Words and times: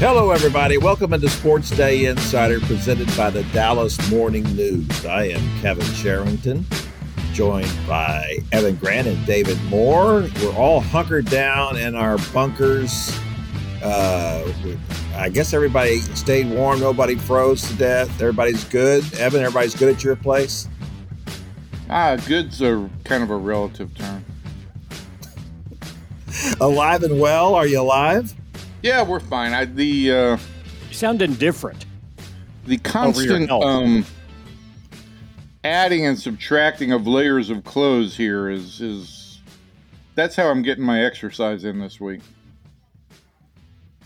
Hello, 0.00 0.30
everybody. 0.30 0.78
Welcome 0.78 1.12
into 1.12 1.26
SportsDay 1.26 2.08
Insider 2.08 2.58
presented 2.60 3.14
by 3.18 3.28
the 3.28 3.42
Dallas 3.52 4.10
Morning 4.10 4.44
News. 4.56 5.04
I 5.04 5.24
am 5.24 5.60
Kevin 5.60 5.84
Sherrington, 5.88 6.64
joined 7.34 7.70
by 7.86 8.38
Evan 8.50 8.76
Grant 8.76 9.08
and 9.08 9.26
David 9.26 9.62
Moore. 9.64 10.26
We're 10.40 10.54
all 10.54 10.80
hunkered 10.80 11.26
down 11.26 11.76
in 11.76 11.94
our 11.94 12.16
bunkers. 12.32 13.14
Uh, 13.82 14.50
I 15.16 15.28
guess 15.28 15.52
everybody 15.52 15.98
stayed 15.98 16.48
warm. 16.48 16.80
Nobody 16.80 17.16
froze 17.16 17.68
to 17.68 17.74
death. 17.74 18.08
Everybody's 18.22 18.64
good. 18.64 19.04
Evan, 19.16 19.42
everybody's 19.42 19.74
good 19.74 19.94
at 19.94 20.02
your 20.02 20.16
place? 20.16 20.66
Ah, 21.90 22.16
good's 22.26 22.62
a 22.62 22.88
kind 23.04 23.22
of 23.22 23.28
a 23.28 23.36
relative 23.36 23.94
term. 23.94 24.24
alive 26.58 27.02
and 27.02 27.20
well. 27.20 27.54
Are 27.54 27.66
you 27.66 27.82
alive? 27.82 28.34
Yeah, 28.82 29.02
we're 29.02 29.20
fine. 29.20 29.52
I, 29.52 29.66
the 29.66 30.12
uh, 30.12 30.38
you 30.88 30.94
sound 30.94 31.22
indifferent. 31.22 31.84
The 32.66 32.78
constant 32.78 33.50
um, 33.50 34.04
adding 35.64 36.06
and 36.06 36.18
subtracting 36.18 36.92
of 36.92 37.06
layers 37.06 37.50
of 37.50 37.64
clothes 37.64 38.16
here 38.16 38.48
is 38.48 38.80
is 38.80 39.40
that's 40.14 40.36
how 40.36 40.48
I'm 40.48 40.62
getting 40.62 40.84
my 40.84 41.04
exercise 41.04 41.64
in 41.64 41.78
this 41.78 42.00
week. 42.00 42.20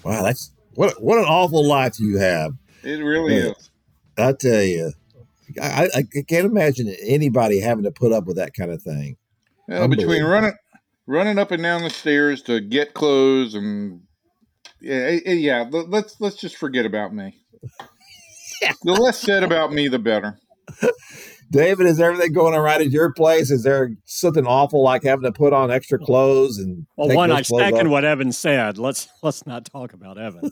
Wow, 0.02 0.22
that's 0.22 0.50
what 0.74 1.02
what 1.02 1.18
an 1.18 1.24
awful 1.24 1.66
life 1.66 1.98
you 2.00 2.18
have. 2.18 2.52
It 2.82 3.02
really 3.02 3.36
yeah. 3.36 3.50
is. 3.50 3.70
I 4.18 4.32
tell 4.32 4.62
you, 4.62 4.92
I, 5.60 5.88
I, 5.94 6.02
can't 6.28 6.46
imagine 6.46 6.94
anybody 7.02 7.58
having 7.58 7.84
to 7.84 7.90
put 7.90 8.12
up 8.12 8.26
with 8.26 8.36
that 8.36 8.54
kind 8.54 8.70
of 8.70 8.82
thing. 8.82 9.16
Yeah, 9.68 9.86
between 9.86 10.22
running 10.22 10.52
running 11.06 11.38
up 11.38 11.50
and 11.50 11.62
down 11.62 11.82
the 11.82 11.90
stairs 11.90 12.42
to 12.42 12.60
get 12.60 12.94
clothes 12.94 13.54
and 13.54 14.02
yeah, 14.84 15.32
yeah. 15.32 15.64
Let's 15.70 16.20
let's 16.20 16.36
just 16.36 16.56
forget 16.56 16.86
about 16.86 17.14
me. 17.14 17.38
the 18.82 18.92
less 18.92 19.20
said 19.20 19.42
about 19.42 19.72
me, 19.72 19.88
the 19.88 19.98
better. 19.98 20.38
David, 21.50 21.86
is 21.86 22.00
everything 22.00 22.32
going 22.32 22.54
all 22.54 22.60
right 22.60 22.80
at 22.80 22.90
your 22.90 23.12
place? 23.12 23.50
Is 23.50 23.62
there 23.62 23.90
something 24.04 24.46
awful 24.46 24.82
like 24.82 25.04
having 25.04 25.24
to 25.24 25.32
put 25.32 25.52
on 25.52 25.70
extra 25.70 25.98
clothes 25.98 26.58
and? 26.58 26.86
Well, 26.96 27.14
one, 27.14 27.30
I 27.30 27.42
second 27.42 27.86
off? 27.86 27.90
what 27.92 28.04
Evan 28.04 28.32
said. 28.32 28.78
Let's 28.78 29.08
let's 29.22 29.46
not 29.46 29.64
talk 29.64 29.92
about 29.92 30.18
Evan. 30.18 30.50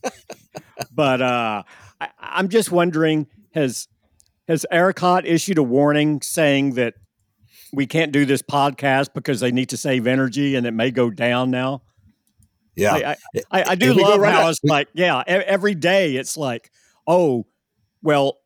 but 0.92 1.22
uh, 1.22 1.62
I, 2.00 2.08
I'm 2.18 2.48
just 2.48 2.72
wondering 2.72 3.26
has 3.54 3.88
has 4.48 4.66
ERCOT 4.72 5.24
issued 5.24 5.58
a 5.58 5.62
warning 5.62 6.22
saying 6.22 6.74
that 6.74 6.94
we 7.72 7.86
can't 7.86 8.12
do 8.12 8.24
this 8.24 8.42
podcast 8.42 9.14
because 9.14 9.40
they 9.40 9.52
need 9.52 9.68
to 9.68 9.76
save 9.76 10.06
energy 10.06 10.56
and 10.56 10.66
it 10.66 10.72
may 10.72 10.90
go 10.90 11.10
down 11.10 11.50
now? 11.50 11.82
Yeah, 12.76 13.14
I, 13.34 13.40
I, 13.50 13.70
I 13.70 13.74
do 13.74 13.92
love 13.94 14.20
right 14.20 14.32
how 14.32 14.48
it's 14.48 14.60
like, 14.64 14.88
yeah, 14.94 15.22
every 15.26 15.74
day 15.74 16.16
it's 16.16 16.36
like, 16.36 16.70
oh, 17.06 17.46
well, 18.02 18.38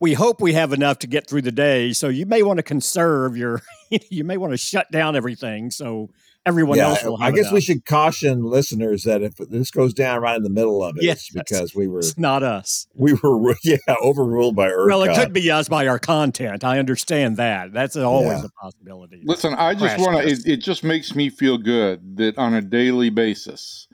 we 0.00 0.12
hope 0.12 0.40
we 0.40 0.52
have 0.52 0.72
enough 0.72 1.00
to 1.00 1.06
get 1.06 1.28
through 1.28 1.42
the 1.42 1.52
day. 1.52 1.92
So 1.92 2.08
you 2.08 2.26
may 2.26 2.42
want 2.42 2.58
to 2.58 2.62
conserve 2.62 3.36
your, 3.36 3.62
you 4.10 4.24
may 4.24 4.36
want 4.36 4.52
to 4.52 4.56
shut 4.56 4.90
down 4.90 5.16
everything. 5.16 5.70
So 5.70 6.10
everyone 6.46 6.78
yeah, 6.78 6.88
else 6.88 7.04
will 7.04 7.18
I 7.20 7.30
guess 7.32 7.40
enough. 7.40 7.52
we 7.52 7.60
should 7.60 7.84
caution 7.84 8.44
listeners 8.44 9.02
that 9.02 9.22
if 9.22 9.36
this 9.36 9.70
goes 9.70 9.92
down 9.92 10.22
right 10.22 10.36
in 10.36 10.44
the 10.44 10.50
middle 10.50 10.82
of 10.82 10.96
it, 10.96 11.02
yes, 11.02 11.28
it's 11.28 11.30
because 11.30 11.74
we 11.74 11.88
were 11.88 11.98
it's 11.98 12.16
not 12.16 12.42
us. 12.42 12.86
We 12.94 13.14
were 13.14 13.54
yeah 13.64 13.76
overruled 14.00 14.56
by 14.56 14.68
ERCOT. 14.68 14.86
Well, 14.86 15.02
it 15.02 15.14
could 15.16 15.32
be 15.32 15.50
us 15.50 15.68
by 15.68 15.86
our 15.88 15.98
content. 15.98 16.64
I 16.64 16.78
understand 16.78 17.36
that. 17.36 17.72
That's 17.72 17.96
always 17.96 18.38
yeah. 18.38 18.46
a 18.46 18.62
possibility. 18.62 19.22
Listen, 19.24 19.54
I 19.54 19.74
just 19.74 19.98
want 19.98 20.22
to. 20.22 20.28
It, 20.28 20.46
it 20.46 20.56
just 20.58 20.84
makes 20.84 21.14
me 21.14 21.28
feel 21.28 21.58
good 21.58 22.16
that 22.16 22.38
on 22.38 22.54
a 22.54 22.62
daily 22.62 23.10
basis, 23.10 23.88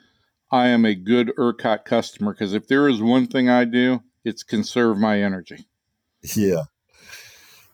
I 0.51 0.69
am 0.69 0.85
a 0.85 0.95
good 0.95 1.33
ERCOT 1.39 1.85
customer 1.85 2.33
because 2.35 2.53
if 2.53 2.69
there 2.69 2.89
is 2.89 3.03
one 3.03 3.27
thing 3.27 3.49
I 3.49 3.65
do, 3.65 4.03
it's 4.25 4.43
conserve 4.43 4.99
my 4.99 5.21
energy. 5.21 5.67
Yeah. 6.37 6.65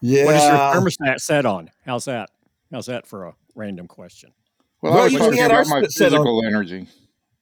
Yeah. 0.00 0.24
What 0.24 0.34
is 0.36 0.42
your 0.44 0.52
thermostat 0.52 1.20
set 1.20 1.44
on? 1.44 1.70
How's 1.84 2.04
that? 2.04 2.30
How's 2.70 2.86
that 2.86 3.06
for 3.06 3.26
a 3.26 3.34
random 3.54 3.88
question? 3.88 4.32
Well, 4.82 4.94
well 4.94 5.02
I 5.02 5.04
was 5.04 5.14
talking 5.14 5.42
about 5.42 5.66
my 5.66 5.82
physical 5.82 6.38
on, 6.38 6.46
energy. 6.46 6.88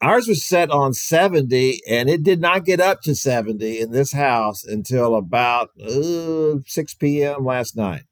Ours 0.01 0.29
was 0.29 0.45
set 0.45 0.71
on 0.71 0.93
70, 0.93 1.81
and 1.89 2.09
it 2.09 2.23
did 2.23 2.41
not 2.41 2.65
get 2.65 2.81
up 2.81 3.01
to 3.03 3.15
70 3.15 3.81
in 3.81 3.93
this 3.93 4.13
house 4.13 4.65
until 4.65 5.15
about 5.15 5.71
uh, 5.81 6.57
6 6.67 6.95
p.m. 6.95 7.45
last 7.45 7.77
night. 7.77 8.03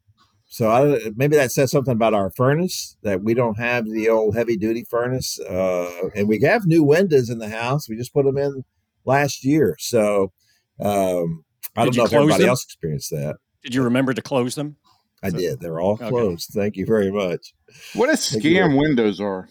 So 0.47 0.71
I, 0.71 1.11
maybe 1.17 1.37
that 1.37 1.51
says 1.51 1.73
something 1.73 1.93
about 1.93 2.15
our 2.15 2.31
furnace 2.31 2.97
that 3.03 3.23
we 3.23 3.35
don't 3.35 3.59
have 3.59 3.87
the 3.87 4.09
old 4.09 4.37
heavy 4.37 4.57
duty 4.57 4.85
furnace, 4.89 5.41
uh, 5.41 6.11
and 6.15 6.29
we 6.29 6.41
have 6.43 6.65
new 6.65 6.85
windows 6.85 7.29
in 7.29 7.39
the 7.39 7.49
house. 7.49 7.89
We 7.89 7.97
just 7.97 8.15
put 8.15 8.25
them 8.25 8.39
in 8.39 8.65
last 9.05 9.45
year, 9.45 9.77
so 9.81 10.33
um, 10.81 11.45
I 11.77 11.85
don't 11.85 11.97
know 11.97 12.05
if 12.05 12.13
everybody 12.13 12.45
them? 12.45 12.51
else 12.51 12.65
experienced 12.65 13.11
that. 13.11 13.37
Did 13.65 13.75
you 13.75 13.83
remember 13.83 14.15
to 14.15 14.23
close 14.23 14.55
them? 14.55 14.77
I 15.25 15.31
so, 15.31 15.39
did. 15.39 15.61
They're 15.61 15.81
all 15.81 15.97
closed. 15.97 16.51
Okay. 16.51 16.65
Thank 16.65 16.77
you 16.77 16.87
very 16.87 17.11
much. 17.11 17.55
What 17.95 18.11
a 18.11 18.13
scam 18.13 18.79
windows 18.79 19.21
are. 19.21 19.49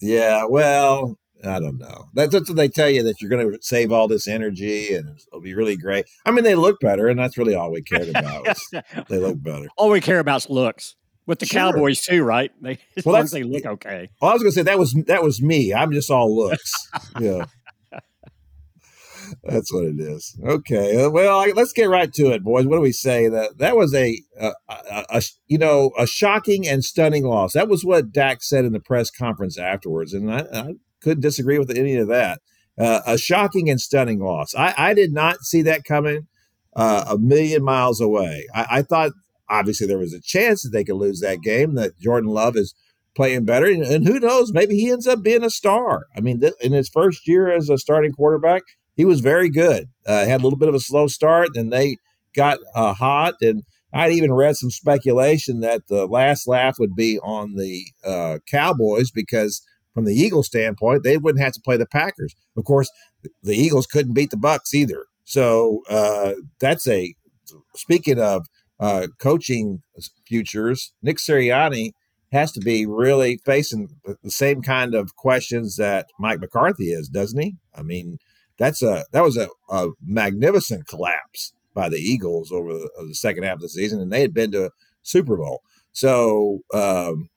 Yeah, 0.00 0.44
well, 0.48 1.18
I 1.42 1.60
don't 1.60 1.78
know. 1.78 2.06
That's, 2.14 2.32
that's 2.32 2.48
what 2.48 2.56
they 2.56 2.68
tell 2.68 2.88
you 2.88 3.02
that 3.02 3.20
you're 3.20 3.30
going 3.30 3.50
to 3.50 3.58
save 3.60 3.90
all 3.90 4.08
this 4.08 4.28
energy 4.28 4.94
and 4.94 5.18
it'll 5.28 5.40
be 5.40 5.54
really 5.54 5.76
great. 5.76 6.06
I 6.24 6.30
mean, 6.30 6.44
they 6.44 6.54
look 6.54 6.80
better, 6.80 7.08
and 7.08 7.18
that's 7.18 7.36
really 7.36 7.54
all 7.54 7.72
we 7.72 7.82
cared 7.82 8.08
about. 8.08 8.46
they 9.08 9.18
look 9.18 9.42
better. 9.42 9.66
All 9.76 9.90
we 9.90 10.00
care 10.00 10.20
about 10.20 10.42
is 10.42 10.50
looks. 10.50 10.96
With 11.26 11.38
the 11.38 11.46
sure. 11.46 11.72
Cowboys 11.72 12.02
too, 12.02 12.22
right? 12.22 12.52
They 12.60 12.78
well, 13.04 13.14
long 13.14 13.22
as 13.22 13.30
they 13.30 13.44
look 13.44 13.64
okay. 13.64 14.10
Well, 14.20 14.30
I 14.30 14.34
was 14.34 14.42
going 14.42 14.52
to 14.52 14.54
say 14.54 14.62
that 14.62 14.78
was 14.78 14.92
that 15.06 15.22
was 15.22 15.40
me. 15.40 15.72
I'm 15.72 15.90
just 15.90 16.10
all 16.10 16.34
looks. 16.36 16.70
yeah. 17.20 17.46
That's 19.46 19.72
what 19.72 19.84
it 19.84 20.00
is. 20.00 20.38
Okay. 20.42 21.04
Uh, 21.04 21.10
well, 21.10 21.46
let's 21.54 21.72
get 21.72 21.90
right 21.90 22.12
to 22.14 22.32
it, 22.32 22.42
boys. 22.42 22.66
What 22.66 22.76
do 22.76 22.82
we 22.82 22.92
say? 22.92 23.28
That 23.28 23.58
that 23.58 23.76
was 23.76 23.94
a, 23.94 24.18
a, 24.40 24.52
a, 24.68 25.04
a, 25.10 25.22
you 25.46 25.58
know 25.58 25.92
a 25.98 26.06
shocking 26.06 26.66
and 26.66 26.84
stunning 26.84 27.24
loss. 27.24 27.52
That 27.52 27.68
was 27.68 27.84
what 27.84 28.12
Dak 28.12 28.42
said 28.42 28.64
in 28.64 28.72
the 28.72 28.80
press 28.80 29.10
conference 29.10 29.58
afterwards, 29.58 30.14
and 30.14 30.32
I, 30.32 30.46
I 30.52 30.72
couldn't 31.02 31.20
disagree 31.20 31.58
with 31.58 31.70
any 31.70 31.96
of 31.96 32.08
that. 32.08 32.40
Uh, 32.78 33.00
a 33.06 33.18
shocking 33.18 33.70
and 33.70 33.80
stunning 33.80 34.18
loss. 34.18 34.54
I, 34.54 34.74
I 34.76 34.94
did 34.94 35.12
not 35.12 35.42
see 35.42 35.62
that 35.62 35.84
coming 35.84 36.26
uh, 36.74 37.04
a 37.08 37.18
million 37.18 37.62
miles 37.62 38.00
away. 38.00 38.48
I, 38.52 38.66
I, 38.70 38.82
thought 38.82 39.12
obviously 39.48 39.86
there 39.86 39.98
was 39.98 40.12
a 40.12 40.20
chance 40.20 40.62
that 40.62 40.70
they 40.70 40.82
could 40.82 40.96
lose 40.96 41.20
that 41.20 41.40
game. 41.40 41.76
That 41.76 41.96
Jordan 42.00 42.30
Love 42.30 42.56
is 42.56 42.74
playing 43.14 43.44
better, 43.44 43.66
and, 43.66 43.84
and 43.84 44.08
who 44.08 44.18
knows? 44.18 44.52
Maybe 44.52 44.74
he 44.74 44.90
ends 44.90 45.06
up 45.06 45.22
being 45.22 45.44
a 45.44 45.50
star. 45.50 46.06
I 46.16 46.20
mean, 46.20 46.40
th- 46.40 46.54
in 46.60 46.72
his 46.72 46.88
first 46.88 47.28
year 47.28 47.52
as 47.52 47.68
a 47.68 47.78
starting 47.78 48.12
quarterback 48.12 48.62
he 48.96 49.04
was 49.04 49.20
very 49.20 49.50
good. 49.50 49.88
Uh, 50.06 50.24
had 50.24 50.40
a 50.40 50.44
little 50.44 50.58
bit 50.58 50.68
of 50.68 50.74
a 50.74 50.80
slow 50.80 51.06
start, 51.06 51.50
and 51.54 51.72
they 51.72 51.96
got 52.34 52.58
uh, 52.74 52.94
hot. 52.94 53.34
And 53.40 53.62
I'd 53.92 54.12
even 54.12 54.32
read 54.32 54.56
some 54.56 54.70
speculation 54.70 55.60
that 55.60 55.88
the 55.88 56.06
last 56.06 56.48
laugh 56.48 56.76
would 56.78 56.94
be 56.94 57.18
on 57.20 57.54
the 57.56 57.84
uh, 58.04 58.38
Cowboys 58.50 59.10
because, 59.10 59.62
from 59.92 60.04
the 60.04 60.14
Eagles' 60.14 60.46
standpoint, 60.46 61.02
they 61.02 61.16
wouldn't 61.16 61.44
have 61.44 61.52
to 61.54 61.60
play 61.60 61.76
the 61.76 61.86
Packers. 61.86 62.34
Of 62.56 62.64
course, 62.64 62.90
the 63.42 63.56
Eagles 63.56 63.86
couldn't 63.86 64.14
beat 64.14 64.30
the 64.30 64.36
Bucks 64.36 64.74
either. 64.74 65.04
So 65.24 65.82
uh, 65.88 66.32
that's 66.60 66.86
a 66.86 67.14
speaking 67.74 68.20
of 68.20 68.46
uh, 68.80 69.06
coaching 69.20 69.80
futures. 70.26 70.92
Nick 71.02 71.18
Sirianni 71.18 71.92
has 72.32 72.52
to 72.52 72.60
be 72.60 72.84
really 72.84 73.38
facing 73.44 73.88
the 74.22 74.30
same 74.30 74.60
kind 74.60 74.94
of 74.94 75.14
questions 75.16 75.76
that 75.76 76.06
Mike 76.18 76.40
McCarthy 76.40 76.86
is, 76.86 77.08
doesn't 77.08 77.40
he? 77.40 77.54
I 77.74 77.82
mean, 77.82 78.18
that's 78.58 78.82
a 78.82 79.04
that 79.12 79.22
was 79.22 79.36
a, 79.36 79.48
a 79.68 79.88
magnificent 80.04 80.86
collapse 80.86 81.52
by 81.74 81.88
the 81.88 81.98
Eagles 81.98 82.52
over 82.52 82.72
the, 82.72 82.88
the, 83.08 83.14
second 83.14 83.42
half 83.42 83.56
of 83.56 83.60
the 83.60 83.68
season, 83.68 84.00
and 84.00 84.12
they 84.12 84.20
had 84.20 84.32
been 84.32 84.52
to 84.52 84.70
Super 85.02 85.36
Bowl. 85.36 85.62
So, 85.92 86.60
um, 86.72 87.28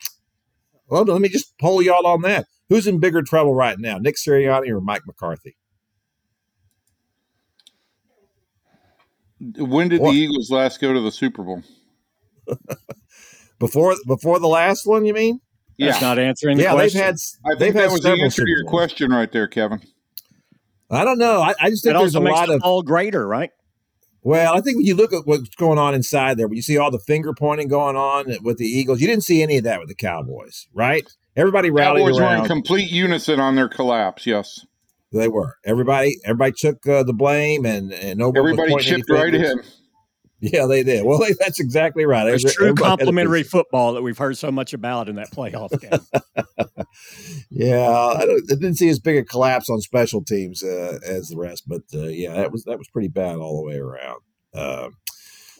well, 0.88 1.03
let 1.03 1.22
me 1.22 1.29
just 1.29 1.57
poll 1.57 1.81
y'all 1.81 2.05
on 2.05 2.22
that. 2.22 2.45
Who's 2.69 2.85
in 2.85 3.00
bigger 3.00 3.23
trouble 3.23 3.55
right 3.55 3.78
now, 3.79 3.97
Nick 3.97 4.16
Sirianni 4.16 4.69
or 4.69 4.81
Mike 4.81 5.03
McCarthy? 5.08 5.58
When 9.40 9.90
did 9.90 10.02
what? 10.02 10.11
the 10.11 10.17
Eagles 10.17 10.49
last 10.52 10.79
go 10.81 10.93
to 10.93 11.02
the 11.02 11.11
Super 11.11 11.43
Bowl? 11.43 11.63
before 13.59 13.96
before 14.05 14.40
the 14.40 14.47
last 14.47 14.85
one, 14.85 15.05
you 15.05 15.13
mean? 15.13 15.40
Yeah, 15.78 15.91
That's 15.91 16.02
not 16.02 16.20
answering. 16.20 16.58
The 16.58 16.63
yeah, 16.63 16.73
question. 16.73 16.99
they've 16.99 17.05
had. 17.05 17.16
I 17.46 17.49
think 17.49 17.59
they've 17.59 17.73
that 17.73 17.81
had 17.81 17.91
was 17.91 18.02
the 18.02 18.11
answer 18.23 18.43
to 18.43 18.49
your 18.49 18.66
question 18.66 19.11
right 19.11 19.31
there, 19.31 19.47
Kevin. 19.47 19.81
I 20.89 21.03
don't 21.03 21.17
know. 21.17 21.41
I, 21.41 21.53
I 21.59 21.69
just 21.69 21.84
think 21.84 21.97
there's 21.97 22.16
a 22.16 22.19
lot 22.19 22.49
of 22.49 22.61
all 22.63 22.81
greater, 22.81 23.28
right? 23.28 23.51
Well, 24.22 24.55
I 24.55 24.61
think 24.61 24.78
when 24.78 24.85
you 24.85 24.95
look 24.95 25.13
at 25.13 25.25
what's 25.25 25.49
going 25.55 25.78
on 25.78 25.93
inside 25.93 26.37
there, 26.37 26.47
when 26.47 26.55
you 26.57 26.61
see 26.61 26.78
all 26.78 26.91
the 26.91 26.99
finger 26.99 27.34
pointing 27.34 27.67
going 27.67 27.95
on 27.95 28.35
with 28.41 28.57
the 28.57 28.66
Eagles, 28.66 28.99
you 28.99 29.07
didn't 29.07 29.23
see 29.23 29.41
any 29.41 29.57
of 29.57 29.63
that 29.63 29.79
with 29.79 29.89
the 29.89 29.95
Cowboys, 29.95 30.67
right? 30.73 31.07
Everybody 31.35 31.69
rallied 31.69 32.01
Cowboys 32.01 32.19
around. 32.19 32.37
were 32.39 32.43
in 32.43 32.47
complete 32.49 32.91
unison 32.91 33.39
on 33.39 33.55
their 33.55 33.69
collapse. 33.69 34.25
Yes, 34.25 34.66
they 35.13 35.28
were. 35.28 35.57
Everybody, 35.63 36.17
everybody 36.25 36.53
took 36.57 36.85
uh, 36.87 37.03
the 37.03 37.13
blame, 37.13 37.66
and 37.66 37.93
and 37.93 38.19
nobody 38.19 38.51
everybody 38.51 38.84
chipped 38.84 39.09
right 39.09 39.34
in. 39.34 39.61
Yeah, 40.39 40.67
they 40.67 40.84
did. 40.84 41.03
Well, 41.03 41.17
they, 41.17 41.34
that's 41.39 41.59
exactly 41.59 42.05
right. 42.05 42.28
It's 42.28 42.53
true 42.53 42.75
complimentary 42.75 43.43
football 43.43 43.93
that 43.93 44.03
we've 44.03 44.17
heard 44.17 44.37
so 44.37 44.51
much 44.51 44.73
about 44.73 45.09
in 45.09 45.16
that 45.16 45.31
playoff 45.31 45.72
game. 45.81 45.99
yeah, 47.49 47.89
I, 47.89 48.22
I, 48.22 48.39
didn't 48.47 48.75
see 48.75 48.89
as 48.89 48.99
big 48.99 49.17
a 49.17 49.25
collapse 49.25 49.69
on 49.69 49.81
special 49.81 50.23
teams 50.23 50.63
uh, 50.63 50.99
as 51.05 51.29
the 51.29 51.37
rest, 51.37 51.63
but 51.67 51.81
uh, 51.93 52.07
yeah, 52.07 52.35
that 52.35 52.51
was 52.51 52.63
that 52.66 52.78
was 52.78 52.87
pretty 52.87 53.07
bad 53.07 53.37
all 53.37 53.57
the 53.57 53.67
way 53.67 53.78
around. 53.78 54.22
Uh, 54.53 54.89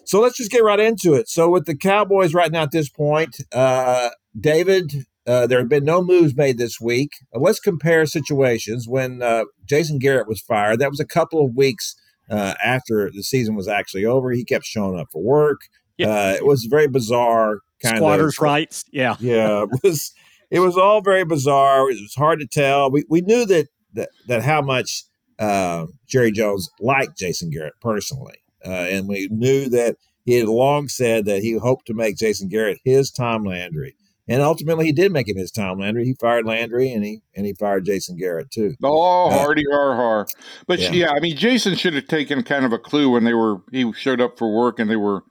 so 0.06 0.22
let's 0.22 0.38
just 0.38 0.52
get 0.52 0.64
right 0.64 0.80
into 0.80 1.16
it. 1.16 1.28
So 1.28 1.50
with 1.50 1.66
the 1.66 1.76
Cowboys 1.76 2.34
right 2.34 2.52
now 2.52 2.64
at 2.64 2.72
this 2.72 2.88
point, 2.88 3.36
uh, 3.52 4.12
David, 4.40 4.94
uh, 5.26 5.48
there 5.48 5.60
have 5.60 5.70
been 5.70 5.86
no 5.86 6.04
moves 6.04 6.36
made 6.36 6.60
this 6.60 6.80
week. 6.80 7.14
Uh, 7.36 7.40
let's 7.40 7.60
compare 7.60 8.06
situations. 8.06 8.88
When 8.88 9.24
Jason 9.66 9.98
Garrett 9.98 10.28
was 10.28 10.40
fired, 10.40 10.80
that 10.80 10.92
was 10.92 11.00
a 11.00 11.06
couple 11.06 11.44
of 11.44 11.56
weeks 11.56 11.96
uh, 12.30 12.54
after 12.64 13.12
the 13.12 13.24
season 13.24 13.56
was 13.56 13.68
actually 13.68 14.06
over. 14.06 14.32
He 14.32 14.44
kept 14.44 14.66
showing 14.66 15.00
up 15.00 15.08
for 15.12 15.22
work. 15.22 15.62
Yeah. 15.98 16.10
Uh, 16.10 16.34
it 16.34 16.46
was 16.46 16.66
very 16.66 16.88
bizarre 16.88 17.60
kind 17.82 17.98
Squatters 17.98 18.38
of 18.38 18.44
rights. 18.44 18.86
Yeah. 18.92 19.16
Yeah. 19.20 19.64
It 19.64 19.84
was 19.84 20.14
it 20.50 20.60
was 20.60 20.78
all 20.78 21.02
very 21.02 21.26
bizarre. 21.26 21.90
It 21.90 22.00
was 22.02 22.16
hard 22.16 22.40
to 22.40 22.48
tell. 22.48 22.92
We 22.92 23.04
we 23.10 23.22
knew 23.22 23.46
that 23.46 23.68
that, 23.94 24.10
that 24.28 24.44
how 24.44 24.62
much 24.62 25.04
uh, 25.40 25.88
Jerry 26.08 26.32
Jones 26.32 26.70
liked 26.80 27.18
Jason 27.18 27.50
Garrett 27.50 27.74
personally. 27.82 28.36
Uh, 28.66 28.70
and 28.70 29.08
we 29.08 29.28
knew 29.32 29.70
that 29.70 29.96
he 30.26 30.34
had 30.34 30.48
long 30.48 30.88
said 30.88 31.26
that 31.26 31.42
he 31.42 31.54
hoped 31.54 31.88
to 31.88 31.94
make 31.94 32.18
Jason 32.18 32.50
Garrett 32.50 32.80
his 32.84 33.12
Tom 33.12 33.44
Landry. 33.44 33.96
And 34.30 34.42
ultimately, 34.42 34.86
he 34.86 34.92
did 34.92 35.14
make 35.14 35.30
him 35.30 35.38
his 35.38 35.52
Tom 35.52 35.80
Landry. 35.80 36.04
He 36.04 36.14
fired 36.14 36.46
Landry, 36.46 36.92
and 36.92 37.04
he 37.04 37.22
and 37.36 37.46
he 37.46 37.54
fired 37.54 37.86
Jason 37.86 38.18
Garrett 38.18 38.52
too. 38.52 38.76
Oh, 38.84 39.28
uh, 39.28 39.38
hardy 39.38 39.64
har 39.72 39.96
har. 39.96 40.28
But 40.68 40.80
yeah. 40.80 40.92
yeah, 40.92 41.12
I 41.12 41.22
mean, 41.22 41.38
Jason 41.38 41.76
should 41.76 41.94
have 41.94 42.08
taken 42.08 42.44
kind 42.44 42.66
of 42.66 42.74
a 42.74 42.80
clue 42.80 43.10
when 43.10 43.24
they 43.24 43.34
were 43.34 43.62
he 43.72 43.92
showed 43.94 44.20
up 44.20 44.38
for 44.38 44.54
work 44.54 44.80
and 44.80 44.90
they 44.90 44.98
were 44.98 45.24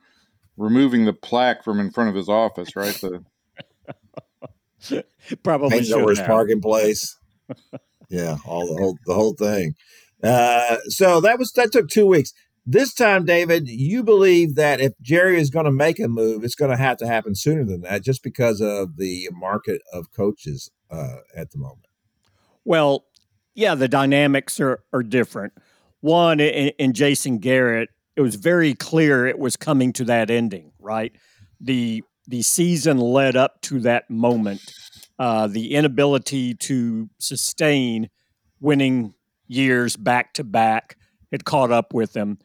removing 0.56 1.04
the 1.04 1.12
plaque 1.12 1.62
from 1.62 1.78
in 1.78 1.90
front 1.90 2.08
of 2.08 2.16
his 2.16 2.28
office, 2.28 2.74
right? 2.74 2.98
The 4.88 5.04
probably 5.42 5.92
over 5.92 6.10
his 6.10 6.20
parking 6.20 6.60
place. 6.60 7.18
yeah, 8.08 8.36
all 8.46 8.66
the 8.66 8.80
whole 8.80 8.98
the 9.06 9.14
whole 9.14 9.34
thing. 9.34 9.74
Uh, 10.22 10.78
so 10.88 11.20
that 11.20 11.38
was 11.38 11.52
that 11.52 11.72
took 11.72 11.88
two 11.88 12.06
weeks. 12.06 12.32
This 12.68 12.92
time, 12.92 13.24
David, 13.24 13.68
you 13.68 14.02
believe 14.02 14.56
that 14.56 14.80
if 14.80 14.92
Jerry 15.00 15.40
is 15.40 15.50
going 15.50 15.66
to 15.66 15.70
make 15.72 16.00
a 16.00 16.08
move, 16.08 16.42
it's 16.42 16.56
going 16.56 16.72
to 16.72 16.76
have 16.76 16.96
to 16.96 17.06
happen 17.06 17.36
sooner 17.36 17.64
than 17.64 17.82
that, 17.82 18.02
just 18.02 18.24
because 18.24 18.60
of 18.60 18.96
the 18.96 19.28
market 19.32 19.82
of 19.92 20.10
coaches 20.10 20.72
uh, 20.90 21.18
at 21.36 21.52
the 21.52 21.58
moment. 21.58 21.86
Well, 22.64 23.04
yeah, 23.54 23.76
the 23.76 23.86
dynamics 23.86 24.58
are 24.58 24.80
are 24.92 25.04
different. 25.04 25.52
One 26.00 26.40
in, 26.40 26.72
in 26.78 26.92
Jason 26.92 27.38
Garrett, 27.38 27.90
it 28.16 28.20
was 28.20 28.34
very 28.34 28.74
clear 28.74 29.26
it 29.26 29.38
was 29.38 29.56
coming 29.56 29.92
to 29.94 30.04
that 30.06 30.28
ending, 30.28 30.72
right? 30.80 31.12
The 31.60 32.02
the 32.26 32.42
season 32.42 32.98
led 32.98 33.36
up 33.36 33.60
to 33.62 33.78
that 33.80 34.10
moment. 34.10 34.60
Uh, 35.20 35.46
the 35.46 35.74
inability 35.74 36.54
to 36.54 37.08
sustain 37.18 38.10
winning 38.60 39.14
years 39.46 39.96
back 39.96 40.34
to 40.34 40.44
back 40.44 40.96
had 41.30 41.44
caught 41.44 41.70
up 41.70 41.94
with 41.94 42.12
them 42.12 42.38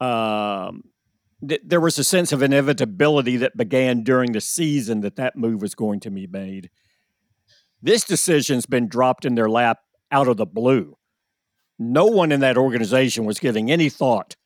um, 0.00 0.84
th- 1.46 1.62
there 1.64 1.80
was 1.80 1.98
a 1.98 2.04
sense 2.04 2.32
of 2.32 2.42
inevitability 2.42 3.36
that 3.38 3.56
began 3.56 4.02
during 4.02 4.32
the 4.32 4.40
season 4.40 5.00
that 5.00 5.16
that 5.16 5.36
move 5.36 5.62
was 5.62 5.74
going 5.74 6.00
to 6.00 6.10
be 6.10 6.26
made. 6.26 6.70
This 7.82 8.04
decision's 8.04 8.66
been 8.66 8.88
dropped 8.88 9.24
in 9.24 9.34
their 9.34 9.48
lap 9.48 9.78
out 10.10 10.28
of 10.28 10.36
the 10.36 10.46
blue. 10.46 10.96
No 11.78 12.06
one 12.06 12.32
in 12.32 12.40
that 12.40 12.56
organization 12.56 13.24
was 13.24 13.38
giving 13.38 13.70
any 13.70 13.90
thought 13.90 14.36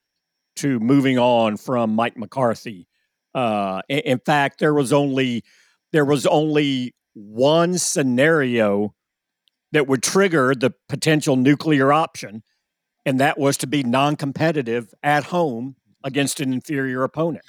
to 0.56 0.80
moving 0.80 1.18
on 1.18 1.56
from 1.56 1.94
Mike 1.94 2.16
McCarthy. 2.16 2.88
Uh, 3.34 3.82
in, 3.88 4.00
in 4.00 4.18
fact, 4.18 4.58
there 4.58 4.74
was 4.74 4.92
only 4.92 5.44
there 5.92 6.04
was 6.04 6.26
only 6.26 6.94
one 7.14 7.78
scenario 7.78 8.94
that 9.72 9.86
would 9.86 10.02
trigger 10.02 10.54
the 10.54 10.72
potential 10.88 11.36
nuclear 11.36 11.92
option, 11.92 12.42
and 13.04 13.20
that 13.20 13.38
was 13.38 13.56
to 13.58 13.66
be 13.66 13.82
non-competitive 13.82 14.92
at 15.02 15.24
home 15.24 15.76
against 16.04 16.40
an 16.40 16.52
inferior 16.52 17.02
opponent. 17.02 17.44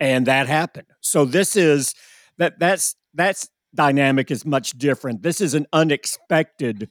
And 0.00 0.26
that 0.26 0.46
happened. 0.46 0.86
So 1.00 1.24
this 1.24 1.56
is 1.56 1.94
that 2.38 2.58
that's 2.58 2.94
that's 3.14 3.48
dynamic 3.74 4.30
is 4.30 4.44
much 4.44 4.72
different. 4.72 5.22
This 5.22 5.40
is 5.40 5.54
an 5.54 5.66
unexpected 5.72 6.88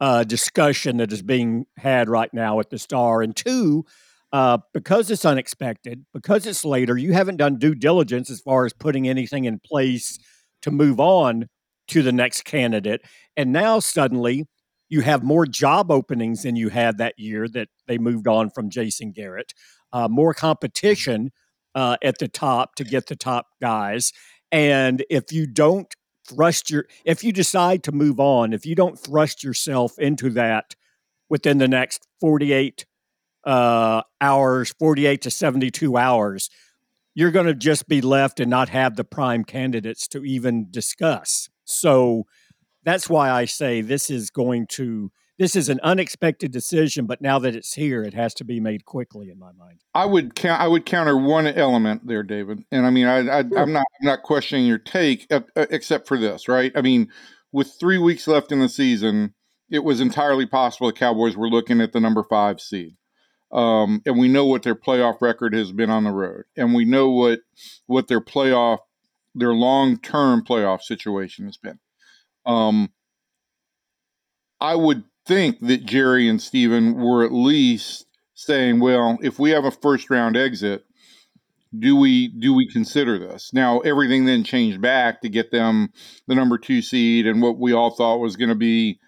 uh, 0.00 0.24
discussion 0.24 0.98
that 0.98 1.12
is 1.12 1.22
being 1.22 1.66
had 1.76 2.08
right 2.08 2.32
now 2.32 2.60
at 2.60 2.70
the 2.70 2.78
star. 2.78 3.22
And 3.22 3.34
two 3.34 3.84
uh, 4.32 4.58
because 4.72 5.10
it's 5.12 5.24
unexpected 5.24 6.04
because 6.12 6.44
it's 6.44 6.64
later 6.64 6.98
you 6.98 7.12
haven't 7.12 7.36
done 7.36 7.56
due 7.56 7.74
diligence 7.74 8.30
as 8.30 8.40
far 8.40 8.64
as 8.66 8.72
putting 8.72 9.08
anything 9.08 9.44
in 9.44 9.60
place 9.60 10.18
to 10.60 10.72
move 10.72 10.98
on 10.98 11.48
to 11.86 12.02
the 12.02 12.10
next 12.10 12.44
candidate. 12.44 13.02
And 13.36 13.52
now 13.52 13.78
suddenly 13.78 14.46
you 14.88 15.00
have 15.00 15.22
more 15.22 15.46
job 15.46 15.90
openings 15.90 16.42
than 16.42 16.56
you 16.56 16.68
had 16.68 16.98
that 16.98 17.18
year 17.18 17.48
that 17.48 17.68
they 17.86 17.98
moved 17.98 18.28
on 18.28 18.50
from 18.50 18.70
Jason 18.70 19.12
Garrett, 19.12 19.54
uh, 19.92 20.08
more 20.08 20.34
competition 20.34 21.30
uh, 21.74 21.96
at 22.02 22.18
the 22.18 22.28
top 22.28 22.74
to 22.76 22.84
get 22.84 23.06
the 23.06 23.16
top 23.16 23.46
guys. 23.60 24.12
And 24.52 25.04
if 25.10 25.32
you 25.32 25.46
don't 25.46 25.92
thrust 26.28 26.70
your, 26.70 26.86
if 27.04 27.24
you 27.24 27.32
decide 27.32 27.82
to 27.84 27.92
move 27.92 28.20
on, 28.20 28.52
if 28.52 28.64
you 28.64 28.74
don't 28.74 28.98
thrust 28.98 29.42
yourself 29.42 29.98
into 29.98 30.30
that 30.30 30.74
within 31.28 31.58
the 31.58 31.68
next 31.68 32.06
48 32.20 32.86
uh, 33.44 34.02
hours, 34.20 34.74
48 34.78 35.22
to 35.22 35.30
72 35.30 35.96
hours, 35.96 36.50
you're 37.14 37.30
going 37.30 37.46
to 37.46 37.54
just 37.54 37.88
be 37.88 38.00
left 38.00 38.40
and 38.40 38.50
not 38.50 38.68
have 38.70 38.96
the 38.96 39.04
prime 39.04 39.44
candidates 39.44 40.08
to 40.08 40.24
even 40.24 40.68
discuss. 40.70 41.48
So, 41.64 42.24
that's 42.84 43.08
why 43.08 43.30
I 43.30 43.44
say 43.44 43.80
this 43.80 44.10
is 44.10 44.30
going 44.30 44.66
to 44.68 45.10
this 45.36 45.56
is 45.56 45.68
an 45.68 45.80
unexpected 45.82 46.52
decision, 46.52 47.06
but 47.06 47.20
now 47.20 47.40
that 47.40 47.56
it's 47.56 47.74
here, 47.74 48.04
it 48.04 48.14
has 48.14 48.34
to 48.34 48.44
be 48.44 48.60
made 48.60 48.84
quickly. 48.84 49.30
In 49.30 49.38
my 49.38 49.50
mind, 49.52 49.80
I 49.92 50.06
would 50.06 50.34
count. 50.34 50.60
I 50.60 50.68
would 50.68 50.86
counter 50.86 51.16
one 51.16 51.46
element 51.46 52.06
there, 52.06 52.22
David. 52.22 52.64
And 52.70 52.86
I 52.86 52.90
mean, 52.90 53.06
I, 53.06 53.18
I 53.18 53.38
am 53.40 53.72
not 53.72 53.86
I'm 54.00 54.06
not 54.06 54.22
questioning 54.22 54.66
your 54.66 54.78
take, 54.78 55.26
uh, 55.32 55.40
except 55.56 56.06
for 56.06 56.18
this, 56.18 56.46
right? 56.46 56.70
I 56.76 56.82
mean, 56.82 57.08
with 57.50 57.74
three 57.80 57.98
weeks 57.98 58.28
left 58.28 58.52
in 58.52 58.60
the 58.60 58.68
season, 58.68 59.34
it 59.70 59.82
was 59.82 60.00
entirely 60.00 60.46
possible 60.46 60.86
the 60.86 60.92
Cowboys 60.92 61.36
were 61.36 61.48
looking 61.48 61.80
at 61.80 61.92
the 61.92 62.00
number 62.00 62.22
five 62.22 62.60
seed. 62.60 62.96
Um, 63.50 64.02
and 64.06 64.18
we 64.18 64.28
know 64.28 64.46
what 64.46 64.62
their 64.62 64.74
playoff 64.74 65.20
record 65.20 65.54
has 65.54 65.72
been 65.72 65.90
on 65.90 66.04
the 66.04 66.10
road, 66.10 66.44
and 66.56 66.74
we 66.74 66.84
know 66.84 67.10
what 67.10 67.40
what 67.86 68.06
their 68.06 68.20
playoff, 68.20 68.78
their 69.34 69.54
long 69.54 69.98
term 69.98 70.44
playoff 70.44 70.82
situation 70.82 71.46
has 71.46 71.56
been. 71.56 71.78
Um, 72.46 72.90
I 74.60 74.74
would 74.74 75.04
think 75.26 75.60
that 75.60 75.84
Jerry 75.84 76.28
and 76.28 76.40
Stephen 76.40 76.94
were 76.94 77.24
at 77.24 77.32
least 77.32 78.06
saying, 78.34 78.80
well, 78.80 79.18
if 79.22 79.38
we 79.38 79.50
have 79.50 79.64
a 79.64 79.70
first 79.70 80.10
round 80.10 80.36
exit, 80.36 80.84
do 81.76 81.96
we 81.96 82.28
do 82.28 82.54
we 82.54 82.68
consider 82.68 83.18
this? 83.18 83.52
Now 83.52 83.80
everything 83.80 84.24
then 84.24 84.44
changed 84.44 84.80
back 84.80 85.22
to 85.22 85.28
get 85.28 85.50
them 85.50 85.92
the 86.28 86.34
number 86.34 86.56
two 86.58 86.82
seed 86.82 87.26
and 87.26 87.42
what 87.42 87.58
we 87.58 87.72
all 87.72 87.90
thought 87.90 88.18
was 88.18 88.36
going 88.36 88.50
to 88.50 88.54
be, 88.54 89.00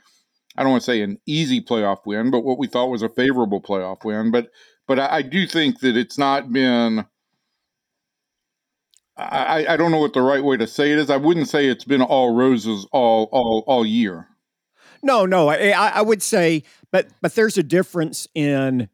I 0.56 0.62
don't 0.62 0.72
want 0.72 0.82
to 0.82 0.90
say 0.90 1.02
an 1.02 1.18
easy 1.26 1.60
playoff 1.60 2.06
win, 2.06 2.30
but 2.30 2.40
what 2.44 2.58
we 2.58 2.66
thought 2.66 2.90
was 2.90 3.02
a 3.02 3.08
favorable 3.08 3.60
playoff 3.60 4.04
win. 4.04 4.30
But 4.30 4.48
but 4.88 4.98
I, 4.98 5.16
I 5.16 5.22
do 5.22 5.46
think 5.46 5.80
that 5.80 5.96
it's 5.96 6.18
not 6.18 6.52
been 6.52 7.06
I, 9.18 9.66
I 9.68 9.76
don't 9.76 9.90
know 9.90 10.00
what 10.00 10.12
the 10.12 10.22
right 10.22 10.44
way 10.44 10.56
to 10.58 10.66
say 10.66 10.92
it 10.92 10.98
is. 10.98 11.08
I 11.08 11.16
wouldn't 11.16 11.48
say 11.48 11.66
it's 11.66 11.84
been 11.84 12.02
all 12.02 12.34
roses 12.34 12.86
all 12.92 13.28
all 13.32 13.64
all 13.66 13.86
year. 13.86 14.28
No, 15.02 15.24
no, 15.24 15.48
I, 15.48 15.70
I 15.70 16.02
would 16.02 16.22
say, 16.22 16.64
but 16.90 17.08
but 17.22 17.34
there's 17.34 17.56
a 17.56 17.62
difference 17.62 18.26
in 18.34 18.88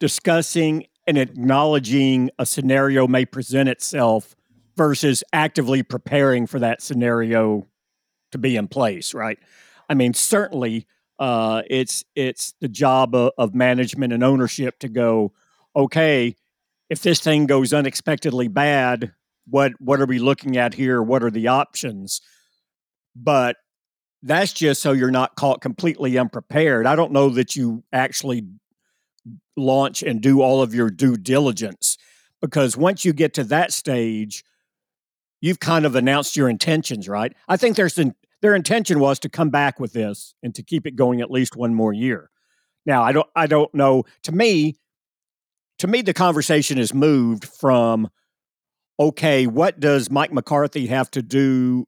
discussing 0.00 0.86
and 1.06 1.16
acknowledging 1.18 2.30
a 2.38 2.46
scenario 2.46 3.06
may 3.06 3.24
present 3.24 3.68
itself 3.68 4.34
versus 4.76 5.22
actively 5.32 5.82
preparing 5.82 6.46
for 6.46 6.58
that 6.58 6.82
scenario 6.82 7.66
to 8.32 8.38
be 8.38 8.56
in 8.56 8.66
place. 8.66 9.14
Right? 9.14 9.38
I 9.88 9.94
mean, 9.94 10.14
certainly, 10.14 10.86
uh, 11.20 11.62
it's 11.70 12.04
it's 12.16 12.54
the 12.60 12.68
job 12.68 13.14
of, 13.14 13.30
of 13.38 13.54
management 13.54 14.12
and 14.12 14.24
ownership 14.24 14.80
to 14.80 14.88
go, 14.88 15.32
okay, 15.76 16.34
if 16.90 17.00
this 17.02 17.20
thing 17.20 17.46
goes 17.46 17.72
unexpectedly 17.72 18.48
bad 18.48 19.12
what 19.52 19.72
what 19.80 20.00
are 20.00 20.06
we 20.06 20.18
looking 20.18 20.56
at 20.56 20.72
here? 20.72 21.02
What 21.02 21.22
are 21.22 21.30
the 21.30 21.48
options? 21.48 22.22
But 23.14 23.56
that's 24.22 24.52
just 24.52 24.80
so 24.80 24.92
you're 24.92 25.10
not 25.10 25.36
caught 25.36 25.60
completely 25.60 26.16
unprepared. 26.16 26.86
I 26.86 26.96
don't 26.96 27.12
know 27.12 27.28
that 27.28 27.54
you 27.54 27.84
actually 27.92 28.46
launch 29.54 30.02
and 30.02 30.22
do 30.22 30.40
all 30.40 30.62
of 30.62 30.74
your 30.74 30.88
due 30.88 31.18
diligence 31.18 31.98
because 32.40 32.78
once 32.78 33.04
you 33.04 33.12
get 33.12 33.34
to 33.34 33.44
that 33.44 33.74
stage, 33.74 34.42
you've 35.42 35.60
kind 35.60 35.84
of 35.84 35.96
announced 35.96 36.34
your 36.34 36.48
intentions, 36.48 37.06
right? 37.06 37.34
I 37.46 37.58
think 37.58 37.76
there's 37.76 37.98
an, 37.98 38.14
their 38.40 38.54
intention 38.54 39.00
was 39.00 39.18
to 39.18 39.28
come 39.28 39.50
back 39.50 39.78
with 39.78 39.92
this 39.92 40.34
and 40.42 40.54
to 40.54 40.62
keep 40.62 40.86
it 40.86 40.96
going 40.96 41.20
at 41.20 41.30
least 41.30 41.56
one 41.56 41.74
more 41.74 41.92
year. 41.92 42.30
Now, 42.86 43.02
I 43.02 43.12
don't 43.12 43.28
I 43.36 43.46
don't 43.46 43.72
know. 43.74 44.04
To 44.22 44.32
me, 44.32 44.76
to 45.80 45.86
me, 45.86 46.00
the 46.00 46.14
conversation 46.14 46.78
has 46.78 46.94
moved 46.94 47.44
from 47.44 48.08
okay, 49.08 49.46
what 49.46 49.80
does 49.80 50.10
Mike 50.10 50.32
McCarthy 50.32 50.86
have 50.86 51.10
to 51.10 51.22
do 51.22 51.86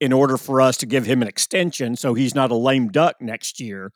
in 0.00 0.12
order 0.12 0.36
for 0.36 0.60
us 0.60 0.76
to 0.78 0.86
give 0.86 1.06
him 1.06 1.22
an 1.22 1.28
extension 1.28 1.96
so 1.96 2.14
he's 2.14 2.34
not 2.34 2.50
a 2.50 2.54
lame 2.54 2.88
duck 2.88 3.16
next 3.20 3.60
year 3.60 3.92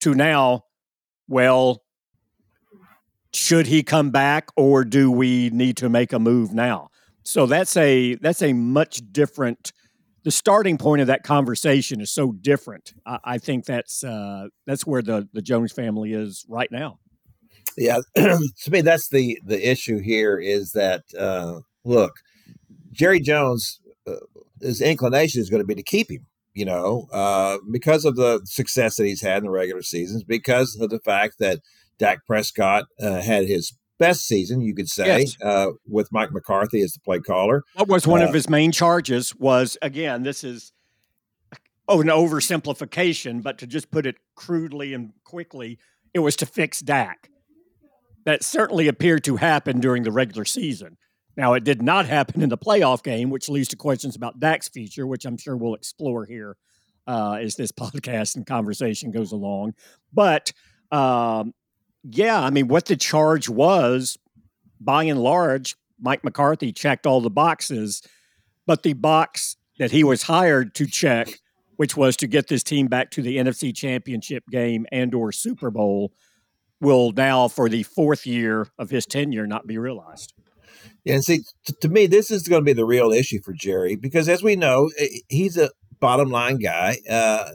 to 0.00 0.14
now, 0.14 0.62
well, 1.28 1.82
should 3.32 3.66
he 3.66 3.82
come 3.82 4.10
back 4.10 4.48
or 4.56 4.84
do 4.84 5.10
we 5.10 5.50
need 5.50 5.76
to 5.76 5.88
make 5.88 6.12
a 6.12 6.18
move 6.18 6.52
now? 6.52 6.88
So 7.24 7.46
that's 7.46 7.76
a 7.76 8.14
that's 8.16 8.40
a 8.40 8.54
much 8.54 9.02
different 9.12 9.72
the 10.24 10.30
starting 10.30 10.78
point 10.78 11.00
of 11.00 11.06
that 11.06 11.22
conversation 11.22 12.00
is 12.00 12.10
so 12.10 12.32
different. 12.32 12.94
I, 13.06 13.18
I 13.24 13.38
think 13.38 13.66
that's 13.66 14.02
uh, 14.02 14.48
that's 14.66 14.86
where 14.86 15.02
the 15.02 15.28
the 15.32 15.42
Jones 15.42 15.72
family 15.72 16.12
is 16.12 16.44
right 16.48 16.70
now. 16.70 16.98
Yeah, 17.76 17.98
to 18.16 18.70
me, 18.70 18.80
that's 18.80 19.08
the 19.08 19.38
the 19.44 19.70
issue 19.70 19.98
here 19.98 20.38
is 20.38 20.72
that 20.72 21.02
uh, 21.18 21.60
look, 21.84 22.12
Jerry 22.92 23.20
Jones, 23.20 23.80
uh, 24.06 24.16
his 24.60 24.80
inclination 24.80 25.40
is 25.40 25.50
going 25.50 25.62
to 25.62 25.66
be 25.66 25.74
to 25.74 25.82
keep 25.82 26.10
him. 26.10 26.26
You 26.54 26.64
know, 26.64 27.06
uh, 27.12 27.58
because 27.70 28.04
of 28.04 28.16
the 28.16 28.40
success 28.44 28.96
that 28.96 29.06
he's 29.06 29.20
had 29.20 29.38
in 29.38 29.44
the 29.44 29.50
regular 29.50 29.82
seasons, 29.82 30.24
because 30.24 30.76
of 30.80 30.90
the 30.90 30.98
fact 30.98 31.36
that 31.38 31.60
Dak 31.98 32.26
Prescott 32.26 32.86
uh, 33.00 33.20
had 33.20 33.46
his 33.46 33.74
best 33.98 34.26
season, 34.26 34.60
you 34.60 34.74
could 34.74 34.88
say, 34.88 35.20
yes. 35.20 35.36
uh, 35.42 35.68
with 35.86 36.08
Mike 36.10 36.32
McCarthy 36.32 36.80
as 36.80 36.92
the 36.92 37.00
play 37.00 37.20
caller. 37.20 37.62
What 37.74 37.88
was 37.88 38.06
one 38.06 38.22
uh, 38.22 38.26
of 38.26 38.34
his 38.34 38.48
main 38.48 38.72
charges 38.72 39.36
was 39.36 39.76
again, 39.82 40.22
this 40.22 40.42
is 40.42 40.72
oh 41.86 42.00
an 42.00 42.08
oversimplification, 42.08 43.42
but 43.42 43.58
to 43.58 43.66
just 43.66 43.90
put 43.90 44.06
it 44.06 44.16
crudely 44.34 44.94
and 44.94 45.12
quickly, 45.24 45.78
it 46.14 46.20
was 46.20 46.36
to 46.36 46.46
fix 46.46 46.80
Dak. 46.80 47.30
That 48.24 48.42
certainly 48.42 48.88
appeared 48.88 49.24
to 49.24 49.36
happen 49.36 49.80
during 49.80 50.02
the 50.02 50.12
regular 50.12 50.44
season. 50.44 50.96
Now, 51.38 51.54
it 51.54 51.62
did 51.62 51.80
not 51.80 52.06
happen 52.06 52.42
in 52.42 52.48
the 52.48 52.58
playoff 52.58 53.04
game, 53.04 53.30
which 53.30 53.48
leads 53.48 53.68
to 53.68 53.76
questions 53.76 54.16
about 54.16 54.40
Dak's 54.40 54.68
future, 54.68 55.06
which 55.06 55.24
I'm 55.24 55.36
sure 55.36 55.56
we'll 55.56 55.76
explore 55.76 56.26
here 56.26 56.56
uh, 57.06 57.38
as 57.40 57.54
this 57.54 57.70
podcast 57.80 58.34
and 58.34 58.44
conversation 58.44 59.12
goes 59.12 59.30
along. 59.30 59.74
But 60.12 60.52
um, 60.90 61.54
yeah, 62.02 62.40
I 62.40 62.50
mean, 62.50 62.66
what 62.66 62.86
the 62.86 62.96
charge 62.96 63.48
was, 63.48 64.18
by 64.80 65.04
and 65.04 65.22
large, 65.22 65.76
Mike 66.00 66.24
McCarthy 66.24 66.72
checked 66.72 67.06
all 67.06 67.20
the 67.20 67.30
boxes, 67.30 68.02
but 68.66 68.82
the 68.82 68.94
box 68.94 69.56
that 69.78 69.92
he 69.92 70.02
was 70.02 70.24
hired 70.24 70.74
to 70.74 70.86
check, 70.86 71.28
which 71.76 71.96
was 71.96 72.16
to 72.16 72.26
get 72.26 72.48
this 72.48 72.64
team 72.64 72.88
back 72.88 73.12
to 73.12 73.22
the 73.22 73.36
NFC 73.36 73.72
Championship 73.74 74.42
game 74.50 74.86
and 74.90 75.14
or 75.14 75.30
Super 75.30 75.70
Bowl, 75.70 76.12
will 76.80 77.12
now, 77.12 77.46
for 77.46 77.68
the 77.68 77.84
fourth 77.84 78.26
year 78.26 78.66
of 78.76 78.90
his 78.90 79.06
tenure, 79.06 79.46
not 79.46 79.68
be 79.68 79.78
realized. 79.78 80.32
And 81.06 81.24
see, 81.24 81.42
t- 81.66 81.74
to 81.80 81.88
me, 81.88 82.06
this 82.06 82.30
is 82.30 82.48
going 82.48 82.60
to 82.62 82.66
be 82.66 82.72
the 82.72 82.84
real 82.84 83.12
issue 83.12 83.40
for 83.42 83.52
Jerry 83.52 83.96
because, 83.96 84.28
as 84.28 84.42
we 84.42 84.56
know, 84.56 84.90
he's 85.28 85.56
a 85.56 85.70
bottom 86.00 86.30
line 86.30 86.58
guy. 86.58 86.98
Uh, 87.08 87.50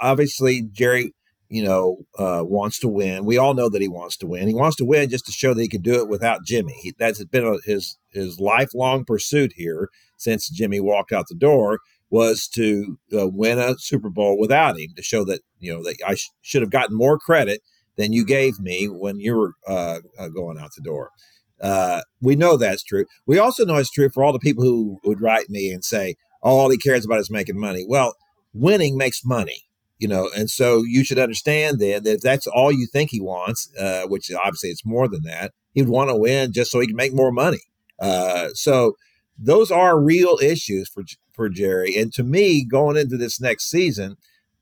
obviously, 0.00 0.62
Jerry 0.72 1.12
you 1.48 1.62
know, 1.62 1.98
uh, 2.18 2.42
wants 2.44 2.80
to 2.80 2.88
win. 2.88 3.24
We 3.24 3.38
all 3.38 3.54
know 3.54 3.68
that 3.68 3.82
he 3.82 3.88
wants 3.88 4.16
to 4.18 4.26
win. 4.26 4.48
He 4.48 4.54
wants 4.54 4.76
to 4.76 4.84
win 4.84 5.10
just 5.10 5.26
to 5.26 5.32
show 5.32 5.54
that 5.54 5.62
he 5.62 5.68
can 5.68 5.82
do 5.82 5.94
it 5.94 6.08
without 6.08 6.44
Jimmy. 6.44 6.74
He, 6.80 6.94
that's 6.98 7.22
been 7.24 7.58
his 7.64 7.98
his 8.10 8.40
lifelong 8.40 9.04
pursuit 9.04 9.52
here 9.56 9.88
since 10.16 10.48
Jimmy 10.48 10.80
walked 10.80 11.12
out 11.12 11.26
the 11.28 11.34
door 11.34 11.78
was 12.10 12.48
to 12.48 12.98
uh, 13.12 13.28
win 13.28 13.58
a 13.58 13.76
Super 13.78 14.10
Bowl 14.10 14.38
without 14.38 14.78
him 14.78 14.90
to 14.96 15.02
show 15.02 15.24
that 15.24 15.42
you 15.58 15.72
know 15.72 15.82
that 15.84 15.96
I 16.06 16.14
sh- 16.14 16.30
should 16.42 16.62
have 16.62 16.70
gotten 16.70 16.96
more 16.96 17.18
credit 17.18 17.62
than 17.96 18.12
you 18.12 18.24
gave 18.24 18.58
me 18.58 18.86
when 18.86 19.20
you 19.20 19.36
were 19.36 19.52
uh, 19.68 20.00
uh 20.18 20.28
going 20.28 20.58
out 20.58 20.70
the 20.76 20.82
door. 20.82 21.10
Uh, 21.60 22.02
we 22.20 22.36
know 22.36 22.56
that's 22.56 22.82
true. 22.82 23.06
We 23.26 23.38
also 23.38 23.64
know 23.64 23.76
it's 23.76 23.90
true 23.90 24.10
for 24.10 24.24
all 24.24 24.32
the 24.32 24.38
people 24.38 24.64
who 24.64 24.98
would 25.04 25.20
write 25.20 25.48
me 25.48 25.70
and 25.70 25.84
say, 25.84 26.16
oh, 26.42 26.58
all 26.58 26.70
he 26.70 26.76
cares 26.78 27.04
about 27.04 27.20
is 27.20 27.30
making 27.30 27.58
money. 27.58 27.84
Well, 27.88 28.14
winning 28.52 28.96
makes 28.96 29.24
money 29.24 29.66
you 29.98 30.08
know 30.08 30.28
and 30.36 30.50
so 30.50 30.82
you 30.82 31.04
should 31.04 31.18
understand 31.18 31.78
then 31.78 32.02
that 32.02 32.14
if 32.14 32.20
that's 32.20 32.46
all 32.46 32.72
you 32.72 32.86
think 32.86 33.10
he 33.10 33.20
wants 33.20 33.70
uh, 33.78 34.02
which 34.06 34.30
obviously 34.32 34.70
it's 34.70 34.84
more 34.84 35.08
than 35.08 35.22
that 35.22 35.52
he'd 35.74 35.88
want 35.88 36.10
to 36.10 36.16
win 36.16 36.52
just 36.52 36.70
so 36.70 36.80
he 36.80 36.86
can 36.86 36.96
make 36.96 37.14
more 37.14 37.32
money 37.32 37.60
uh, 38.00 38.48
so 38.54 38.94
those 39.38 39.70
are 39.70 40.00
real 40.00 40.38
issues 40.42 40.88
for 40.88 41.02
for 41.34 41.48
jerry 41.48 41.94
and 41.96 42.12
to 42.12 42.22
me 42.22 42.64
going 42.64 42.96
into 42.96 43.16
this 43.16 43.40
next 43.40 43.70
season 43.70 44.16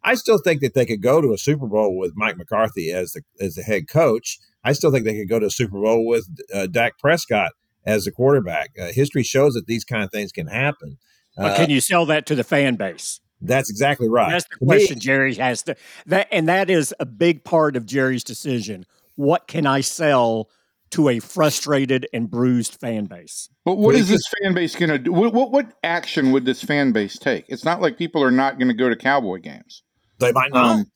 i 0.04 0.14
still 0.14 0.38
think 0.38 0.60
that 0.60 0.74
they 0.74 0.86
could 0.86 1.02
go 1.02 1.20
to 1.20 1.32
a 1.32 1.38
super 1.38 1.66
bowl 1.66 1.96
with 1.96 2.12
mike 2.14 2.36
mccarthy 2.36 2.90
as 2.92 3.12
the 3.12 3.22
as 3.40 3.54
the 3.54 3.62
head 3.62 3.88
coach 3.88 4.38
i 4.64 4.72
still 4.72 4.92
think 4.92 5.04
they 5.04 5.16
could 5.16 5.28
go 5.28 5.38
to 5.38 5.46
a 5.46 5.50
super 5.50 5.80
bowl 5.80 6.06
with 6.06 6.28
uh, 6.52 6.66
dak 6.66 6.98
prescott 6.98 7.52
as 7.86 8.04
the 8.04 8.12
quarterback 8.12 8.70
uh, 8.80 8.92
history 8.92 9.22
shows 9.22 9.54
that 9.54 9.66
these 9.66 9.84
kind 9.84 10.02
of 10.02 10.10
things 10.10 10.32
can 10.32 10.46
happen 10.46 10.98
but 11.36 11.56
can 11.56 11.66
uh, 11.66 11.74
you 11.74 11.80
sell 11.80 12.06
that 12.06 12.26
to 12.26 12.34
the 12.34 12.44
fan 12.44 12.76
base 12.76 13.20
that's 13.44 13.68
exactly 13.68 14.08
right. 14.08 14.30
That's 14.30 14.46
the 14.46 14.64
question 14.64 14.98
Jerry 14.98 15.34
has 15.34 15.62
to 15.64 15.76
that, 16.06 16.28
and 16.32 16.48
that 16.48 16.70
is 16.70 16.94
a 16.98 17.04
big 17.04 17.44
part 17.44 17.76
of 17.76 17.84
Jerry's 17.84 18.24
decision. 18.24 18.86
What 19.16 19.46
can 19.46 19.66
I 19.66 19.82
sell 19.82 20.48
to 20.92 21.08
a 21.08 21.18
frustrated 21.18 22.06
and 22.12 22.30
bruised 22.30 22.80
fan 22.80 23.04
base? 23.06 23.48
But 23.64 23.76
what 23.76 23.94
is 23.94 24.08
this 24.08 24.22
fan 24.40 24.54
base 24.54 24.74
going 24.76 24.90
to 24.90 24.98
do? 24.98 25.12
What, 25.12 25.32
what, 25.34 25.50
what 25.50 25.72
action 25.82 26.32
would 26.32 26.44
this 26.44 26.62
fan 26.62 26.92
base 26.92 27.18
take? 27.18 27.44
It's 27.48 27.64
not 27.64 27.80
like 27.80 27.98
people 27.98 28.22
are 28.22 28.30
not 28.30 28.58
going 28.58 28.68
to 28.68 28.74
go 28.74 28.88
to 28.88 28.96
Cowboy 28.96 29.38
games. 29.38 29.82
They 30.18 30.32
might 30.32 30.52
not. 30.52 30.76
Um, 30.76 30.86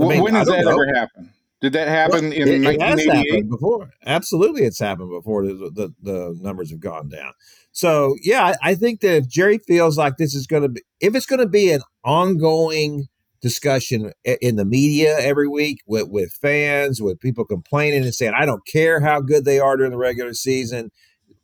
I 0.00 0.04
mean, 0.06 0.22
when 0.22 0.34
does 0.34 0.46
that 0.48 0.64
know. 0.64 0.70
ever 0.70 0.86
happen? 0.94 1.32
Did 1.60 1.72
that 1.72 1.88
happen 1.88 2.30
well, 2.30 2.32
in 2.32 2.64
it, 2.64 2.78
1988? 2.78 3.48
before. 3.48 3.90
Absolutely, 4.06 4.62
it's 4.62 4.78
happened 4.78 5.10
before. 5.10 5.44
The, 5.44 5.70
the, 5.74 5.94
the 6.02 6.38
numbers 6.40 6.70
have 6.70 6.78
gone 6.78 7.08
down. 7.08 7.32
So 7.72 8.14
yeah, 8.22 8.54
I, 8.62 8.70
I 8.70 8.74
think 8.74 9.00
that 9.00 9.16
if 9.16 9.28
Jerry 9.28 9.58
feels 9.58 9.98
like 9.98 10.16
this 10.16 10.34
is 10.34 10.46
going 10.46 10.62
to 10.62 10.68
be, 10.68 10.82
if 11.00 11.14
it's 11.14 11.26
going 11.26 11.40
to 11.40 11.48
be 11.48 11.72
an 11.72 11.82
ongoing 12.04 13.08
discussion 13.40 14.12
in 14.24 14.56
the 14.56 14.64
media 14.64 15.16
every 15.18 15.48
week 15.48 15.82
with, 15.86 16.08
with 16.08 16.32
fans, 16.32 17.00
with 17.00 17.20
people 17.20 17.44
complaining 17.44 18.02
and 18.02 18.14
saying, 18.14 18.32
I 18.36 18.46
don't 18.46 18.66
care 18.66 19.00
how 19.00 19.20
good 19.20 19.44
they 19.44 19.60
are 19.60 19.76
during 19.76 19.92
the 19.92 19.98
regular 19.98 20.34
season. 20.34 20.90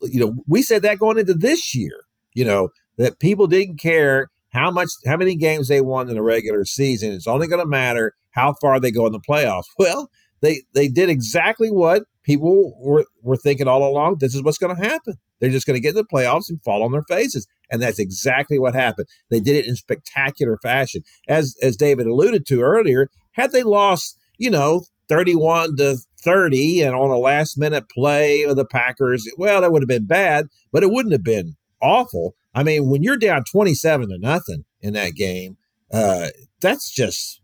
You 0.01 0.21
know, 0.21 0.35
we 0.47 0.63
said 0.63 0.83
that 0.83 0.99
going 0.99 1.19
into 1.19 1.35
this 1.35 1.75
year, 1.75 2.05
you 2.35 2.45
know, 2.45 2.71
that 2.99 3.21
people 3.21 3.47
didn't 3.47 3.79
care 3.79 4.31
how 4.55 4.71
much, 4.71 4.89
how 5.05 5.17
many 5.17 5.37
games 5.37 5.69
they 5.69 5.81
won 5.81 6.09
in 6.09 6.15
the 6.15 6.23
regular 6.23 6.65
season. 6.65 7.13
It's 7.13 7.27
only 7.27 7.49
going 7.49 7.61
to 7.61 7.67
matter 7.67 8.15
how 8.31 8.55
far 8.61 8.81
they 8.81 8.91
go 8.91 9.07
in 9.07 9.13
the 9.13 9.21
playoffs. 9.21 9.65
Well, 9.79 10.09
they, 10.41 10.63
they 10.75 10.89
did 10.89 11.09
exactly 11.09 11.71
what 11.71 12.03
people 12.23 12.75
were, 12.79 13.07
were 13.23 13.37
thinking 13.37 13.67
all 13.67 13.87
along. 13.87 14.17
This 14.19 14.35
is 14.35 14.43
what's 14.43 14.59
going 14.59 14.77
to 14.77 14.83
happen. 14.83 15.15
They're 15.41 15.51
just 15.51 15.67
going 15.67 15.77
to 15.77 15.81
get 15.81 15.91
in 15.91 15.95
the 15.97 16.05
playoffs 16.05 16.49
and 16.49 16.63
fall 16.63 16.83
on 16.83 16.93
their 16.93 17.05
faces. 17.09 17.47
And 17.71 17.81
that's 17.81 17.99
exactly 17.99 18.59
what 18.59 18.75
happened. 18.75 19.09
They 19.31 19.41
did 19.41 19.57
it 19.57 19.67
in 19.67 19.75
spectacular 19.75 20.59
fashion. 20.63 21.03
As 21.29 21.57
as 21.63 21.77
David 21.77 22.07
alluded 22.07 22.47
to 22.47 22.61
earlier, 22.61 23.09
had 23.33 23.53
they 23.53 23.63
lost, 23.63 24.19
you 24.37 24.51
know, 24.51 24.83
31 25.09 25.77
to 25.77 25.97
30 26.23 26.83
and 26.83 26.95
on 26.95 27.11
a 27.11 27.17
last 27.17 27.59
minute 27.59 27.89
play 27.89 28.43
of 28.43 28.57
the 28.57 28.67
Packers, 28.67 29.27
well, 29.39 29.61
that 29.61 29.73
would 29.73 29.83
have 29.83 29.89
been 29.89 30.07
bad, 30.07 30.47
but 30.73 30.83
it 30.83 30.91
wouldn't 30.91 31.13
have 31.13 31.25
been 31.25 31.57
awful. 31.81 32.35
I 32.55 32.63
mean, 32.63 32.89
when 32.89 33.03
you're 33.03 33.17
down 33.17 33.45
27 33.51 34.09
to 34.09 34.19
nothing 34.19 34.65
in 34.81 34.95
that 34.95 35.15
game, 35.15 35.57
uh, 35.93 36.29
that's 36.61 36.91
just 36.91 37.41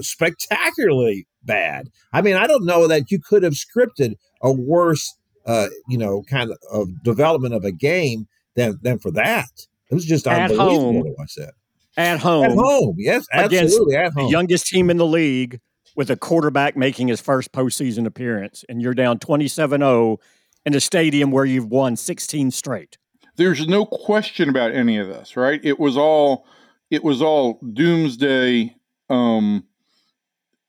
spectacularly 0.00 1.26
bad. 1.42 1.88
I 2.12 2.22
mean, 2.22 2.36
I 2.36 2.46
don't 2.46 2.64
know 2.64 2.88
that 2.88 3.10
you 3.10 3.20
could 3.20 3.42
have 3.42 3.54
scripted 3.54 4.14
a 4.42 4.52
worse 4.52 5.14
uh, 5.46 5.68
you 5.88 5.96
know, 5.96 6.22
kind 6.28 6.50
of, 6.50 6.58
of 6.70 7.02
development 7.02 7.54
of 7.54 7.64
a 7.64 7.72
game 7.72 8.26
than 8.54 8.78
than 8.82 8.98
for 8.98 9.10
that. 9.12 9.48
It 9.90 9.94
was 9.94 10.04
just 10.04 10.26
at 10.26 10.50
unbelievable 10.50 10.92
home. 10.92 11.04
to 11.04 11.14
watch 11.16 11.34
that. 11.36 11.52
At 11.96 12.18
home. 12.18 12.44
At 12.44 12.52
home, 12.52 12.96
yes, 12.98 13.26
absolutely. 13.32 13.96
At 13.96 14.12
home. 14.12 14.26
The 14.26 14.30
youngest 14.30 14.66
team 14.66 14.90
in 14.90 14.96
the 14.96 15.06
league 15.06 15.60
with 15.94 16.10
a 16.10 16.16
quarterback 16.16 16.76
making 16.76 17.08
his 17.08 17.20
first 17.20 17.52
postseason 17.52 18.06
appearance, 18.06 18.64
and 18.68 18.82
you're 18.82 18.92
down 18.92 19.18
27 19.18 19.80
0 19.80 20.18
in 20.66 20.74
a 20.74 20.80
stadium 20.80 21.30
where 21.30 21.44
you've 21.44 21.66
won 21.66 21.96
16 21.96 22.50
straight. 22.50 22.98
There's 23.36 23.66
no 23.66 23.86
question 23.86 24.48
about 24.48 24.72
any 24.72 24.98
of 24.98 25.08
this, 25.08 25.36
right? 25.36 25.60
It 25.62 25.78
was 25.78 25.96
all 25.96 26.46
it 26.90 27.02
was 27.02 27.20
all 27.20 27.60
doomsday 27.72 28.74
um, 29.10 29.64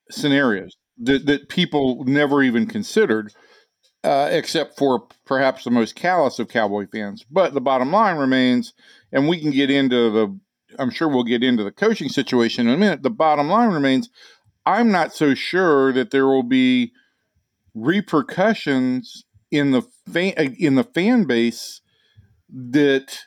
scenarios 0.10 0.76
that, 0.98 1.26
that 1.28 1.50
people 1.50 2.04
never 2.06 2.42
even 2.42 2.66
considered 2.66 3.34
uh, 4.04 4.30
except 4.32 4.78
for 4.78 5.08
perhaps 5.26 5.64
the 5.64 5.72
most 5.72 5.96
callous 5.96 6.40
of 6.40 6.48
Cowboy 6.48 6.88
fans. 6.92 7.26
But 7.30 7.54
the 7.54 7.62
bottom 7.62 7.92
line 7.92 8.18
remains, 8.18 8.74
and 9.12 9.28
we 9.28 9.40
can 9.40 9.52
get 9.52 9.70
into 9.70 10.10
the, 10.10 10.40
I'm 10.80 10.92
sure 10.92 11.08
we'll 11.08 11.24
get 11.24 11.44
into 11.44 11.64
the 11.64 11.72
coaching 11.72 12.10
situation 12.10 12.68
in 12.68 12.74
a 12.74 12.78
minute. 12.78 13.04
The 13.04 13.10
bottom 13.10 13.50
line 13.50 13.70
remains, 13.70 14.10
I'm 14.66 14.92
not 14.92 15.14
so 15.14 15.34
sure 15.34 15.92
that 15.94 16.12
there 16.12 16.26
will 16.26 16.44
be 16.44 16.94
repercussions 17.76 19.26
in 19.52 19.72
the 19.72 19.82
fan, 20.12 20.34
in 20.58 20.76
the 20.76 20.84
fan 20.84 21.26
base 21.26 21.82
that 22.50 23.20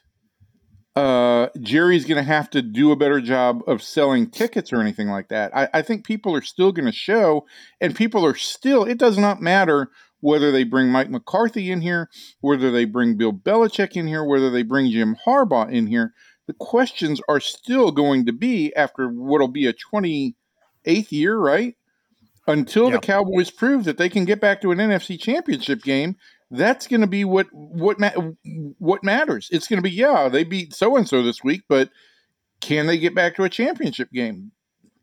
uh, 0.97 1.49
Jerry's 1.61 2.05
going 2.05 2.17
to 2.17 2.23
have 2.23 2.51
to 2.51 2.63
do 2.63 2.91
a 2.93 2.97
better 2.97 3.21
job 3.21 3.63
of 3.67 3.83
selling 3.83 4.31
tickets 4.31 4.73
or 4.73 4.81
anything 4.81 5.09
like 5.09 5.29
that. 5.29 5.55
I, 5.57 5.69
I 5.75 5.83
think 5.83 6.05
people 6.05 6.35
are 6.35 6.43
still 6.43 6.73
going 6.73 6.87
to 6.87 6.93
show, 6.93 7.47
and 7.81 7.95
people 7.95 8.25
are 8.27 8.35
still. 8.35 8.85
It 8.85 8.99
does 8.99 9.17
not 9.17 9.41
matter 9.41 9.91
whether 10.21 10.53
they 10.53 10.65
bring 10.65 10.89
Mike 10.89 11.11
McCarthy 11.11 11.71
in 11.71 11.81
here, 11.81 12.11
whether 12.41 12.71
they 12.71 12.85
bring 12.85 13.17
Bill 13.17 13.33
Belichick 13.33 13.97
in 13.97 14.07
here, 14.07 14.25
whether 14.25 14.51
they 14.51 14.63
bring 14.63 14.91
Jim 14.91 15.17
Harbaugh 15.27 15.71
in 15.71 15.87
here, 15.87 16.13
the 16.47 16.53
questions 16.55 17.21
are 17.29 17.41
still 17.41 17.93
going 17.93 18.27
to 18.27 18.33
be 18.33 18.75
after 18.75 19.09
what'll 19.09 19.49
be 19.49 19.67
a 19.67 19.73
28th 19.73 20.35
year, 20.85 21.39
right? 21.39 21.77
Until 22.47 22.91
yep. 22.91 23.01
the 23.01 23.07
Cowboys 23.07 23.51
prove 23.51 23.85
that 23.85 23.99
they 23.99 24.09
can 24.09 24.25
get 24.25 24.41
back 24.41 24.61
to 24.61 24.73
an 24.73 24.79
NFC 24.79 25.19
championship 25.19 25.83
game, 25.83 26.17
that's 26.51 26.87
going 26.87 27.01
to 27.01 27.07
be 27.07 27.25
what 27.25 27.47
what 27.53 27.99
ma- 27.99 28.33
what 28.79 29.05
matters. 29.05 29.49
It's 29.53 29.69
going 29.69 29.79
to 29.79 29.89
be 29.89 29.91
yeah, 29.91 30.29
they 30.29 30.45
beat 30.45 30.75
so 30.75 30.97
and 30.97 31.09
so 31.09 31.23
this 31.23 31.45
week, 31.45 31.63
but 31.69 31.91
can 32.61 32.87
they 32.87 32.99
get 32.99 33.15
back 33.15 33.37
to 33.37 33.45
a 33.45 33.49
championship 33.49 34.11
game? 34.13 34.53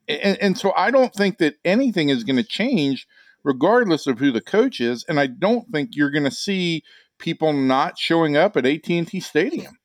And, 0.08 0.38
and 0.42 0.58
so 0.58 0.74
I 0.76 0.92
don't 0.92 1.14
think 1.14 1.38
that 1.40 1.56
anything 1.66 2.10
is 2.10 2.24
going 2.24 2.38
to 2.38 2.44
change 2.44 3.08
regardless 3.44 4.08
of 4.08 4.20
who 4.20 4.32
the 4.32 4.42
coach 4.42 4.80
is. 4.80 5.06
And 5.08 5.20
I 5.20 5.28
don't 5.28 5.70
think 5.72 5.92
you're 5.94 6.12
going 6.12 6.24
to 6.24 6.32
see 6.32 6.84
people 7.18 7.54
not 7.54 7.98
showing 7.98 8.38
up 8.38 8.56
at 8.58 8.66
AT&T 8.66 9.20
Stadium. 9.20 9.78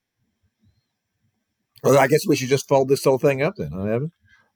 Well, 1.83 1.99
I 1.99 2.07
guess 2.07 2.27
we 2.27 2.37
should 2.37 2.49
just 2.49 2.69
fold 2.69 2.89
this 2.89 3.05
whole 3.05 3.19
thing 3.19 3.43
up 3.43 3.55
then, 3.57 3.73
huh, 3.73 3.85
Evan? 3.85 4.13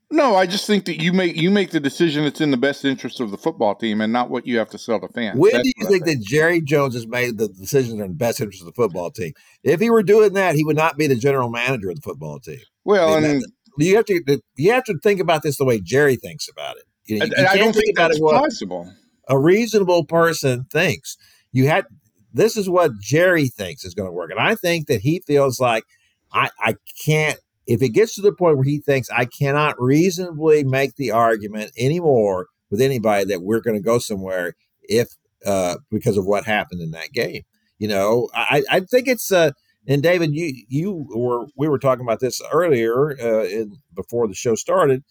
No, 0.09 0.35
I 0.35 0.45
just 0.45 0.65
think 0.65 0.85
that 0.85 1.01
you 1.01 1.11
make 1.11 1.35
you 1.35 1.51
make 1.51 1.71
the 1.71 1.81
decision 1.81 2.23
that's 2.23 2.39
in 2.39 2.51
the 2.51 2.57
best 2.57 2.85
interest 2.85 3.19
of 3.19 3.29
the 3.29 3.37
football 3.37 3.75
team 3.75 3.99
and 3.99 4.13
not 4.13 4.29
what 4.29 4.47
you 4.47 4.57
have 4.57 4.69
to 4.69 4.77
sell 4.77 5.01
to 5.01 5.09
fans. 5.09 5.37
When 5.37 5.51
that's 5.51 5.63
do 5.63 5.73
you 5.75 5.87
think, 5.87 6.05
think 6.05 6.19
that 6.19 6.25
Jerry 6.25 6.61
Jones 6.61 6.93
has 6.93 7.05
made 7.05 7.37
the 7.37 7.49
decisions 7.49 7.95
in 7.95 7.99
the 7.99 8.07
best 8.07 8.39
interest 8.39 8.61
of 8.61 8.67
the 8.67 8.73
football 8.73 9.11
team? 9.11 9.33
If 9.63 9.81
he 9.81 9.89
were 9.89 10.03
doing 10.03 10.33
that, 10.33 10.55
he 10.55 10.63
would 10.63 10.77
not 10.77 10.97
be 10.97 11.07
the 11.07 11.17
general 11.17 11.49
manager 11.49 11.89
of 11.89 11.97
the 11.97 12.01
football 12.01 12.39
team. 12.39 12.59
Well, 12.85 13.15
I 13.15 13.19
mean, 13.19 13.31
and 13.31 13.45
you 13.77 13.97
have 13.97 14.05
to 14.05 14.41
you 14.55 14.71
have 14.71 14.85
to 14.85 14.97
think 15.03 15.19
about 15.19 15.43
this 15.43 15.57
the 15.57 15.65
way 15.65 15.81
Jerry 15.81 16.15
thinks 16.15 16.47
about 16.47 16.77
it. 16.77 16.83
You, 17.05 17.17
you 17.17 17.23
I 17.45 17.57
don't 17.57 17.73
think, 17.73 17.85
think 17.85 17.97
that's 17.97 18.19
possible. 18.19 18.91
A 19.27 19.37
reasonable 19.37 20.05
person 20.05 20.65
thinks. 20.71 21.17
You 21.51 21.67
had 21.67 21.85
this 22.33 22.55
is 22.55 22.69
what 22.69 22.91
Jerry 23.01 23.47
thinks 23.47 23.83
is 23.83 23.93
going 23.93 24.07
to 24.07 24.13
work, 24.13 24.31
and 24.31 24.39
I 24.39 24.55
think 24.55 24.87
that 24.87 25.01
he 25.01 25.19
feels 25.19 25.59
like 25.59 25.83
I 26.31 26.49
I 26.59 26.75
can't. 27.05 27.39
If 27.67 27.81
it 27.81 27.89
gets 27.89 28.15
to 28.15 28.21
the 28.21 28.31
point 28.31 28.55
where 28.55 28.63
he 28.63 28.79
thinks 28.79 29.09
I 29.09 29.25
cannot 29.25 29.75
reasonably 29.79 30.63
make 30.63 30.95
the 30.95 31.11
argument 31.11 31.71
anymore 31.77 32.47
with 32.69 32.81
anybody 32.81 33.25
that 33.25 33.41
we're 33.41 33.61
going 33.61 33.77
to 33.77 33.83
go 33.83 33.99
somewhere 33.99 34.55
if 34.83 35.09
uh, 35.45 35.75
because 35.91 36.17
of 36.17 36.25
what 36.25 36.45
happened 36.45 36.81
in 36.81 36.91
that 36.91 37.11
game, 37.11 37.43
you 37.77 37.87
know, 37.87 38.29
I, 38.33 38.63
I 38.69 38.79
think 38.79 39.07
it's 39.07 39.31
uh, 39.31 39.51
and 39.87 40.03
David, 40.03 40.33
you 40.33 40.53
you 40.67 41.07
were 41.09 41.47
we 41.55 41.67
were 41.67 41.79
talking 41.79 42.05
about 42.05 42.19
this 42.19 42.41
earlier 42.51 43.17
uh, 43.21 43.45
in, 43.45 43.77
before 43.95 44.27
the 44.27 44.33
show 44.33 44.55
started. 44.55 45.03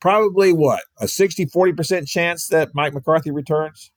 Probably 0.00 0.52
what 0.52 0.82
a 1.00 1.08
60 1.08 1.46
40 1.46 1.72
percent 1.72 2.08
chance 2.08 2.48
that 2.48 2.70
Mike 2.74 2.92
McCarthy 2.92 3.30
returns. 3.30 3.92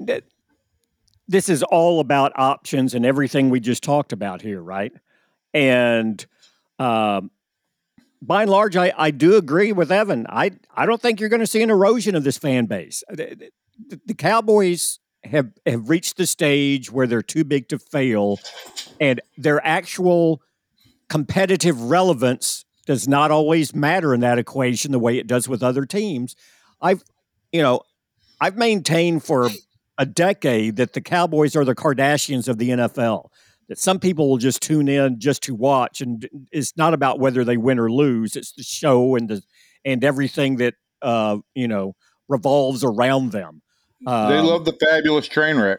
That 0.00 0.24
this 1.28 1.48
is 1.48 1.62
all 1.62 2.00
about 2.00 2.32
options 2.34 2.94
and 2.94 3.06
everything 3.06 3.50
we 3.50 3.60
just 3.60 3.84
talked 3.84 4.12
about 4.12 4.42
here, 4.42 4.60
right? 4.60 4.92
And 5.52 6.24
um, 6.78 7.30
by 8.22 8.42
and 8.42 8.50
large, 8.50 8.76
I, 8.76 8.92
I 8.96 9.10
do 9.10 9.36
agree 9.36 9.72
with 9.72 9.90
Evan. 9.90 10.26
I 10.28 10.52
I 10.74 10.86
don't 10.86 11.00
think 11.00 11.20
you're 11.20 11.28
going 11.28 11.40
to 11.40 11.46
see 11.46 11.62
an 11.62 11.70
erosion 11.70 12.14
of 12.14 12.24
this 12.24 12.38
fan 12.38 12.66
base. 12.66 13.02
The, 13.08 13.50
the, 13.88 14.00
the 14.06 14.14
Cowboys 14.14 14.98
have 15.24 15.50
have 15.66 15.88
reached 15.88 16.16
the 16.16 16.26
stage 16.26 16.90
where 16.90 17.06
they're 17.06 17.22
too 17.22 17.44
big 17.44 17.68
to 17.68 17.78
fail, 17.78 18.38
and 19.00 19.20
their 19.36 19.64
actual 19.66 20.42
competitive 21.08 21.82
relevance 21.90 22.64
does 22.86 23.06
not 23.06 23.30
always 23.30 23.74
matter 23.74 24.14
in 24.14 24.20
that 24.20 24.38
equation 24.38 24.92
the 24.92 24.98
way 24.98 25.18
it 25.18 25.26
does 25.26 25.48
with 25.48 25.62
other 25.62 25.84
teams. 25.84 26.34
I've, 26.80 27.04
you 27.52 27.60
know, 27.60 27.82
I've 28.40 28.56
maintained 28.56 29.22
for 29.22 29.50
a 29.98 30.06
decade 30.06 30.76
that 30.76 30.94
the 30.94 31.00
Cowboys 31.00 31.54
are 31.54 31.64
the 31.64 31.74
Kardashians 31.74 32.48
of 32.48 32.58
the 32.58 32.70
NFL. 32.70 33.28
That 33.70 33.78
some 33.78 34.00
people 34.00 34.28
will 34.28 34.36
just 34.36 34.60
tune 34.60 34.88
in 34.88 35.20
just 35.20 35.44
to 35.44 35.54
watch, 35.54 36.02
and 36.02 36.28
it's 36.50 36.76
not 36.76 36.92
about 36.92 37.20
whether 37.20 37.44
they 37.44 37.56
win 37.56 37.78
or 37.78 37.90
lose. 37.90 38.36
It's 38.36 38.52
the 38.52 38.64
show 38.64 39.14
and 39.14 39.28
the 39.28 39.42
and 39.84 40.04
everything 40.04 40.56
that 40.56 40.74
uh, 41.00 41.38
you 41.54 41.68
know 41.68 41.94
revolves 42.28 42.84
around 42.84 43.32
them. 43.32 43.62
Um, 44.06 44.30
they 44.30 44.40
love 44.40 44.64
the 44.64 44.72
fabulous 44.72 45.28
train 45.28 45.56
wreck. 45.56 45.78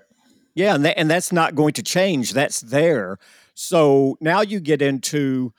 Yeah, 0.56 0.74
and 0.74 0.86
that, 0.86 0.98
and 0.98 1.12
that's 1.12 1.32
not 1.32 1.54
going 1.54 1.74
to 1.74 1.84
change. 1.84 2.34
That's 2.34 2.62
there. 2.62 3.18
So 3.56 4.18
now 4.22 4.42
you 4.42 4.62
get 4.62 4.82
into 4.82 5.54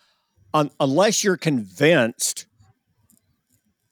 un, 0.54 0.70
unless 0.80 1.22
you're 1.22 1.36
convinced 1.36 2.46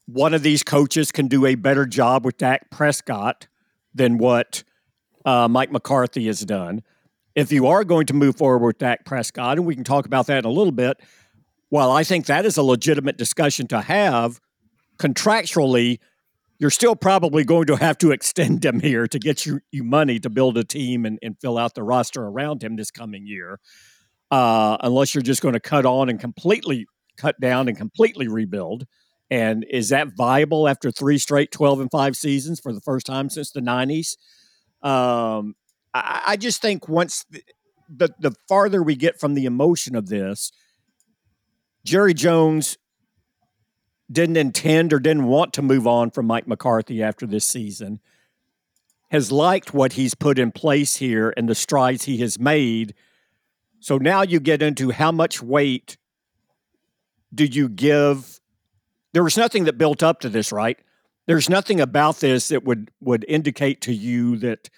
one 0.07 0.33
of 0.33 0.43
these 0.43 0.63
coaches 0.63 1.11
can 1.11 1.27
do 1.27 1.45
a 1.45 1.55
better 1.55 1.85
job 1.85 2.25
with 2.25 2.37
Dak 2.37 2.69
Prescott 2.71 3.47
than 3.93 4.17
what 4.17 4.63
uh, 5.25 5.47
Mike 5.47 5.71
McCarthy 5.71 6.25
has 6.27 6.41
done. 6.41 6.81
If 7.41 7.51
you 7.51 7.65
are 7.65 7.83
going 7.83 8.05
to 8.05 8.13
move 8.13 8.35
forward 8.35 8.63
with 8.63 8.77
Dak 8.77 9.03
Prescott, 9.03 9.57
and 9.57 9.65
we 9.65 9.73
can 9.73 9.83
talk 9.83 10.05
about 10.05 10.27
that 10.27 10.37
in 10.37 10.45
a 10.45 10.51
little 10.51 10.71
bit, 10.71 11.01
well, 11.71 11.91
I 11.91 12.03
think 12.03 12.27
that 12.27 12.45
is 12.45 12.55
a 12.55 12.61
legitimate 12.61 13.17
discussion 13.17 13.65
to 13.69 13.81
have 13.81 14.39
contractually 14.99 15.97
you're 16.59 16.69
still 16.69 16.95
probably 16.95 17.43
going 17.43 17.65
to 17.65 17.75
have 17.75 17.97
to 17.97 18.11
extend 18.11 18.63
him 18.63 18.79
here 18.79 19.07
to 19.07 19.17
get 19.17 19.47
you, 19.47 19.61
you 19.71 19.83
money 19.83 20.19
to 20.19 20.29
build 20.29 20.55
a 20.59 20.63
team 20.63 21.07
and, 21.07 21.17
and 21.23 21.35
fill 21.41 21.57
out 21.57 21.73
the 21.73 21.81
roster 21.81 22.21
around 22.21 22.63
him 22.63 22.75
this 22.75 22.91
coming 22.91 23.25
year. 23.25 23.59
Uh, 24.29 24.77
unless 24.81 25.15
you're 25.15 25.23
just 25.23 25.41
going 25.41 25.55
to 25.55 25.59
cut 25.59 25.87
on 25.87 26.09
and 26.09 26.19
completely 26.19 26.85
cut 27.17 27.39
down 27.41 27.67
and 27.67 27.75
completely 27.75 28.27
rebuild. 28.27 28.85
And 29.31 29.65
is 29.67 29.89
that 29.89 30.09
viable 30.15 30.67
after 30.67 30.91
three 30.91 31.17
straight 31.17 31.51
12 31.51 31.79
and 31.79 31.91
five 31.91 32.15
seasons 32.15 32.59
for 32.59 32.71
the 32.71 32.81
first 32.81 33.07
time 33.07 33.31
since 33.31 33.49
the 33.49 33.61
90s? 33.61 34.15
Um, 34.83 35.55
I, 35.93 36.23
I, 36.27 36.37
just 36.37 36.61
think 36.61 36.87
once 36.87 37.25
the, 37.29 37.43
the, 37.89 38.09
the 38.19 38.35
farther 38.47 38.81
we 38.81 38.95
get 38.95 39.19
from 39.19 39.33
the 39.33 39.45
emotion 39.45 39.95
of 39.95 40.07
this, 40.07 40.51
Jerry 41.83 42.13
Jones 42.13 42.77
didn't 44.11 44.37
intend 44.37 44.93
or 44.93 44.99
didn't 44.99 45.25
want 45.25 45.53
to 45.53 45.61
move 45.61 45.87
on 45.87 46.11
from 46.11 46.27
Mike 46.27 46.47
McCarthy 46.47 47.01
after 47.01 47.25
this 47.25 47.47
season, 47.47 47.99
has 49.09 49.31
liked 49.31 49.73
what 49.73 49.93
he's 49.93 50.13
put 50.13 50.39
in 50.39 50.51
place 50.51 50.97
here 50.97 51.33
and 51.35 51.47
the 51.49 51.55
strides 51.55 52.05
he 52.05 52.17
has 52.17 52.39
made. 52.39 52.93
So 53.79 53.97
now 53.97 54.21
you 54.21 54.39
get 54.39 54.61
into 54.61 54.91
how 54.91 55.11
much 55.11 55.41
weight 55.41 55.97
do 57.33 57.45
you 57.45 57.69
give? 57.69 58.39
There 59.13 59.23
was 59.23 59.37
nothing 59.37 59.65
that 59.65 59.77
built 59.77 60.03
up 60.03 60.19
to 60.21 60.29
this, 60.29 60.51
right? 60.51 60.77
There's 61.27 61.49
nothing 61.49 61.79
about 61.79 62.17
this 62.17 62.49
that 62.49 62.63
would 62.63 62.91
would 62.99 63.25
indicate 63.27 63.81
to 63.81 63.93
you 63.93 64.37
that 64.37 64.69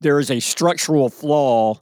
there 0.00 0.18
is 0.18 0.30
a 0.30 0.40
structural 0.40 1.08
flaw 1.08 1.80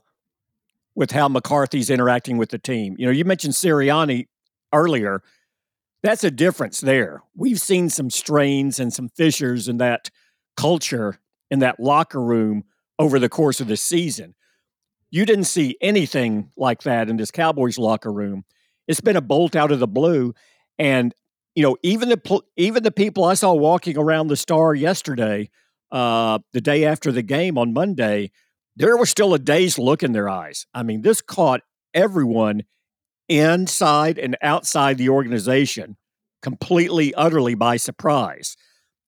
with 0.95 1.11
how 1.11 1.27
McCarthy's 1.27 1.89
interacting 1.89 2.37
with 2.37 2.49
the 2.49 2.57
team. 2.57 2.95
You 2.97 3.05
know, 3.05 3.11
you 3.11 3.25
mentioned 3.25 3.53
Sirianni 3.53 4.27
earlier 4.73 5.21
that's 6.03 6.23
a 6.23 6.31
difference 6.31 6.79
there. 6.79 7.23
We've 7.35 7.59
seen 7.59 7.89
some 7.89 8.09
strains 8.09 8.79
and 8.79 8.93
some 8.93 9.09
fissures 9.09 9.67
in 9.67 9.77
that 9.77 10.09
culture 10.55 11.19
in 11.49 11.59
that 11.59 11.79
locker 11.79 12.21
room 12.21 12.63
over 12.99 13.19
the 13.19 13.29
course 13.29 13.59
of 13.59 13.67
the 13.67 13.77
season. 13.77 14.35
You 15.09 15.25
didn't 15.25 15.45
see 15.45 15.77
anything 15.81 16.51
like 16.57 16.83
that 16.83 17.09
in 17.09 17.17
this 17.17 17.31
Cowboys 17.31 17.77
locker 17.77 18.11
room. 18.11 18.43
It's 18.87 19.01
been 19.01 19.15
a 19.15 19.21
bolt 19.21 19.55
out 19.55 19.71
of 19.71 19.79
the 19.79 19.87
blue, 19.87 20.33
and 20.77 21.13
you 21.55 21.63
know 21.63 21.77
even 21.83 22.09
the 22.09 22.41
even 22.55 22.83
the 22.83 22.91
people 22.91 23.23
I 23.23 23.33
saw 23.33 23.53
walking 23.53 23.97
around 23.97 24.27
the 24.27 24.35
Star 24.35 24.75
yesterday, 24.75 25.49
uh, 25.91 26.39
the 26.53 26.61
day 26.61 26.85
after 26.85 27.11
the 27.11 27.21
game 27.21 27.57
on 27.57 27.73
Monday, 27.73 28.31
there 28.75 28.97
was 28.97 29.09
still 29.09 29.33
a 29.33 29.39
dazed 29.39 29.77
look 29.77 30.03
in 30.03 30.11
their 30.11 30.29
eyes. 30.29 30.65
I 30.73 30.83
mean, 30.83 31.01
this 31.01 31.21
caught 31.21 31.61
everyone 31.93 32.63
inside 33.27 34.17
and 34.17 34.37
outside 34.41 34.97
the 34.97 35.09
organization 35.09 35.97
completely, 36.41 37.13
utterly 37.15 37.55
by 37.55 37.77
surprise. 37.77 38.55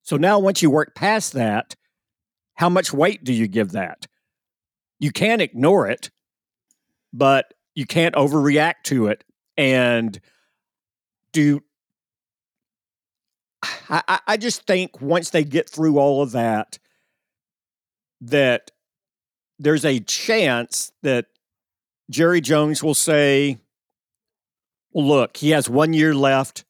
So 0.04 0.18
now, 0.18 0.40
once 0.40 0.62
you 0.62 0.70
work 0.70 0.96
past 0.96 1.34
that, 1.34 1.76
how 2.56 2.70
much 2.70 2.92
weight 2.92 3.24
do 3.24 3.32
you 3.32 3.48
give 3.48 3.72
that? 3.74 4.08
You 5.00 5.12
can't 5.12 5.42
ignore 5.42 5.88
it, 5.88 6.10
but 7.14 7.54
you 7.76 7.86
can't 7.86 8.16
overreact 8.16 8.84
to 8.86 9.08
it. 9.08 9.24
And 9.56 10.20
do 11.32 11.62
I, 13.64 14.20
I 14.28 14.38
just 14.38 14.66
think 14.66 15.02
once 15.02 15.32
they 15.32 15.44
get 15.44 15.70
through 15.70 15.98
all 15.98 16.22
of 16.22 16.32
that, 16.32 16.80
that 18.22 18.72
there's 19.58 19.86
a 19.86 20.00
chance 20.00 20.92
that 21.04 21.26
Jerry 22.10 22.42
Jones 22.42 22.84
will 22.84 22.96
say, 22.96 23.58
look, 24.94 25.38
he 25.38 25.52
has 25.52 25.70
one 25.70 25.94
year 25.94 26.14
left. 26.14 26.66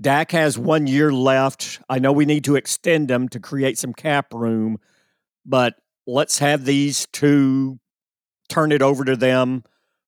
Dak 0.00 0.30
has 0.30 0.56
one 0.56 0.86
year 0.86 1.12
left. 1.12 1.80
I 1.88 1.98
know 1.98 2.12
we 2.12 2.24
need 2.24 2.44
to 2.44 2.56
extend 2.56 3.10
him 3.10 3.28
to 3.30 3.40
create 3.40 3.78
some 3.78 3.92
cap 3.92 4.32
room, 4.32 4.78
but 5.44 5.74
let's 6.06 6.38
have 6.38 6.64
these 6.64 7.06
two 7.12 7.78
turn 8.48 8.72
it 8.72 8.80
over 8.80 9.04
to 9.04 9.16
them 9.16 9.64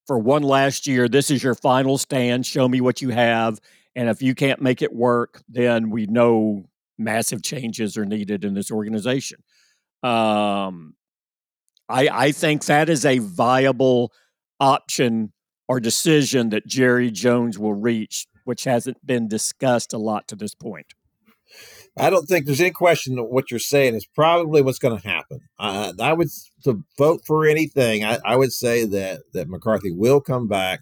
for 0.06 0.18
one 0.18 0.42
last 0.42 0.86
year. 0.86 1.08
This 1.08 1.30
is 1.30 1.42
your 1.42 1.54
final 1.54 1.98
stand. 1.98 2.46
Show 2.46 2.68
me 2.68 2.80
what 2.80 3.02
you 3.02 3.10
have. 3.10 3.60
And 3.96 4.08
if 4.08 4.22
you 4.22 4.34
can't 4.34 4.60
make 4.60 4.82
it 4.82 4.94
work, 4.94 5.42
then 5.48 5.90
we 5.90 6.06
know 6.06 6.64
massive 6.98 7.42
changes 7.42 7.96
are 7.96 8.04
needed 8.04 8.44
in 8.44 8.54
this 8.54 8.70
organization. 8.70 9.42
Um, 10.02 10.94
I, 11.88 12.08
I 12.10 12.32
think 12.32 12.64
that 12.66 12.88
is 12.88 13.04
a 13.04 13.18
viable 13.18 14.12
option 14.60 15.32
or 15.68 15.80
decision 15.80 16.50
that 16.50 16.66
Jerry 16.66 17.10
Jones 17.10 17.58
will 17.58 17.74
reach, 17.74 18.26
which 18.44 18.64
hasn't 18.64 19.04
been 19.04 19.28
discussed 19.28 19.92
a 19.92 19.98
lot 19.98 20.28
to 20.28 20.36
this 20.36 20.54
point. 20.54 20.94
I 21.96 22.10
don't 22.10 22.26
think 22.26 22.46
there's 22.46 22.60
any 22.60 22.70
question 22.70 23.16
that 23.16 23.24
what 23.24 23.50
you're 23.50 23.58
saying 23.60 23.94
is 23.94 24.06
probably 24.06 24.62
what's 24.62 24.78
going 24.78 24.98
to 24.98 25.08
happen. 25.08 25.40
Uh, 25.58 25.92
I 26.00 26.12
would 26.12 26.28
to 26.64 26.84
vote 26.96 27.22
for 27.26 27.46
anything. 27.46 28.04
I, 28.04 28.18
I, 28.24 28.36
would 28.36 28.52
say 28.52 28.84
that 28.86 29.22
that 29.32 29.48
McCarthy 29.48 29.90
will 29.90 30.20
come 30.20 30.46
back. 30.46 30.80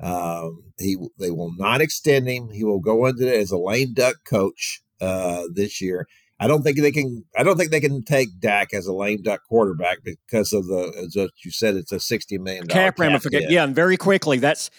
Um, 0.00 0.72
he 0.78 0.96
they 1.18 1.30
will 1.30 1.52
not 1.56 1.80
extend 1.80 2.28
him. 2.28 2.50
He 2.50 2.64
will 2.64 2.80
go 2.80 3.06
into 3.06 3.26
it 3.26 3.40
as 3.40 3.50
a 3.50 3.58
lame 3.58 3.94
duck 3.94 4.16
coach 4.24 4.82
uh, 5.00 5.44
this 5.52 5.80
year. 5.80 6.06
I 6.40 6.46
don't 6.46 6.62
think 6.62 6.78
they 6.78 6.92
can. 6.92 7.24
I 7.36 7.42
don't 7.42 7.56
think 7.56 7.72
they 7.72 7.80
can 7.80 8.04
take 8.04 8.38
Dak 8.38 8.72
as 8.72 8.86
a 8.86 8.92
lame 8.92 9.22
duck 9.22 9.40
quarterback 9.48 9.98
because 10.04 10.52
of 10.52 10.66
the 10.66 10.92
as 11.04 11.16
you 11.44 11.50
said. 11.50 11.74
It's 11.74 11.90
a 11.90 11.98
sixty 11.98 12.38
million 12.38 12.66
cap 12.68 12.98
ramification. 12.98 13.50
Yeah, 13.50 13.64
and 13.64 13.74
very 13.74 13.96
quickly, 13.96 14.38
that's 14.38 14.70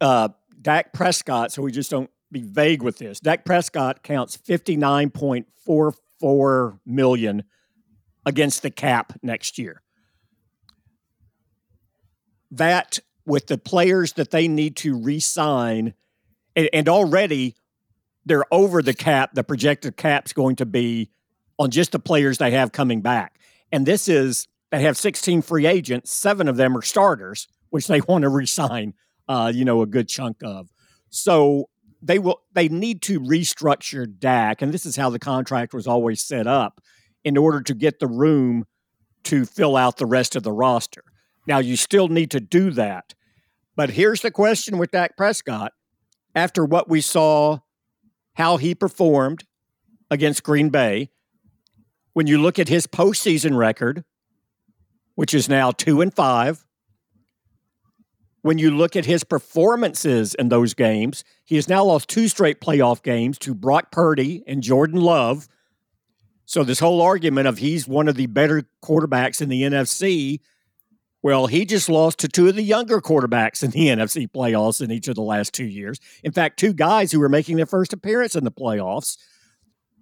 uh, 0.00 0.30
Dak 0.60 0.92
Prescott. 0.94 1.52
So 1.52 1.60
we 1.60 1.72
just 1.72 1.90
don't 1.90 2.10
be 2.32 2.40
vague 2.40 2.82
with 2.82 2.96
this. 2.96 3.20
Dak 3.20 3.44
Prescott 3.44 4.02
counts 4.02 4.36
fifty 4.36 4.76
nine 4.76 5.10
point 5.10 5.46
four 5.66 5.92
four 6.20 6.80
million 6.86 7.44
against 8.24 8.62
the 8.62 8.70
cap 8.70 9.12
next 9.22 9.58
year. 9.58 9.82
That 12.50 12.98
with 13.30 13.46
the 13.46 13.56
players 13.56 14.14
that 14.14 14.32
they 14.32 14.48
need 14.48 14.76
to 14.76 14.98
re-sign, 14.98 15.94
and, 16.56 16.68
and 16.72 16.88
already 16.88 17.54
they're 18.26 18.52
over 18.52 18.82
the 18.82 18.92
cap. 18.92 19.30
The 19.34 19.44
projected 19.44 19.96
cap's 19.96 20.32
going 20.32 20.56
to 20.56 20.66
be 20.66 21.10
on 21.58 21.70
just 21.70 21.92
the 21.92 22.00
players 22.00 22.38
they 22.38 22.50
have 22.50 22.72
coming 22.72 23.00
back. 23.00 23.38
And 23.70 23.86
this 23.86 24.08
is 24.08 24.48
they 24.70 24.82
have 24.82 24.96
16 24.96 25.42
free 25.42 25.66
agents. 25.66 26.10
Seven 26.12 26.48
of 26.48 26.56
them 26.56 26.76
are 26.76 26.82
starters, 26.82 27.46
which 27.70 27.86
they 27.86 28.00
want 28.08 28.22
to 28.22 28.28
resign. 28.28 28.94
Uh, 29.28 29.52
you 29.54 29.64
know, 29.64 29.80
a 29.80 29.86
good 29.86 30.08
chunk 30.08 30.38
of. 30.42 30.68
So 31.10 31.68
they 32.02 32.18
will. 32.18 32.40
They 32.52 32.68
need 32.68 33.00
to 33.02 33.20
restructure 33.20 34.06
Dak, 34.18 34.60
and 34.60 34.74
this 34.74 34.84
is 34.84 34.96
how 34.96 35.08
the 35.08 35.20
contract 35.20 35.72
was 35.72 35.86
always 35.86 36.20
set 36.20 36.48
up, 36.48 36.80
in 37.22 37.36
order 37.36 37.60
to 37.60 37.74
get 37.74 38.00
the 38.00 38.08
room 38.08 38.66
to 39.24 39.44
fill 39.44 39.76
out 39.76 39.98
the 39.98 40.06
rest 40.06 40.34
of 40.34 40.42
the 40.42 40.52
roster. 40.52 41.04
Now 41.46 41.58
you 41.58 41.76
still 41.76 42.08
need 42.08 42.32
to 42.32 42.40
do 42.40 42.72
that, 42.72 43.14
but 43.80 43.88
here's 43.88 44.20
the 44.20 44.30
question 44.30 44.76
with 44.76 44.90
Dak 44.90 45.16
Prescott: 45.16 45.72
after 46.34 46.66
what 46.66 46.86
we 46.90 47.00
saw 47.00 47.60
how 48.34 48.58
he 48.58 48.74
performed 48.74 49.44
against 50.10 50.42
Green 50.42 50.68
Bay. 50.68 51.08
When 52.12 52.26
you 52.26 52.36
look 52.36 52.58
at 52.58 52.68
his 52.68 52.86
postseason 52.86 53.56
record, 53.56 54.04
which 55.14 55.32
is 55.32 55.48
now 55.48 55.70
two 55.70 56.02
and 56.02 56.12
five, 56.12 56.66
when 58.42 58.58
you 58.58 58.70
look 58.70 58.96
at 58.96 59.06
his 59.06 59.24
performances 59.24 60.34
in 60.34 60.50
those 60.50 60.74
games, 60.74 61.24
he 61.46 61.56
has 61.56 61.66
now 61.66 61.82
lost 61.82 62.10
two 62.10 62.28
straight 62.28 62.60
playoff 62.60 63.02
games 63.02 63.38
to 63.38 63.54
Brock 63.54 63.90
Purdy 63.90 64.44
and 64.46 64.62
Jordan 64.62 65.00
Love. 65.00 65.48
So, 66.44 66.64
this 66.64 66.80
whole 66.80 67.00
argument 67.00 67.48
of 67.48 67.56
he's 67.56 67.88
one 67.88 68.08
of 68.08 68.16
the 68.16 68.26
better 68.26 68.64
quarterbacks 68.84 69.40
in 69.40 69.48
the 69.48 69.62
NFC 69.62 70.40
well, 71.22 71.46
he 71.46 71.66
just 71.66 71.88
lost 71.88 72.18
to 72.20 72.28
two 72.28 72.48
of 72.48 72.56
the 72.56 72.62
younger 72.62 73.00
quarterbacks 73.00 73.62
in 73.62 73.70
the 73.70 73.86
NFC 73.88 74.28
playoffs 74.28 74.80
in 74.82 74.90
each 74.90 75.08
of 75.08 75.14
the 75.14 75.22
last 75.22 75.52
two 75.52 75.66
years. 75.66 76.00
In 76.24 76.32
fact, 76.32 76.58
two 76.58 76.72
guys 76.72 77.12
who 77.12 77.20
were 77.20 77.28
making 77.28 77.56
their 77.56 77.66
first 77.66 77.92
appearance 77.92 78.34
in 78.34 78.44
the 78.44 78.52
playoffs. 78.52 79.16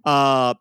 Uh, 0.05 0.53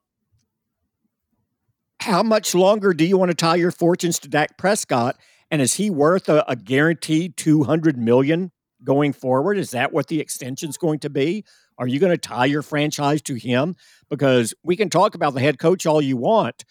how 2.00 2.22
much 2.22 2.54
longer 2.54 2.92
do 2.92 3.04
you 3.04 3.16
want 3.16 3.30
to 3.30 3.34
tie 3.34 3.56
your 3.56 3.70
fortunes 3.70 4.18
to 4.20 4.28
Dak 4.28 4.56
Prescott? 4.56 5.16
And 5.50 5.62
is 5.62 5.74
he 5.74 5.90
worth 5.90 6.28
a, 6.28 6.44
a 6.48 6.56
guaranteed 6.56 7.36
two 7.36 7.64
hundred 7.64 7.96
million 7.96 8.52
going 8.84 9.12
forward? 9.12 9.58
Is 9.58 9.70
that 9.72 9.92
what 9.92 10.08
the 10.08 10.20
extension 10.20 10.68
is 10.68 10.76
going 10.76 11.00
to 11.00 11.10
be? 11.10 11.44
Are 11.78 11.86
you 11.86 11.98
going 12.00 12.12
to 12.12 12.18
tie 12.18 12.44
your 12.44 12.62
franchise 12.62 13.22
to 13.22 13.34
him? 13.34 13.76
Because 14.10 14.52
we 14.62 14.76
can 14.76 14.90
talk 14.90 15.14
about 15.14 15.34
the 15.34 15.40
head 15.40 15.58
coach 15.58 15.86
all 15.86 16.02
you 16.02 16.16
want. 16.16 16.64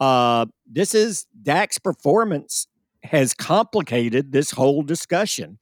Uh, 0.00 0.46
this 0.66 0.94
is 0.94 1.26
Dak's 1.42 1.78
performance 1.78 2.66
has 3.04 3.34
complicated 3.34 4.32
this 4.32 4.52
whole 4.52 4.82
discussion 4.82 5.58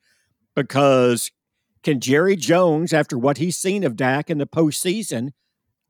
because 0.55 1.31
can 1.83 2.01
Jerry 2.01 2.35
Jones, 2.35 2.93
after 2.93 3.17
what 3.17 3.39
he's 3.39 3.57
seen 3.57 3.85
of 3.85 3.95
Dak 3.95 4.29
in 4.29 4.39
the 4.39 4.47
postseason, 4.47 5.31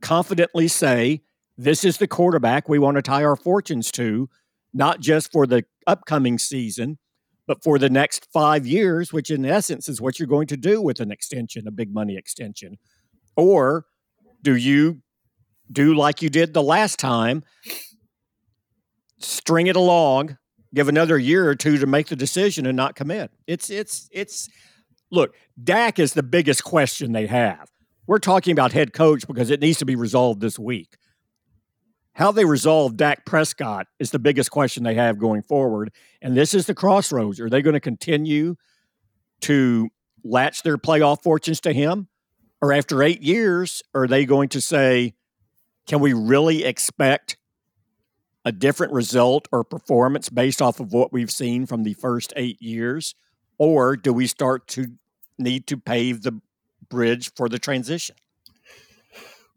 confidently 0.02 0.68
say, 0.68 1.22
this 1.56 1.84
is 1.84 1.96
the 1.96 2.06
quarterback 2.06 2.68
we 2.68 2.78
want 2.78 2.96
to 2.96 3.02
tie 3.02 3.24
our 3.24 3.36
fortunes 3.36 3.90
to, 3.92 4.28
not 4.74 5.00
just 5.00 5.32
for 5.32 5.46
the 5.46 5.64
upcoming 5.86 6.38
season, 6.38 6.98
but 7.46 7.62
for 7.62 7.78
the 7.78 7.88
next 7.88 8.28
five 8.32 8.66
years, 8.66 9.12
which 9.12 9.30
in 9.30 9.46
essence 9.46 9.88
is 9.88 10.00
what 10.00 10.18
you're 10.18 10.26
going 10.26 10.48
to 10.48 10.56
do 10.56 10.82
with 10.82 11.00
an 11.00 11.10
extension, 11.10 11.66
a 11.66 11.70
big 11.70 11.94
money 11.94 12.16
extension? 12.16 12.76
Or 13.36 13.86
do 14.42 14.54
you 14.54 15.00
do 15.72 15.94
like 15.94 16.22
you 16.22 16.28
did 16.28 16.52
the 16.52 16.62
last 16.62 16.98
time, 16.98 17.42
string 19.18 19.66
it 19.66 19.76
along, 19.76 20.36
give 20.76 20.88
another 20.88 21.18
year 21.18 21.48
or 21.48 21.54
two 21.54 21.78
to 21.78 21.86
make 21.86 22.08
the 22.08 22.16
decision 22.16 22.66
and 22.66 22.76
not 22.76 22.94
commit. 22.94 23.32
It's 23.46 23.70
it's 23.70 24.08
it's 24.12 24.48
look, 25.10 25.34
Dak 25.62 25.98
is 25.98 26.12
the 26.12 26.22
biggest 26.22 26.62
question 26.62 27.12
they 27.12 27.26
have. 27.26 27.70
We're 28.06 28.18
talking 28.18 28.52
about 28.52 28.72
head 28.72 28.92
coach 28.92 29.26
because 29.26 29.50
it 29.50 29.60
needs 29.60 29.78
to 29.78 29.86
be 29.86 29.96
resolved 29.96 30.40
this 30.40 30.58
week. 30.58 30.96
How 32.12 32.30
they 32.30 32.44
resolve 32.44 32.96
Dak 32.96 33.26
Prescott 33.26 33.88
is 33.98 34.10
the 34.10 34.18
biggest 34.18 34.50
question 34.50 34.84
they 34.84 34.94
have 34.94 35.18
going 35.18 35.42
forward. 35.42 35.90
And 36.22 36.36
this 36.36 36.54
is 36.54 36.66
the 36.66 36.74
crossroads. 36.74 37.40
Are 37.40 37.50
they 37.50 37.62
going 37.62 37.74
to 37.74 37.80
continue 37.80 38.56
to 39.42 39.88
latch 40.24 40.62
their 40.62 40.78
playoff 40.78 41.22
fortunes 41.22 41.60
to 41.62 41.72
him? 41.72 42.08
Or 42.62 42.72
after 42.72 43.02
eight 43.02 43.22
years, 43.22 43.82
are 43.94 44.06
they 44.06 44.24
going 44.24 44.48
to 44.50 44.60
say, 44.60 45.14
can 45.86 46.00
we 46.00 46.14
really 46.14 46.64
expect 46.64 47.36
a 48.46 48.52
different 48.52 48.92
result 48.92 49.48
or 49.50 49.64
performance 49.64 50.28
based 50.30 50.62
off 50.62 50.78
of 50.78 50.92
what 50.92 51.12
we've 51.12 51.32
seen 51.32 51.66
from 51.66 51.82
the 51.82 51.94
first 51.94 52.32
eight 52.36 52.62
years? 52.62 53.16
Or 53.58 53.96
do 53.96 54.12
we 54.12 54.28
start 54.28 54.68
to 54.68 54.86
need 55.36 55.66
to 55.66 55.76
pave 55.76 56.22
the 56.22 56.40
bridge 56.88 57.32
for 57.34 57.48
the 57.48 57.58
transition? 57.58 58.14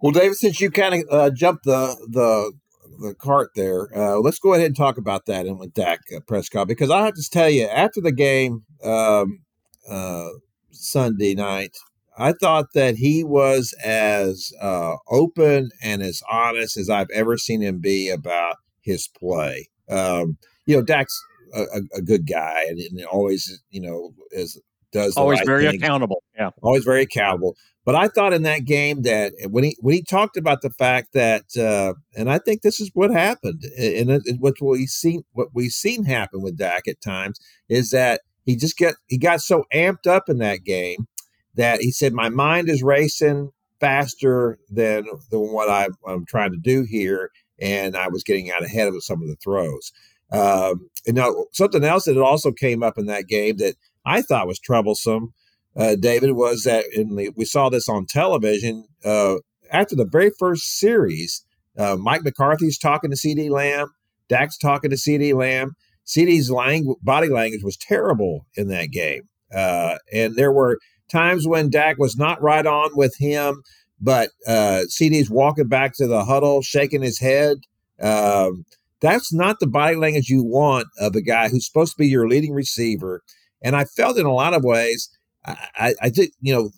Well, 0.01 0.11
David, 0.11 0.37
since 0.37 0.59
you 0.59 0.71
kind 0.71 0.95
of 0.95 1.03
uh, 1.11 1.29
jumped 1.29 1.65
the 1.65 1.95
the 2.09 2.51
the 2.99 3.13
cart 3.13 3.51
there, 3.55 3.95
uh, 3.95 4.17
let's 4.17 4.39
go 4.39 4.53
ahead 4.53 4.65
and 4.65 4.75
talk 4.75 4.97
about 4.97 5.27
that 5.27 5.45
and 5.45 5.59
with 5.59 5.73
Dak 5.73 5.99
uh, 6.15 6.19
Prescott 6.21 6.67
because 6.67 6.89
I 6.89 7.05
have 7.05 7.13
to 7.13 7.29
tell 7.29 7.49
you, 7.49 7.65
after 7.65 8.01
the 8.01 8.11
game 8.11 8.63
um, 8.83 9.41
uh, 9.87 10.29
Sunday 10.71 11.35
night, 11.35 11.77
I 12.17 12.31
thought 12.31 12.73
that 12.73 12.95
he 12.95 13.23
was 13.23 13.75
as 13.83 14.51
uh, 14.59 14.95
open 15.09 15.69
and 15.83 16.01
as 16.01 16.23
honest 16.31 16.75
as 16.75 16.89
I've 16.89 17.09
ever 17.13 17.37
seen 17.37 17.61
him 17.61 17.79
be 17.79 18.09
about 18.09 18.55
his 18.89 19.07
play. 19.07 19.67
Um, 19.89 20.37
you 20.65 20.75
know, 20.75 20.83
Dak's 20.83 21.19
a, 21.55 21.81
a 21.95 22.01
good 22.01 22.27
guy 22.27 22.65
and, 22.67 22.79
and, 22.79 23.05
always, 23.05 23.61
you 23.71 23.81
know, 23.81 24.13
is 24.31 24.59
does 24.91 25.15
always 25.17 25.39
right 25.39 25.45
very 25.45 25.65
thing. 25.65 25.75
accountable. 25.75 26.23
Yeah, 26.37 26.49
always 26.61 26.83
very 26.83 27.03
accountable. 27.03 27.55
But 27.85 27.95
I 27.95 28.07
thought 28.07 28.33
in 28.33 28.43
that 28.43 28.65
game 28.65 29.03
that 29.03 29.33
when 29.49 29.63
he 29.63 29.77
when 29.79 29.95
he 29.95 30.03
talked 30.03 30.37
about 30.37 30.61
the 30.61 30.69
fact 30.71 31.13
that, 31.13 31.55
uh, 31.57 31.93
and 32.15 32.29
I 32.29 32.39
think 32.39 32.61
this 32.61 32.79
is 32.79 32.91
what 32.93 33.11
happened, 33.11 33.63
and 33.77 34.09
it, 34.09 34.37
what 34.39 34.55
we 34.61 34.85
seen 34.85 35.23
what 35.33 35.49
we've 35.53 35.71
seen 35.71 36.05
happen 36.05 36.41
with 36.41 36.57
Dak 36.57 36.87
at 36.87 37.01
times 37.01 37.39
is 37.67 37.91
that 37.91 38.21
he 38.45 38.55
just 38.55 38.77
get 38.77 38.95
he 39.07 39.17
got 39.17 39.41
so 39.41 39.65
amped 39.73 40.07
up 40.07 40.27
in 40.27 40.39
that 40.39 40.63
game 40.63 41.07
that 41.55 41.81
he 41.81 41.91
said 41.91 42.13
my 42.13 42.29
mind 42.29 42.69
is 42.69 42.83
racing 42.83 43.51
faster 43.79 44.57
than 44.69 45.05
than 45.31 45.51
what 45.51 45.69
I, 45.69 45.87
I'm 46.07 46.25
trying 46.25 46.51
to 46.51 46.57
do 46.57 46.83
here, 46.83 47.31
and 47.61 47.95
I 47.95 48.07
was 48.07 48.23
getting 48.23 48.51
out 48.51 48.63
ahead 48.63 48.87
of 48.87 49.03
some 49.03 49.21
of 49.21 49.27
the 49.27 49.35
throws. 49.35 49.91
Um, 50.31 50.89
and 51.07 51.15
now 51.15 51.33
something 51.53 51.83
else 51.83 52.05
that 52.05 52.17
also 52.17 52.51
came 52.51 52.83
up 52.83 52.97
in 52.97 53.07
that 53.07 53.27
game 53.27 53.57
that 53.57 53.75
I 54.05 54.21
thought 54.21 54.47
was 54.47 54.59
troublesome, 54.59 55.33
uh, 55.75 55.95
David, 55.95 56.31
was 56.33 56.63
that 56.63 56.85
in 56.93 57.15
the, 57.15 57.31
we 57.35 57.45
saw 57.45 57.69
this 57.69 57.89
on 57.89 58.05
television 58.05 58.85
uh, 59.03 59.35
after 59.71 59.95
the 59.95 60.05
very 60.05 60.31
first 60.37 60.77
series. 60.77 61.43
Uh, 61.77 61.95
Mike 61.95 62.23
McCarthy's 62.23 62.77
talking 62.77 63.09
to 63.09 63.15
CeeDee 63.15 63.49
Lamb, 63.49 63.91
Dak's 64.27 64.57
talking 64.57 64.89
to 64.89 64.95
CeeDee 64.95 65.33
Lamb. 65.33 65.73
CeeDee's 66.05 66.49
langu- 66.49 66.95
body 67.03 67.29
language 67.29 67.63
was 67.63 67.77
terrible 67.77 68.47
in 68.55 68.67
that 68.69 68.91
game, 68.91 69.23
uh, 69.53 69.97
and 70.11 70.35
there 70.35 70.51
were 70.51 70.79
times 71.09 71.47
when 71.47 71.69
Dak 71.69 71.97
was 71.97 72.17
not 72.17 72.41
right 72.41 72.65
on 72.65 72.91
with 72.95 73.15
him. 73.17 73.61
But 74.01 74.29
uh, 74.47 74.83
CeeDee's 74.89 75.29
walking 75.29 75.67
back 75.67 75.93
to 75.95 76.07
the 76.07 76.23
huddle, 76.23 76.61
shaking 76.61 77.01
his 77.01 77.19
head. 77.19 77.57
Um, 78.01 78.65
that's 79.01 79.33
not 79.33 79.59
the 79.59 79.67
body 79.67 79.95
language 79.95 80.29
you 80.29 80.43
want 80.43 80.87
of 80.99 81.15
a 81.15 81.21
guy 81.21 81.49
who's 81.49 81.65
supposed 81.65 81.93
to 81.93 81.97
be 81.97 82.07
your 82.07 82.27
leading 82.27 82.53
receiver. 82.53 83.21
And 83.61 83.75
I 83.75 83.85
felt 83.85 84.17
in 84.17 84.25
a 84.25 84.33
lot 84.33 84.53
of 84.53 84.63
ways, 84.63 85.09
I, 85.45 85.57
I, 85.75 85.95
I 86.03 86.09
think, 86.09 86.31
you 86.41 86.53
know, 86.53 86.69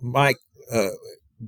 Mike 0.00 0.36
uh, 0.72 0.90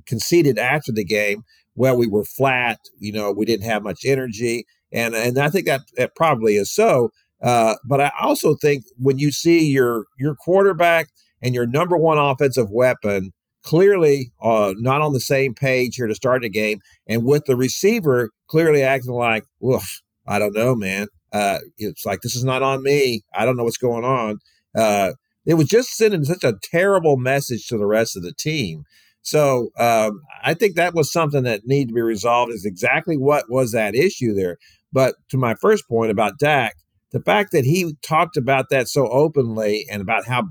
conceded 0.05 0.57
after 0.57 0.91
the 0.91 1.05
game, 1.05 1.43
well, 1.75 1.97
we 1.97 2.07
were 2.07 2.25
flat. 2.25 2.79
You 2.99 3.11
know, 3.11 3.31
we 3.31 3.45
didn't 3.45 3.65
have 3.65 3.83
much 3.83 4.05
energy, 4.05 4.65
and 4.91 5.15
and 5.15 5.37
I 5.37 5.49
think 5.49 5.65
that 5.67 5.81
that 5.97 6.15
probably 6.15 6.55
is 6.55 6.73
so. 6.73 7.11
Uh, 7.41 7.75
but 7.87 8.01
I 8.01 8.11
also 8.19 8.55
think 8.55 8.83
when 8.97 9.17
you 9.17 9.31
see 9.31 9.65
your 9.65 10.05
your 10.19 10.35
quarterback 10.35 11.07
and 11.41 11.55
your 11.55 11.65
number 11.65 11.97
one 11.97 12.17
offensive 12.17 12.69
weapon 12.69 13.31
clearly 13.63 14.31
uh, 14.41 14.73
not 14.77 15.01
on 15.01 15.13
the 15.13 15.19
same 15.19 15.53
page 15.53 15.95
here 15.95 16.07
to 16.07 16.15
start 16.15 16.41
the 16.41 16.49
game, 16.49 16.79
and 17.07 17.25
with 17.25 17.45
the 17.45 17.55
receiver 17.55 18.31
clearly 18.47 18.83
acting 18.83 19.13
like, 19.13 19.43
"Woof, 19.59 20.01
I 20.27 20.39
don't 20.39 20.55
know, 20.55 20.75
man. 20.75 21.07
Uh, 21.31 21.59
it's 21.77 22.05
like 22.05 22.19
this 22.21 22.35
is 22.35 22.43
not 22.43 22.63
on 22.63 22.83
me. 22.83 23.21
I 23.33 23.45
don't 23.45 23.57
know 23.57 23.63
what's 23.63 23.77
going 23.77 24.05
on." 24.05 24.39
Uh, 24.75 25.13
it 25.45 25.55
was 25.55 25.67
just 25.67 25.95
sending 25.95 26.23
such 26.23 26.43
a 26.43 26.57
terrible 26.63 27.17
message 27.17 27.67
to 27.67 27.77
the 27.77 27.85
rest 27.85 28.15
of 28.15 28.23
the 28.23 28.33
team. 28.33 28.83
So 29.23 29.69
um, 29.79 30.21
I 30.43 30.53
think 30.53 30.75
that 30.75 30.93
was 30.93 31.11
something 31.11 31.43
that 31.43 31.61
needed 31.65 31.89
to 31.89 31.93
be 31.93 32.01
resolved. 32.01 32.51
Is 32.51 32.65
exactly 32.65 33.17
what 33.17 33.45
was 33.49 33.71
that 33.71 33.95
issue 33.95 34.33
there. 34.33 34.57
But 34.91 35.15
to 35.29 35.37
my 35.37 35.55
first 35.55 35.87
point 35.87 36.11
about 36.11 36.39
Dak, 36.39 36.75
the 37.11 37.21
fact 37.21 37.51
that 37.51 37.65
he 37.65 37.95
talked 38.01 38.37
about 38.37 38.69
that 38.69 38.87
so 38.87 39.07
openly 39.07 39.85
and 39.89 40.01
about 40.01 40.27
how 40.27 40.49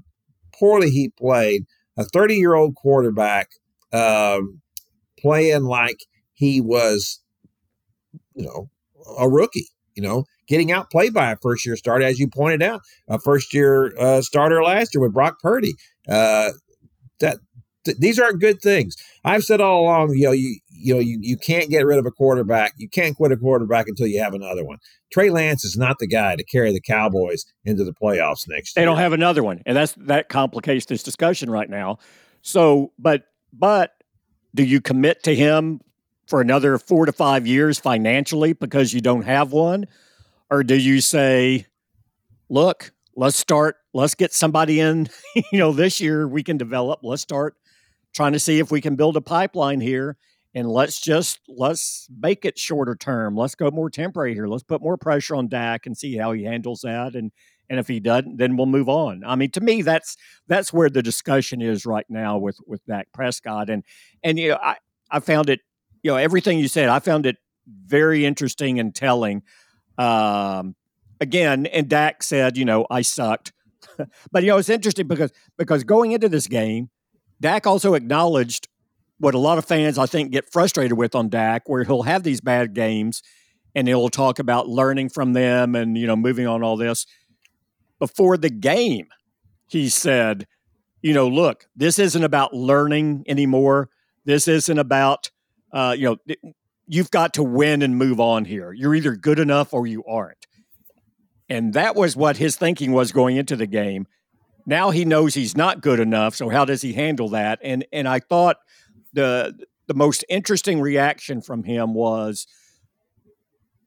poorly 0.55 0.91
he 0.91 1.11
played, 1.19 1.65
a 1.97 2.05
30 2.05 2.37
year 2.37 2.55
old 2.55 2.75
quarterback 2.75 3.51
um, 3.93 4.61
playing 5.19 5.65
like 5.65 6.05
he 6.33 6.61
was, 6.61 7.21
you 8.35 8.45
know, 8.45 8.71
a 9.19 9.29
rookie, 9.29 9.69
you 9.95 10.03
know, 10.03 10.25
getting 10.47 10.73
outplayed 10.73 11.15
by 11.15 11.31
a 11.31 11.37
first 11.37 11.67
year 11.67 11.77
starter, 11.77 12.05
as 12.05 12.19
you 12.19 12.29
pointed 12.29 12.63
out, 12.63 12.81
a 13.09 13.19
first 13.19 13.53
year 13.55 13.95
uh, 13.99 14.23
starter 14.23 14.63
last 14.63 14.95
year 14.95 15.03
with 15.03 15.13
Brock 15.13 15.39
Purdy. 15.43 15.75
Uh, 16.09 16.51
that 17.21 17.39
th- 17.91 17.99
these 17.99 18.19
aren't 18.19 18.41
good 18.41 18.61
things. 18.61 18.97
I've 19.25 19.45
said 19.45 19.61
all 19.61 19.83
along, 19.83 20.15
you 20.15 20.27
know, 20.27 20.33
you 20.33 20.59
you 20.83 20.95
know, 20.95 21.01
you, 21.01 21.19
you 21.21 21.37
can't 21.37 21.69
get 21.69 21.85
rid 21.85 21.99
of 21.99 22.07
a 22.07 22.11
quarterback. 22.11 22.73
You 22.79 22.89
can't 22.89 23.15
quit 23.15 23.33
a 23.33 23.37
quarterback 23.37 23.87
until 23.87 24.07
you 24.07 24.23
have 24.23 24.33
another 24.33 24.65
one. 24.65 24.79
Trey 25.13 25.29
Lance 25.29 25.65
is 25.65 25.77
not 25.77 25.99
the 25.99 26.07
guy 26.07 26.37
to 26.37 26.45
carry 26.45 26.73
the 26.73 26.81
Cowboys 26.81 27.45
into 27.65 27.85
the 27.85 27.93
playoffs 27.93 28.49
next 28.49 28.75
year. 28.75 28.83
They 28.83 28.85
don't 28.85 28.97
have 28.97 29.13
another 29.13 29.43
one, 29.43 29.61
and 29.67 29.77
that's 29.77 29.93
that 29.99 30.29
complicates 30.29 30.87
this 30.87 31.03
discussion 31.03 31.51
right 31.51 31.69
now. 31.69 31.99
So, 32.43 32.93
but 32.99 33.25
but 33.53 33.93
do 34.55 34.65
you 34.65 34.81
commit 34.81 35.23
to 35.25 35.35
him 35.35 35.81
for 36.27 36.41
another 36.41 36.79
four 36.79 37.07
to 37.07 37.13
five 37.13 37.47
years 37.47 37.79
financially 37.79 38.53
because 38.53 38.95
you 38.95 39.01
don't 39.01 39.23
have 39.23 39.53
one, 39.53 39.87
or 40.49 40.63
do 40.63 40.77
you 40.77 41.01
say, 41.01 41.67
look, 42.49 42.93
let's 43.17 43.37
start, 43.37 43.77
let's 43.93 44.15
get 44.15 44.33
somebody 44.33 44.81
in, 44.81 45.09
you 45.53 45.59
know, 45.59 45.73
this 45.73 46.01
year 46.01 46.27
we 46.27 46.43
can 46.43 46.57
develop. 46.57 47.01
Let's 47.03 47.23
start 47.23 47.57
trying 48.15 48.33
to 48.33 48.41
see 48.41 48.59
if 48.59 48.71
we 48.71 48.81
can 48.81 48.97
build 48.97 49.17
a 49.17 49.21
pipeline 49.21 49.81
here 49.81 50.17
and 50.55 50.69
let's 50.69 51.01
just 51.01 51.41
let's 51.49 52.09
make 52.21 52.45
it 52.45 52.59
shorter 52.59 52.97
term. 52.97 53.37
Let's 53.37 53.55
go 53.55 53.71
more 53.71 53.91
temporary 53.91 54.35
here. 54.35 54.49
Let's 54.49 54.65
put 54.65 54.83
more 54.83 54.97
pressure 54.97 55.37
on 55.37 55.49
Dak 55.49 55.87
and 55.87 55.97
see 55.97 56.17
how 56.17 56.33
he 56.33 56.45
handles 56.45 56.81
that. 56.81 57.15
And 57.15 57.31
and 57.69 57.79
if 57.79 57.87
he 57.87 58.01
doesn't, 58.01 58.37
then 58.37 58.57
we'll 58.57 58.67
move 58.67 58.89
on. 58.89 59.23
I 59.25 59.37
mean, 59.37 59.51
to 59.53 59.61
me, 59.61 59.83
that's 59.83 60.17
that's 60.49 60.73
where 60.73 60.91
the 60.91 61.03
discussion 61.03 61.63
is 61.63 61.87
right 61.87 62.07
now 62.09 62.39
with 62.39 62.59
with 62.67 62.85
Dak 62.87 63.09
Prescott. 63.13 63.71
And 63.71 63.85
and 64.25 64.39
you 64.39 64.51
know, 64.51 64.59
I 64.61 64.77
I 65.11 65.21
found 65.21 65.49
it, 65.49 65.61
you 66.03 66.11
know, 66.11 66.17
everything 66.17 66.59
you 66.59 66.69
said, 66.69 66.89
I 66.89 66.99
found 66.99 67.27
it 67.27 67.37
very 67.67 68.25
interesting 68.27 68.81
and 68.81 68.93
telling. 68.93 69.43
Um, 69.99 70.75
again, 71.21 71.67
and 71.67 71.89
Dak 71.89 72.25
said, 72.25 72.57
you 72.57 72.65
know, 72.65 72.87
I 72.91 73.03
sucked. 73.03 73.53
but 74.33 74.43
you 74.43 74.49
know, 74.49 74.57
it's 74.57 74.69
interesting 74.69 75.07
because 75.07 75.31
because 75.57 75.85
going 75.85 76.11
into 76.11 76.29
this 76.29 76.49
game, 76.49 76.91
Dak 77.41 77.67
also 77.67 77.95
acknowledged 77.95 78.69
what 79.19 79.35
a 79.35 79.39
lot 79.39 79.59
of 79.59 79.65
fans 79.65 79.99
I 79.99 80.07
think 80.07 80.33
get 80.33 80.51
frustrated 80.51 80.97
with 80.97 81.15
on 81.15 81.29
Dak, 81.29 81.69
where 81.69 81.85
he'll 81.85 82.03
have 82.03 82.23
these 82.23 82.41
bad 82.41 82.75
games 82.75 83.23
and 83.75 83.87
he'll 83.87 84.09
talk 84.09 84.39
about 84.39 84.69
learning 84.69 85.11
from 85.11 85.33
them 85.33 85.75
and 85.75 85.97
you 85.97 86.07
know 86.07 86.17
moving 86.17 86.47
on 86.47 86.63
all 86.63 86.77
this. 86.77 87.07
Before 87.99 88.37
the 88.37 88.51
game, 88.51 89.09
he 89.69 89.89
said, 89.89 90.47
you 91.03 91.13
know, 91.13 91.29
look, 91.29 91.67
this 91.77 91.99
isn't 91.99 92.25
about 92.25 92.55
learning 92.55 93.25
anymore. 93.29 93.91
This 94.25 94.49
isn't 94.49 94.79
about 94.79 95.31
uh, 95.73 95.95
you 95.97 96.05
know, 96.05 96.35
you've 96.87 97.11
got 97.11 97.35
to 97.35 97.43
win 97.43 97.83
and 97.83 97.97
move 97.97 98.21
on 98.21 98.45
here. 98.45 98.73
You're 98.73 98.95
either 98.95 99.15
good 99.15 99.39
enough 99.39 99.73
or 99.73 99.87
you 99.87 100.03
aren't. 100.05 100.47
And 101.49 101.75
that 101.75 101.97
was 101.97 102.17
what 102.17 102.37
his 102.37 102.57
thinking 102.57 102.93
was 102.93 103.13
going 103.13 103.37
into 103.37 103.57
the 103.57 103.67
game. 103.67 104.07
Now 104.67 104.91
he 104.91 105.05
knows 105.05 105.35
he's 105.35 105.57
not 105.57 105.81
good 105.81 106.01
enough, 106.01 106.35
so 106.35 106.49
how 106.49 106.65
does 106.65 106.83
he 106.83 106.93
handle 106.93 107.29
that? 107.31 107.59
And 107.63 107.85
and 107.93 108.09
I 108.09 108.21
thought 108.21 108.57
the 109.13 109.67
the 109.87 109.95
most 109.95 110.25
interesting 110.29 110.81
reaction 110.81 111.41
from 111.41 111.65
him 111.65 111.95
was 111.95 112.47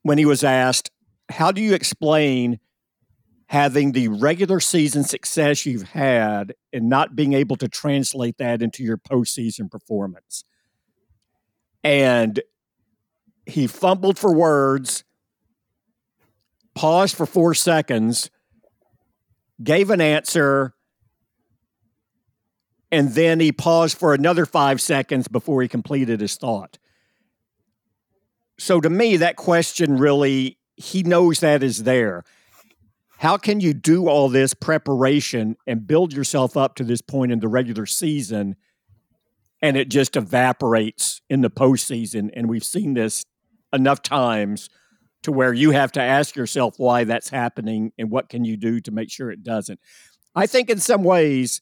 when 0.02 0.18
he 0.18 0.26
was 0.26 0.44
asked, 0.44 0.92
"How 1.30 1.52
do 1.52 1.62
you 1.62 1.74
explain 1.74 2.60
having 3.48 3.92
the 3.92 4.08
regular 4.08 4.60
season 4.60 5.04
success 5.04 5.66
you've 5.66 5.90
had 5.90 6.56
and 6.72 6.90
not 6.90 7.16
being 7.16 7.34
able 7.34 7.56
to 7.58 7.68
translate 7.68 8.38
that 8.38 8.62
into 8.62 8.84
your 8.84 8.98
postseason 8.98 9.70
performance?" 9.70 10.44
And 11.84 12.42
he 13.46 13.68
fumbled 13.68 14.18
for 14.18 14.34
words, 14.34 15.04
paused 16.76 17.16
for 17.16 17.26
four 17.26 17.54
seconds, 17.54 18.30
gave 19.62 19.90
an 19.90 20.02
answer, 20.02 20.74
and 22.92 23.14
then 23.14 23.40
he 23.40 23.52
paused 23.52 23.98
for 23.98 24.14
another 24.14 24.46
five 24.46 24.80
seconds 24.80 25.28
before 25.28 25.62
he 25.62 25.68
completed 25.68 26.22
his 26.22 26.38
thought. 26.38 26.78
So 28.58 28.80
to 28.80 28.90
me, 28.90 29.18
that 29.18 29.36
question 29.36 29.98
really, 29.98 30.58
he 30.76 31.04
knows 31.04 31.40
that 31.40 31.64
is 31.64 31.84
there. 31.84 32.24
How 33.18 33.38
can 33.38 33.60
you 33.60 33.74
do 33.74 34.08
all 34.08 34.30
this 34.30 34.54
preparation 34.54 35.56
and 35.66 35.88
build 35.88 36.14
yourself 36.14 36.58
up 36.58 36.76
to 36.76 36.84
this 36.84 37.02
point 37.02 37.32
in 37.32 37.40
the 37.40 37.48
regular 37.48 37.86
season 37.86 38.56
and 39.62 39.78
it 39.78 39.90
just 39.90 40.16
evaporates 40.16 41.22
in 41.30 41.42
the 41.42 41.50
postseason? 41.50 42.30
And 42.34 42.50
we've 42.50 42.64
seen 42.64 42.94
this 42.94 43.24
enough 43.72 44.02
times 44.02 44.70
to 45.24 45.32
where 45.32 45.54
you 45.54 45.72
have 45.72 45.92
to 45.94 46.02
ask 46.02 46.36
yourself 46.36 46.76
why 46.78 47.04
that's 47.04 47.30
happening 47.30 47.92
and 47.98 48.10
what 48.10 48.30
can 48.30 48.46
you 48.46 48.58
do 48.58 48.80
to 48.82 48.92
make 48.92 49.10
sure 49.10 49.32
it 49.32 49.44
doesn't. 49.44 49.80
I 50.36 50.48
think 50.48 50.70
in 50.70 50.80
some 50.80 51.04
ways, 51.04 51.62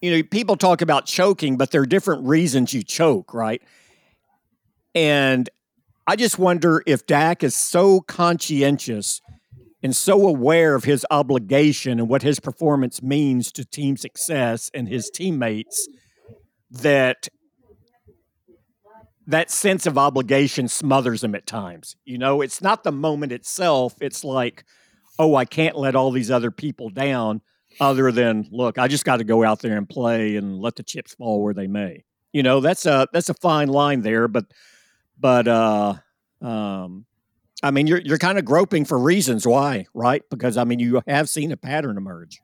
you 0.00 0.16
know, 0.16 0.22
people 0.22 0.56
talk 0.56 0.80
about 0.80 1.06
choking, 1.06 1.56
but 1.56 1.70
there 1.70 1.82
are 1.82 1.86
different 1.86 2.26
reasons 2.26 2.72
you 2.72 2.82
choke, 2.82 3.34
right? 3.34 3.62
And 4.94 5.48
I 6.06 6.16
just 6.16 6.38
wonder 6.38 6.82
if 6.86 7.06
Dak 7.06 7.42
is 7.42 7.54
so 7.54 8.00
conscientious 8.00 9.20
and 9.82 9.94
so 9.94 10.26
aware 10.26 10.74
of 10.74 10.84
his 10.84 11.06
obligation 11.10 11.98
and 11.98 12.08
what 12.08 12.22
his 12.22 12.40
performance 12.40 13.02
means 13.02 13.52
to 13.52 13.64
team 13.64 13.96
success 13.96 14.70
and 14.74 14.88
his 14.88 15.10
teammates 15.10 15.88
that 16.70 17.28
that 19.28 19.50
sense 19.50 19.86
of 19.86 19.98
obligation 19.98 20.68
smothers 20.68 21.22
him 21.22 21.34
at 21.34 21.46
times. 21.46 21.96
You 22.04 22.18
know, 22.18 22.40
it's 22.40 22.60
not 22.62 22.82
the 22.82 22.92
moment 22.92 23.30
itself. 23.30 23.94
It's 24.00 24.24
like, 24.24 24.64
oh, 25.18 25.36
I 25.36 25.44
can't 25.44 25.76
let 25.76 25.94
all 25.94 26.10
these 26.10 26.30
other 26.30 26.50
people 26.50 26.88
down 26.88 27.42
other 27.80 28.10
than 28.10 28.48
look, 28.50 28.78
I 28.78 28.88
just 28.88 29.04
got 29.04 29.18
to 29.18 29.24
go 29.24 29.44
out 29.44 29.60
there 29.60 29.76
and 29.76 29.88
play 29.88 30.36
and 30.36 30.58
let 30.58 30.76
the 30.76 30.82
chips 30.82 31.14
fall 31.14 31.42
where 31.42 31.54
they 31.54 31.66
may. 31.66 32.04
You 32.32 32.42
know, 32.42 32.60
that's 32.60 32.86
a 32.86 33.06
that's 33.12 33.28
a 33.28 33.34
fine 33.34 33.68
line 33.68 34.00
there, 34.00 34.28
but 34.28 34.46
but 35.20 35.46
uh 35.46 35.94
um 36.40 37.04
I 37.62 37.70
mean 37.70 37.86
you're 37.86 38.00
you're 38.00 38.18
kind 38.18 38.38
of 38.38 38.44
groping 38.44 38.84
for 38.84 38.98
reasons 38.98 39.46
why, 39.46 39.86
right? 39.94 40.22
Because 40.30 40.56
I 40.56 40.64
mean 40.64 40.78
you 40.78 41.02
have 41.06 41.28
seen 41.28 41.52
a 41.52 41.56
pattern 41.56 41.96
emerge. 41.96 42.40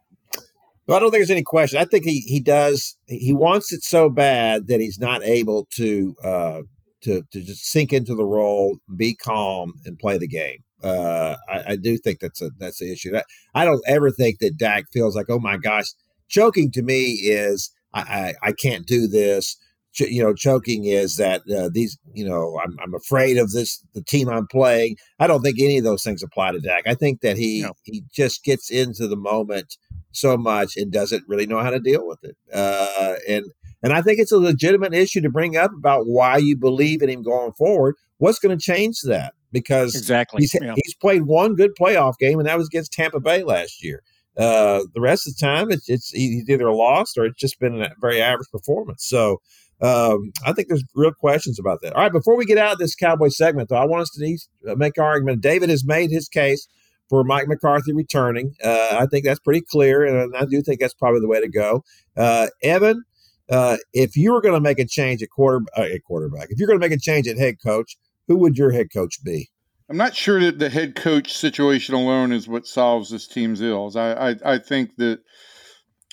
Well, 0.87 0.99
I 0.99 1.01
don't 1.01 1.11
think 1.11 1.21
there's 1.21 1.31
any 1.31 1.43
question. 1.43 1.81
I 1.81 1.87
think 1.87 2.05
he 2.05 2.21
he 2.21 2.41
does 2.41 2.97
he 3.07 3.33
wants 3.33 3.73
it 3.73 3.83
so 3.83 4.09
bad 4.11 4.69
that 4.69 4.81
he's 4.81 4.99
not 4.99 5.25
able 5.25 5.67
to 5.73 6.15
uh 6.23 6.61
to 7.05 7.23
to 7.33 7.41
just 7.41 7.67
sink 7.67 7.93
into 7.93 8.15
the 8.15 8.25
role, 8.25 8.79
be 8.97 9.15
calm, 9.15 9.75
and 9.85 9.99
play 9.99 10.19
the 10.19 10.29
game. 10.29 10.63
Uh, 10.83 11.37
I, 11.49 11.63
I, 11.69 11.77
do 11.77 11.97
think 11.97 12.21
that's 12.21 12.43
a 12.43 12.51
that's 12.59 12.79
the 12.79 12.93
issue. 12.93 13.17
I, 13.17 13.23
I 13.55 13.65
don't 13.65 13.83
ever 13.87 14.11
think 14.11 14.41
that 14.41 14.59
Dak 14.59 14.85
feels 14.93 15.17
like, 15.17 15.31
oh 15.31 15.39
my 15.39 15.57
gosh, 15.57 15.87
choking 16.29 16.71
to 16.73 16.83
me 16.83 17.13
is 17.23 17.71
I, 17.95 18.01
I, 18.01 18.49
I 18.49 18.53
can't 18.53 18.87
do 18.87 19.07
this. 19.07 19.57
Ch- 19.95 20.11
you 20.11 20.23
know, 20.23 20.35
choking 20.35 20.85
is 20.85 21.17
that 21.17 21.41
uh, 21.51 21.71
these, 21.73 21.97
you 22.13 22.29
know, 22.29 22.61
I'm, 22.63 22.77
I'm 22.83 22.95
afraid 22.95 23.39
of 23.39 23.53
this, 23.53 23.83
the 23.95 24.03
team 24.03 24.29
I'm 24.29 24.47
playing. 24.47 24.97
I 25.19 25.27
don't 25.27 25.41
think 25.41 25.59
any 25.59 25.79
of 25.79 25.85
those 25.85 26.03
things 26.03 26.23
apply 26.23 26.53
to 26.53 26.61
Dak. 26.61 26.83
I 26.87 26.95
think 26.95 27.23
that 27.23 27.39
he 27.39 27.63
no. 27.63 27.73
he 27.85 28.03
just 28.13 28.45
gets 28.45 28.71
into 28.71 29.09
the 29.09 29.17
moment 29.17 29.79
so 30.13 30.37
much 30.37 30.77
and 30.77 30.93
doesn't 30.93 31.25
really 31.27 31.47
know 31.47 31.61
how 31.61 31.71
to 31.71 31.81
deal 31.81 32.07
with 32.07 32.23
it. 32.25 32.37
Uh, 32.53 33.15
and 33.29 33.47
and 33.85 33.93
I 33.93 34.03
think 34.03 34.19
it's 34.19 34.33
a 34.33 34.39
legitimate 34.39 34.95
issue 34.95 35.21
to 35.21 35.31
bring 35.31 35.57
up 35.57 35.71
about 35.73 36.07
why 36.07 36.39
you 36.39 36.57
believe 36.57 37.03
in 37.03 37.09
him 37.09 37.23
going 37.23 37.53
forward. 37.53 37.95
What's 38.19 38.41
going 38.41 38.59
to 38.59 38.63
change 38.63 38.97
that? 39.05 39.35
because 39.55 39.95
exactly 39.95 40.43
he's, 40.43 40.55
yeah. 40.61 40.75
he's 40.75 40.95
played 40.97 41.23
one 41.23 41.55
good 41.55 41.71
playoff 41.81 42.19
game, 42.19 42.39
and 42.39 42.47
that 42.47 42.59
was 42.59 42.67
against 42.67 42.93
Tampa 42.93 43.21
Bay 43.21 43.43
last 43.45 43.83
year. 43.83 44.03
Uh, 44.37 44.81
the 44.95 45.01
rest 45.01 45.29
of 45.29 45.35
the 45.35 45.47
time, 45.47 45.71
it's, 45.71 45.89
it's 45.89 46.11
he's 46.11 46.51
either 46.51 46.71
lost 46.73 47.17
or 47.17 47.25
it's 47.25 47.41
just 47.41 47.59
been 47.61 47.81
a 47.81 47.91
very 48.01 48.21
average 48.21 48.49
performance. 48.51 49.07
So, 49.07 49.41
Um, 49.81 50.33
I 50.45 50.53
think 50.53 50.69
there's 50.69 50.85
real 50.95 51.13
questions 51.13 51.59
about 51.59 51.81
that. 51.83 51.95
All 51.95 52.03
right, 52.03 52.13
before 52.13 52.37
we 52.37 52.45
get 52.45 52.59
out 52.59 52.73
of 52.73 52.79
this 52.79 52.95
Cowboy 52.95 53.29
segment, 53.29 53.69
though, 53.69 53.77
I 53.77 53.87
want 53.87 54.03
us 54.03 54.11
to 54.11 54.75
make 54.77 54.99
our 54.99 55.07
argument. 55.07 55.41
David 55.41 55.71
has 55.71 55.85
made 55.85 56.11
his 56.11 56.29
case 56.29 56.67
for 57.09 57.23
Mike 57.23 57.47
McCarthy 57.47 57.93
returning. 57.93 58.55
Uh, 58.63 58.97
I 58.99 59.07
think 59.07 59.25
that's 59.25 59.41
pretty 59.41 59.63
clear, 59.63 60.05
and 60.05 60.35
I 60.37 60.47
do 60.47 60.63
think 60.63 60.81
that's 60.81 60.95
probably 60.95 61.21
the 61.21 61.29
way 61.29 61.41
to 61.41 61.49
go. 61.49 61.85
Uh, 62.17 62.49
Evan, 62.63 63.05
uh, 63.51 63.77
if 63.93 64.17
you 64.17 64.33
were 64.33 64.41
going 64.41 64.55
to 64.55 64.61
make 64.61 64.79
a 64.79 64.87
change 64.87 65.23
at 65.23 65.31
quarter 65.31 65.65
uh, 65.77 65.83
at 65.83 66.05
quarterback, 66.05 66.49
if 66.51 66.59
you're 66.59 66.69
going 66.69 66.81
to 66.81 66.89
make 66.89 66.97
a 66.97 67.01
change 67.01 67.29
at 67.29 67.39
head 67.39 67.57
coach, 67.63 67.97
who 68.29 68.37
would 68.37 68.57
your 68.57 68.71
head 68.71 68.89
coach 68.93 69.23
be? 69.25 69.51
I'm 69.89 69.97
not 69.99 70.17
sure 70.17 70.41
that 70.41 70.59
the 70.59 70.71
head 70.71 70.95
coach 70.95 71.33
situation 71.33 71.95
alone 71.95 72.33
is 72.33 72.49
what 72.49 72.67
solves 72.67 73.11
this 73.11 73.29
team's 73.29 73.61
ills. 73.61 73.97
I 73.97 74.31
I, 74.31 74.37
I 74.45 74.59
think 74.59 74.97
that 74.97 75.21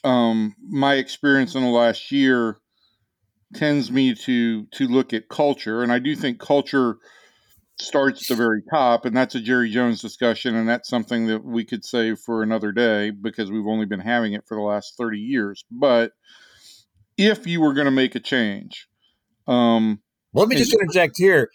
um, 0.03 0.55
my 0.61 0.95
experience 0.95 1.55
in 1.55 1.61
the 1.61 1.69
last 1.69 2.11
year 2.11 2.57
tends 3.53 3.91
me 3.91 4.13
to 4.15 4.65
to 4.65 4.87
look 4.87 5.13
at 5.13 5.29
culture, 5.29 5.83
and 5.83 5.91
I 5.91 5.99
do 5.99 6.15
think 6.15 6.39
culture 6.39 6.97
starts 7.79 8.29
at 8.29 8.35
the 8.35 8.43
very 8.43 8.61
top, 8.69 9.05
and 9.05 9.15
that's 9.15 9.35
a 9.35 9.41
Jerry 9.41 9.69
Jones 9.69 10.01
discussion, 10.01 10.55
and 10.55 10.67
that's 10.67 10.89
something 10.89 11.27
that 11.27 11.43
we 11.43 11.63
could 11.63 11.83
save 11.83 12.19
for 12.19 12.43
another 12.43 12.71
day 12.71 13.09
because 13.09 13.51
we've 13.51 13.67
only 13.67 13.85
been 13.85 13.99
having 13.99 14.33
it 14.33 14.43
for 14.47 14.55
the 14.55 14.61
last 14.61 14.95
30 14.97 15.17
years. 15.17 15.63
But 15.71 16.11
if 17.21 17.47
you 17.47 17.61
were 17.61 17.73
going 17.73 17.85
to 17.85 17.91
make 17.91 18.15
a 18.15 18.19
change, 18.19 18.87
um, 19.47 20.01
let 20.33 20.47
me 20.47 20.55
just 20.55 20.73
interject 20.73 21.17
here. 21.17 21.49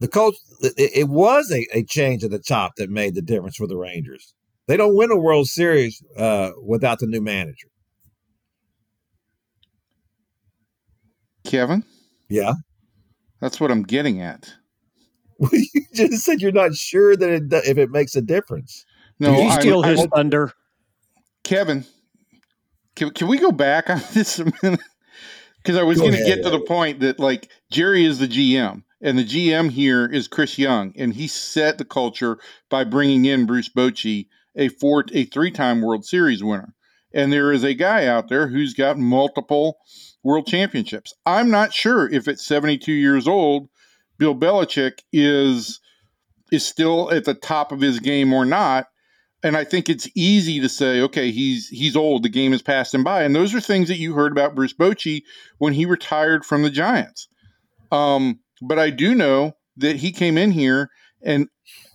The 0.00 0.08
coach, 0.08 0.34
it, 0.60 0.74
it 0.76 1.08
was 1.08 1.50
a, 1.52 1.66
a, 1.72 1.84
change 1.84 2.24
at 2.24 2.30
the 2.30 2.38
top 2.38 2.72
that 2.76 2.90
made 2.90 3.14
the 3.14 3.22
difference 3.22 3.56
for 3.56 3.66
the 3.66 3.76
Rangers. 3.76 4.34
They 4.66 4.76
don't 4.76 4.96
win 4.96 5.10
a 5.10 5.16
World 5.16 5.46
Series 5.46 6.02
uh, 6.16 6.50
without 6.64 6.98
the 6.98 7.06
new 7.06 7.20
manager. 7.20 7.68
Kevin? 11.44 11.84
Yeah. 12.28 12.54
That's 13.40 13.60
what 13.60 13.70
I'm 13.70 13.82
getting 13.82 14.20
at. 14.20 14.52
you 15.52 15.82
just 15.94 16.24
said 16.24 16.40
you're 16.40 16.52
not 16.52 16.74
sure 16.74 17.16
that 17.16 17.28
it, 17.28 17.52
if 17.66 17.78
it 17.78 17.90
makes 17.90 18.14
a 18.14 18.22
difference. 18.22 18.84
No, 19.18 19.34
Did 19.34 19.44
you 19.44 19.52
steal 19.52 19.84
I, 19.84 19.88
his 19.88 20.00
I, 20.00 20.06
thunder? 20.06 20.52
Kevin, 21.44 21.84
can, 22.94 23.10
can 23.10 23.28
we 23.28 23.38
go 23.38 23.52
back 23.52 23.90
on 23.90 24.00
this 24.12 24.38
a 24.38 24.52
minute? 24.62 24.80
Because 25.62 25.76
I 25.76 25.82
was 25.82 25.98
going 25.98 26.12
to 26.12 26.24
get 26.24 26.42
to 26.42 26.50
the 26.50 26.60
point 26.60 27.00
that, 27.00 27.20
like, 27.20 27.50
Jerry 27.70 28.04
is 28.04 28.18
the 28.18 28.26
GM, 28.26 28.82
and 29.00 29.16
the 29.16 29.24
GM 29.24 29.70
here 29.70 30.06
is 30.06 30.26
Chris 30.26 30.58
Young, 30.58 30.92
and 30.96 31.14
he 31.14 31.28
set 31.28 31.78
the 31.78 31.84
culture 31.84 32.38
by 32.68 32.82
bringing 32.84 33.24
in 33.24 33.46
Bruce 33.46 33.68
Bochy, 33.68 34.26
a 34.56 34.68
four, 34.68 35.04
a 35.12 35.24
three-time 35.24 35.80
World 35.80 36.04
Series 36.04 36.42
winner. 36.42 36.74
And 37.14 37.32
there 37.32 37.52
is 37.52 37.62
a 37.62 37.74
guy 37.74 38.06
out 38.06 38.28
there 38.28 38.48
who's 38.48 38.74
got 38.74 38.98
multiple 38.98 39.78
world 40.22 40.46
championships. 40.46 41.14
I'm 41.26 41.50
not 41.50 41.74
sure 41.74 42.08
if 42.08 42.26
at 42.26 42.38
72 42.38 42.90
years 42.90 43.28
old, 43.28 43.68
Bill 44.18 44.34
Belichick 44.34 45.00
is 45.12 45.80
is 46.50 46.66
still 46.66 47.10
at 47.10 47.24
the 47.24 47.34
top 47.34 47.72
of 47.72 47.80
his 47.80 47.98
game 47.98 48.32
or 48.32 48.44
not. 48.44 48.86
And 49.44 49.56
I 49.56 49.64
think 49.64 49.88
it's 49.88 50.08
easy 50.14 50.60
to 50.60 50.68
say, 50.68 51.00
okay, 51.00 51.32
he's 51.32 51.68
he's 51.68 51.96
old. 51.96 52.22
The 52.22 52.28
game 52.28 52.56
passed 52.60 52.94
him 52.94 53.02
by, 53.02 53.24
and 53.24 53.34
those 53.34 53.54
are 53.54 53.60
things 53.60 53.88
that 53.88 53.98
you 53.98 54.14
heard 54.14 54.32
about 54.32 54.54
Bruce 54.54 54.72
Bochy 54.72 55.22
when 55.58 55.72
he 55.72 55.84
retired 55.84 56.44
from 56.44 56.62
the 56.62 56.70
Giants. 56.70 57.28
Um, 57.90 58.40
but 58.60 58.78
I 58.78 58.90
do 58.90 59.14
know 59.14 59.56
that 59.76 59.96
he 59.96 60.12
came 60.12 60.38
in 60.38 60.52
here 60.52 60.90
and 61.22 61.48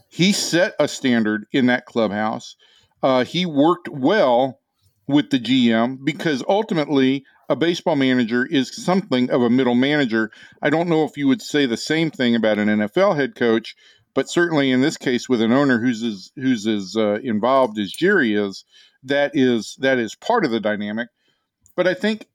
he 0.10 0.34
set 0.34 0.76
a 0.80 0.88
standard 0.88 1.46
in 1.52 1.68
that 1.68 1.86
clubhouse. 1.86 2.56
Uh, 3.02 3.24
he 3.24 3.46
worked 3.46 3.88
well 3.88 4.60
with 5.08 5.30
the 5.30 5.40
GM 5.40 6.00
because 6.04 6.44
ultimately 6.48 7.24
a 7.50 7.56
baseball 7.56 7.96
manager 7.96 8.46
is 8.46 8.76
something 8.76 9.30
of 9.30 9.42
a 9.42 9.50
middle 9.50 9.76
manager. 9.76 10.32
I 10.62 10.70
don't 10.70 10.90
know 10.90 11.06
if 11.06 11.16
you 11.16 11.28
would 11.28 11.42
say 11.42 11.66
the 11.66 11.78
same 11.78 12.12
thing 12.12 12.36
about 12.36 12.60
an 12.60 12.68
NFL 12.68 13.16
head 13.16 13.36
coach, 13.36 13.76
but 14.18 14.28
certainly 14.28 14.72
in 14.72 14.82
this 14.82 14.98
case 14.98 15.30
with 15.30 15.44
an 15.44 15.52
owner 15.52 15.80
who's 15.80 16.02
as 16.02 16.32
who's 16.36 16.66
as 16.66 16.96
uh, 16.98 17.20
involved 17.22 17.78
as 17.78 17.92
Jerry 17.92 18.34
is, 18.34 18.66
that 19.04 19.30
is 19.36 19.78
that 19.80 20.00
is 20.00 20.16
part 20.16 20.44
of 20.44 20.50
the 20.50 20.60
dynamic. 20.60 21.10
But 21.76 21.86
I 21.86 21.94
think 21.94 22.26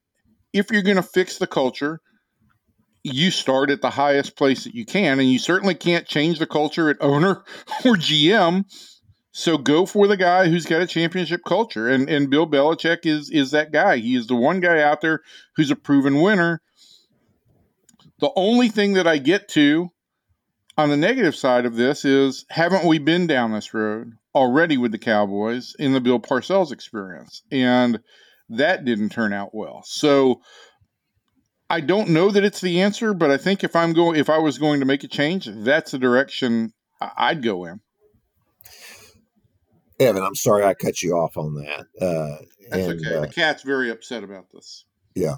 if 0.53 0.71
you're 0.71 0.83
going 0.83 0.95
to 0.95 1.03
fix 1.03 1.39
the 1.39 1.49
culture, 1.49 1.99
you 3.03 3.33
start 3.33 3.69
at 3.69 3.83
the 3.83 3.91
highest 3.91 4.37
place 4.37 4.63
that 4.63 4.77
you 4.77 4.87
can, 4.87 5.19
and 5.19 5.29
you 5.29 5.41
certainly 5.41 5.75
can't 5.75 6.07
change 6.07 6.39
the 6.39 6.47
culture 6.47 6.89
at 6.89 6.99
owner 7.01 7.43
or 7.85 7.97
GM 7.97 8.65
so 9.33 9.59
go 9.59 9.85
for 9.85 10.07
the 10.07 10.17
guy 10.17 10.49
who's 10.49 10.67
got 10.67 10.83
a 10.83 10.87
championship 10.87 11.41
culture, 11.45 11.89
and 11.89 12.09
and 12.09 12.31
Bill 12.31 12.47
Belichick 12.47 13.07
is 13.07 13.29
is 13.29 13.51
that 13.51 13.73
guy. 13.73 13.97
He 13.97 14.15
is 14.15 14.29
the 14.29 14.37
one 14.37 14.61
guy 14.61 14.81
out 14.81 15.01
there 15.01 15.23
who's 15.57 15.73
a 15.73 15.77
proven 15.77 16.21
winner. 16.21 16.63
The 18.21 18.31
only 18.37 18.69
thing 18.69 18.93
that 18.93 19.09
I 19.09 19.19
get 19.19 19.49
to 19.49 19.91
on 20.77 20.89
the 20.89 20.97
negative 20.97 21.37
side 21.37 21.67
of 21.67 21.77
this 21.77 22.05
is 22.05 22.45
haven't 22.51 22.87
we 22.87 22.99
been 22.99 23.27
down 23.27 23.53
this 23.53 23.75
road 23.75 24.13
already 24.35 24.77
with 24.77 24.93
the 24.93 24.99
Cowboys 24.99 25.75
in 25.79 25.93
the 25.93 26.01
Bill 26.01 26.21
Parcells 26.21 26.73
experience, 26.73 27.43
and 27.51 28.01
that 28.49 28.85
didn't 28.85 29.11
turn 29.11 29.33
out 29.33 29.55
well. 29.55 29.83
So 29.85 30.41
I 31.69 31.81
don't 31.81 32.11
know 32.11 32.31
that 32.31 32.45
it's 32.45 32.61
the 32.61 32.81
answer, 32.83 33.15
but 33.15 33.31
I 33.31 33.37
think 33.37 33.65
if 33.65 33.77
I'm 33.77 33.93
going, 33.93 34.19
if 34.19 34.31
I 34.31 34.39
was 34.39 34.59
going 34.59 34.81
to 34.81 34.87
make 34.87 35.05
a 35.05 35.09
change, 35.09 35.47
that's 35.47 35.93
the 35.93 35.99
direction 35.99 36.73
I'd 37.01 37.43
go 37.43 37.65
in. 37.65 37.81
Evan, 40.01 40.23
I'm 40.23 40.35
sorry 40.35 40.65
I 40.65 40.75
cut 40.75 41.03
you 41.03 41.13
off 41.13 41.37
on 41.37 41.55
that. 41.55 41.87
Uh, 42.01 42.45
That's 42.71 42.87
and, 42.89 43.01
okay. 43.01 43.17
Uh, 43.17 43.21
the 43.21 43.29
cat's 43.29 43.63
very 43.63 43.91
upset 43.91 44.25
about 44.25 44.47
this. 44.53 44.85
Yeah. 45.15 45.37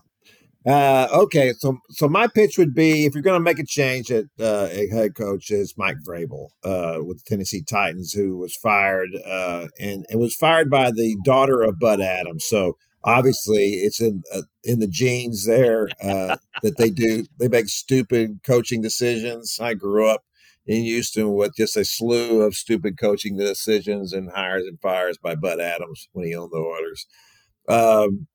Uh, 0.67 1.09
okay, 1.13 1.53
so 1.59 1.77
so 1.91 2.09
my 2.09 2.27
pitch 2.27 2.57
would 2.57 2.75
be 2.75 3.05
if 3.05 3.13
you're 3.15 3.23
going 3.23 3.39
to 3.39 3.45
make 3.45 3.59
a 3.59 3.67
change 3.67 4.11
at 4.11 4.25
uh, 4.41 4.67
a 4.71 4.89
head 4.89 5.15
coach 5.15 5.51
is 5.51 5.75
Mike 5.77 5.99
Vrabel 6.07 6.49
uh, 6.65 7.05
with 7.05 7.19
the 7.19 7.25
Tennessee 7.27 7.63
Titans, 7.63 8.13
who 8.15 8.39
was 8.39 8.57
fired 8.57 9.11
uh, 9.27 9.67
and 9.79 10.07
and 10.09 10.21
was 10.21 10.35
fired 10.35 10.71
by 10.71 10.91
the 10.91 11.19
daughter 11.23 11.61
of 11.61 11.79
Bud 11.79 12.01
Adams. 12.01 12.47
So 12.47 12.79
obviously, 13.05 13.73
it's 13.73 14.01
in 14.01 14.23
uh, 14.35 14.43
in 14.63 14.79
the 14.81 14.89
genes 14.89 15.45
there 15.45 15.89
uh, 16.03 16.37
that 16.63 16.79
they 16.79 16.89
do 16.89 17.27
they 17.39 17.49
make 17.49 17.69
stupid 17.69 18.41
coaching 18.43 18.81
decisions. 18.81 19.59
I 19.61 19.75
grew 19.75 20.09
up 20.09 20.25
in 20.67 20.83
Houston 20.85 21.35
with 21.35 21.53
just 21.59 21.77
a 21.77 21.85
slew 21.85 22.41
of 22.41 22.55
stupid 22.55 22.97
coaching 22.99 23.37
decisions 23.37 24.15
and 24.15 24.31
hires 24.31 24.65
and 24.67 24.81
fires 24.81 25.19
by 25.19 25.35
Bud 25.35 25.61
Adams 25.61 26.09
when 26.13 26.25
he 26.27 26.35
owned 26.35 26.53
the 26.53 26.57
Oilers. 26.57 27.07
Um, 27.69 28.27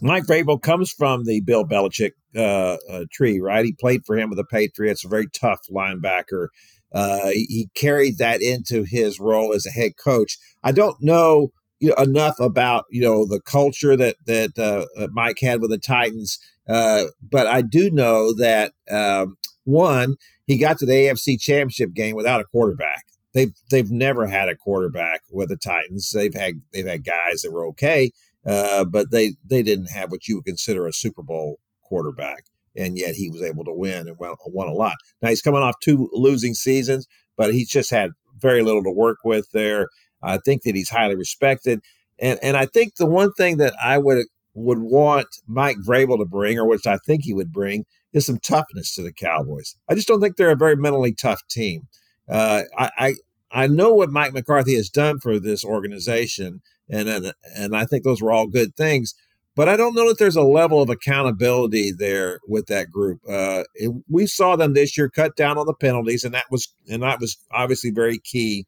Mike 0.00 0.24
Vrabel 0.24 0.60
comes 0.60 0.90
from 0.90 1.24
the 1.24 1.40
Bill 1.40 1.64
Belichick 1.64 2.12
uh, 2.36 2.76
uh, 2.90 3.04
tree, 3.12 3.40
right? 3.40 3.64
He 3.64 3.72
played 3.72 4.02
for 4.06 4.16
him 4.16 4.30
with 4.30 4.38
the 4.38 4.44
Patriots, 4.44 5.04
a 5.04 5.08
very 5.08 5.28
tough 5.28 5.60
linebacker. 5.70 6.48
Uh, 6.92 7.28
he, 7.28 7.46
he, 7.48 7.68
carried 7.74 8.16
that 8.18 8.40
into 8.40 8.84
his 8.84 9.20
role 9.20 9.52
as 9.52 9.66
a 9.66 9.70
head 9.70 9.92
coach. 10.02 10.38
I 10.62 10.72
don't 10.72 10.96
know, 11.02 11.52
you 11.80 11.90
know 11.90 12.02
enough 12.02 12.40
about 12.40 12.86
you 12.90 13.02
know 13.02 13.26
the 13.26 13.40
culture 13.40 13.96
that 13.96 14.16
that 14.26 14.58
uh, 14.58 15.08
Mike 15.12 15.38
had 15.40 15.60
with 15.60 15.70
the 15.70 15.78
Titans, 15.78 16.38
uh, 16.68 17.04
but 17.22 17.46
I 17.46 17.62
do 17.62 17.90
know 17.90 18.32
that 18.34 18.72
um, 18.90 19.36
one 19.64 20.16
he 20.46 20.56
got 20.56 20.78
to 20.78 20.86
the 20.86 20.92
AFC 20.92 21.38
Championship 21.38 21.92
game 21.92 22.16
without 22.16 22.40
a 22.40 22.44
quarterback. 22.44 23.04
They've 23.34 23.52
they've 23.70 23.90
never 23.90 24.26
had 24.26 24.48
a 24.48 24.56
quarterback 24.56 25.20
with 25.30 25.50
the 25.50 25.56
Titans. 25.56 26.10
They've 26.10 26.34
had 26.34 26.62
they've 26.72 26.86
had 26.86 27.04
guys 27.04 27.42
that 27.42 27.52
were 27.52 27.66
okay, 27.68 28.10
uh, 28.46 28.84
but 28.84 29.10
they 29.10 29.32
they 29.44 29.62
didn't 29.62 29.90
have 29.90 30.10
what 30.10 30.26
you 30.28 30.36
would 30.36 30.44
consider 30.44 30.86
a 30.86 30.92
Super 30.92 31.22
Bowl 31.22 31.58
quarterback, 31.82 32.44
and 32.76 32.98
yet 32.98 33.14
he 33.14 33.30
was 33.30 33.42
able 33.42 33.64
to 33.64 33.72
win 33.72 34.08
and 34.08 34.18
won, 34.18 34.34
won 34.46 34.68
a 34.68 34.72
lot. 34.72 34.96
Now 35.22 35.28
he's 35.28 35.42
coming 35.42 35.62
off 35.62 35.74
two 35.82 36.08
losing 36.12 36.54
seasons, 36.54 37.06
but 37.36 37.52
he's 37.52 37.70
just 37.70 37.90
had 37.90 38.10
very 38.38 38.62
little 38.62 38.82
to 38.84 38.90
work 38.90 39.18
with 39.24 39.50
there. 39.52 39.88
I 40.22 40.38
think 40.38 40.62
that 40.62 40.74
he's 40.74 40.90
highly 40.90 41.16
respected, 41.16 41.80
and 42.18 42.38
and 42.42 42.56
I 42.56 42.66
think 42.66 42.96
the 42.96 43.06
one 43.06 43.32
thing 43.32 43.58
that 43.58 43.74
I 43.82 43.98
would 43.98 44.26
would 44.54 44.78
want 44.78 45.28
Mike 45.46 45.76
Vrabel 45.86 46.18
to 46.18 46.24
bring, 46.24 46.58
or 46.58 46.66
which 46.66 46.86
I 46.86 46.98
think 47.06 47.24
he 47.24 47.34
would 47.34 47.52
bring, 47.52 47.84
is 48.12 48.26
some 48.26 48.38
toughness 48.38 48.94
to 48.94 49.02
the 49.02 49.12
Cowboys. 49.12 49.76
I 49.88 49.94
just 49.94 50.08
don't 50.08 50.20
think 50.20 50.36
they're 50.36 50.50
a 50.50 50.56
very 50.56 50.76
mentally 50.76 51.12
tough 51.12 51.40
team. 51.48 51.88
Uh, 52.28 52.62
I, 52.76 52.90
I, 52.98 53.14
I 53.50 53.66
know 53.66 53.94
what 53.94 54.10
Mike 54.10 54.32
McCarthy 54.32 54.74
has 54.74 54.90
done 54.90 55.20
for 55.20 55.38
this 55.38 55.64
organization, 55.64 56.60
and 56.90 57.08
and, 57.08 57.32
and 57.56 57.76
I 57.76 57.84
think 57.84 58.04
those 58.04 58.22
were 58.22 58.32
all 58.32 58.46
good 58.46 58.76
things. 58.76 59.14
But 59.54 59.68
I 59.68 59.76
don't 59.76 59.94
know 59.96 60.06
that 60.08 60.18
there's 60.18 60.36
a 60.36 60.42
level 60.42 60.80
of 60.80 60.88
accountability 60.88 61.90
there 61.90 62.38
with 62.46 62.66
that 62.66 62.90
group. 62.92 63.20
Uh, 63.28 63.64
it, 63.74 63.92
we 64.08 64.26
saw 64.26 64.54
them 64.54 64.72
this 64.72 64.96
year 64.96 65.08
cut 65.08 65.34
down 65.34 65.58
on 65.58 65.66
the 65.66 65.74
penalties, 65.74 66.22
and 66.22 66.32
that 66.34 66.46
was 66.50 66.72
and 66.88 67.02
that 67.02 67.20
was 67.20 67.36
obviously 67.52 67.90
very 67.90 68.18
key. 68.18 68.66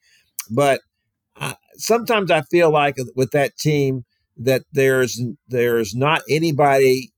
But 0.51 0.81
uh, 1.37 1.55
sometimes 1.77 2.31
I 2.31 2.43
feel 2.43 2.71
like 2.71 2.97
with 3.15 3.31
that 3.33 3.57
team 3.57 4.05
that 4.37 4.63
there's 4.73 5.21
there's 5.49 5.95
not 5.95 6.23
anybody 6.29 7.13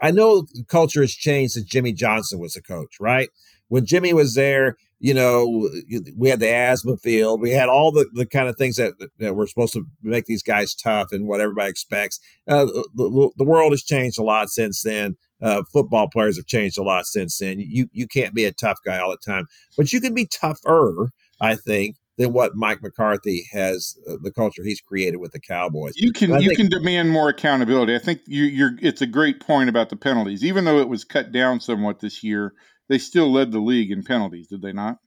I 0.00 0.10
know 0.10 0.46
culture 0.68 1.00
has 1.00 1.12
changed 1.12 1.52
since 1.52 1.66
Jimmy 1.66 1.92
Johnson 1.92 2.38
was 2.38 2.56
a 2.56 2.62
coach, 2.62 2.96
right? 3.00 3.28
When 3.68 3.86
Jimmy 3.86 4.12
was 4.12 4.34
there, 4.34 4.76
you 5.00 5.14
know, 5.14 5.70
we 6.16 6.28
had 6.28 6.40
the 6.40 6.52
asthma 6.52 6.96
field, 6.96 7.40
we 7.40 7.50
had 7.50 7.68
all 7.68 7.92
the, 7.92 8.08
the 8.14 8.26
kind 8.26 8.48
of 8.48 8.56
things 8.56 8.76
that, 8.76 8.94
that 9.18 9.34
were 9.34 9.46
supposed 9.46 9.72
to 9.74 9.84
make 10.02 10.26
these 10.26 10.42
guys 10.42 10.74
tough 10.74 11.12
and 11.12 11.28
what 11.28 11.40
everybody 11.40 11.70
expects. 11.70 12.18
Uh, 12.48 12.66
the, 12.94 13.30
the 13.36 13.44
world 13.44 13.72
has 13.72 13.82
changed 13.82 14.18
a 14.18 14.22
lot 14.22 14.48
since 14.50 14.82
then. 14.82 15.16
uh, 15.42 15.62
football 15.72 16.08
players 16.08 16.36
have 16.36 16.46
changed 16.46 16.78
a 16.78 16.82
lot 16.82 17.06
since 17.06 17.38
then. 17.38 17.58
You 17.58 17.88
you 17.92 18.06
can't 18.06 18.34
be 18.34 18.44
a 18.44 18.52
tough 18.52 18.78
guy 18.84 18.98
all 18.98 19.10
the 19.10 19.18
time, 19.32 19.46
but 19.76 19.92
you 19.92 20.00
can 20.00 20.14
be 20.14 20.26
tougher. 20.26 21.10
I 21.40 21.54
think 21.54 21.96
than 22.16 22.32
what 22.32 22.56
Mike 22.56 22.82
McCarthy 22.82 23.46
has 23.52 23.96
uh, 24.08 24.16
the 24.20 24.32
culture 24.32 24.64
he's 24.64 24.80
created 24.80 25.18
with 25.18 25.32
the 25.32 25.40
Cowboys. 25.40 25.92
You 25.96 26.12
can 26.12 26.30
you 26.40 26.48
think, 26.48 26.56
can 26.56 26.68
demand 26.68 27.10
more 27.10 27.28
accountability. 27.28 27.94
I 27.94 28.00
think 28.00 28.20
you, 28.26 28.44
you're. 28.44 28.72
It's 28.82 29.02
a 29.02 29.06
great 29.06 29.40
point 29.40 29.68
about 29.68 29.90
the 29.90 29.96
penalties. 29.96 30.44
Even 30.44 30.64
though 30.64 30.78
it 30.78 30.88
was 30.88 31.04
cut 31.04 31.30
down 31.30 31.60
somewhat 31.60 32.00
this 32.00 32.24
year, 32.24 32.54
they 32.88 32.98
still 32.98 33.30
led 33.30 33.52
the 33.52 33.60
league 33.60 33.90
in 33.90 34.02
penalties. 34.02 34.48
Did 34.48 34.62
they 34.62 34.72
not? 34.72 34.98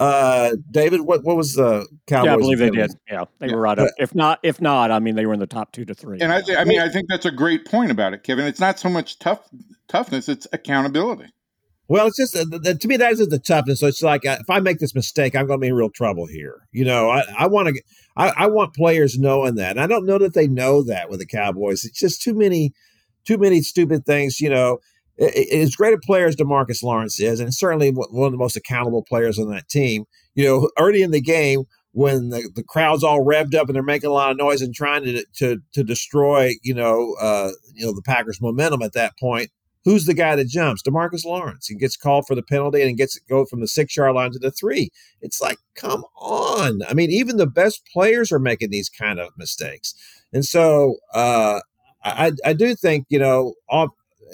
Uh, 0.00 0.52
David, 0.70 1.00
what 1.00 1.24
what 1.24 1.36
was 1.36 1.54
the 1.54 1.86
Cowboys? 2.06 2.26
Yeah, 2.26 2.34
I 2.34 2.36
believe 2.36 2.58
they 2.58 2.70
did. 2.70 2.92
Yeah, 3.10 3.24
they 3.40 3.48
yeah. 3.48 3.54
were 3.54 3.60
right 3.60 3.78
up. 3.78 3.90
If 3.98 4.14
not, 4.14 4.38
if 4.44 4.60
not, 4.60 4.92
I 4.92 5.00
mean, 5.00 5.16
they 5.16 5.26
were 5.26 5.34
in 5.34 5.40
the 5.40 5.46
top 5.46 5.72
two 5.72 5.84
to 5.86 5.94
three. 5.94 6.18
And 6.20 6.32
I, 6.32 6.40
th- 6.40 6.56
I 6.56 6.64
mean, 6.64 6.80
I 6.80 6.88
think 6.88 7.08
that's 7.08 7.26
a 7.26 7.32
great 7.32 7.64
point 7.64 7.90
about 7.90 8.12
it, 8.12 8.22
Kevin. 8.22 8.46
It's 8.46 8.60
not 8.60 8.78
so 8.78 8.88
much 8.88 9.18
tough 9.18 9.48
toughness; 9.88 10.28
it's 10.28 10.46
accountability. 10.52 11.32
Well, 11.88 12.06
it's 12.06 12.18
just 12.18 12.36
uh, 12.36 12.44
the, 12.44 12.74
to 12.74 12.88
me 12.88 12.98
that 12.98 13.12
is 13.12 13.26
the 13.26 13.38
toughness. 13.38 13.80
So 13.80 13.86
it's 13.86 14.02
like 14.02 14.26
uh, 14.26 14.36
if 14.40 14.50
I 14.50 14.60
make 14.60 14.78
this 14.78 14.94
mistake, 14.94 15.34
I'm 15.34 15.46
going 15.46 15.58
to 15.58 15.62
be 15.62 15.68
in 15.68 15.74
real 15.74 15.90
trouble 15.90 16.26
here. 16.26 16.68
You 16.70 16.84
know, 16.84 17.08
I, 17.08 17.24
I 17.36 17.46
want 17.46 17.68
to, 17.68 17.82
I, 18.14 18.28
I, 18.36 18.46
want 18.46 18.74
players 18.74 19.18
knowing 19.18 19.54
that. 19.54 19.70
And 19.70 19.80
I 19.80 19.86
don't 19.86 20.04
know 20.04 20.18
that 20.18 20.34
they 20.34 20.46
know 20.46 20.82
that 20.82 21.08
with 21.08 21.20
the 21.20 21.26
Cowboys. 21.26 21.84
It's 21.84 21.98
just 21.98 22.20
too 22.20 22.34
many, 22.34 22.74
too 23.24 23.38
many 23.38 23.62
stupid 23.62 24.04
things. 24.04 24.38
You 24.38 24.50
know, 24.50 24.74
it, 24.74 24.80
as 25.18 25.74
great 25.74 25.94
a 25.94 25.98
player 25.98 26.26
as 26.26 26.36
Demarcus 26.36 26.82
Lawrence 26.82 27.20
is, 27.20 27.40
and 27.40 27.52
certainly 27.52 27.90
one 27.90 28.26
of 28.26 28.32
the 28.32 28.38
most 28.38 28.56
accountable 28.56 29.02
players 29.02 29.38
on 29.38 29.50
that 29.50 29.68
team. 29.68 30.04
You 30.34 30.44
know, 30.44 30.70
early 30.78 31.02
in 31.02 31.10
the 31.10 31.20
game 31.20 31.64
when 31.92 32.28
the, 32.28 32.48
the 32.54 32.62
crowd's 32.62 33.02
all 33.02 33.24
revved 33.24 33.54
up 33.54 33.68
and 33.68 33.74
they're 33.74 33.82
making 33.82 34.10
a 34.10 34.12
lot 34.12 34.30
of 34.30 34.36
noise 34.36 34.62
and 34.62 34.74
trying 34.74 35.04
to 35.04 35.24
to 35.36 35.58
to 35.72 35.82
destroy, 35.82 36.52
you 36.62 36.74
know, 36.74 37.16
uh, 37.20 37.50
you 37.74 37.86
know 37.86 37.92
the 37.92 38.02
Packers' 38.02 38.40
momentum 38.40 38.82
at 38.82 38.92
that 38.92 39.18
point 39.18 39.50
Who's 39.88 40.04
the 40.04 40.12
guy 40.12 40.36
that 40.36 40.48
jumps? 40.48 40.82
Demarcus 40.82 41.24
Lawrence. 41.24 41.66
He 41.66 41.74
gets 41.74 41.96
called 41.96 42.26
for 42.26 42.34
the 42.34 42.42
penalty 42.42 42.82
and 42.82 42.98
gets 42.98 43.16
it 43.16 43.22
go 43.26 43.46
from 43.46 43.60
the 43.60 43.66
six 43.66 43.96
yard 43.96 44.14
line 44.14 44.32
to 44.32 44.38
the 44.38 44.50
three. 44.50 44.90
It's 45.22 45.40
like, 45.40 45.56
come 45.74 46.04
on. 46.20 46.80
I 46.86 46.92
mean, 46.92 47.10
even 47.10 47.38
the 47.38 47.46
best 47.46 47.88
players 47.90 48.30
are 48.30 48.38
making 48.38 48.68
these 48.68 48.90
kind 48.90 49.18
of 49.18 49.30
mistakes. 49.38 49.94
And 50.30 50.44
so 50.44 50.96
uh, 51.14 51.60
I, 52.04 52.32
I 52.44 52.52
do 52.52 52.74
think, 52.74 53.06
you 53.08 53.18
know, 53.18 53.54
off, 53.70 53.88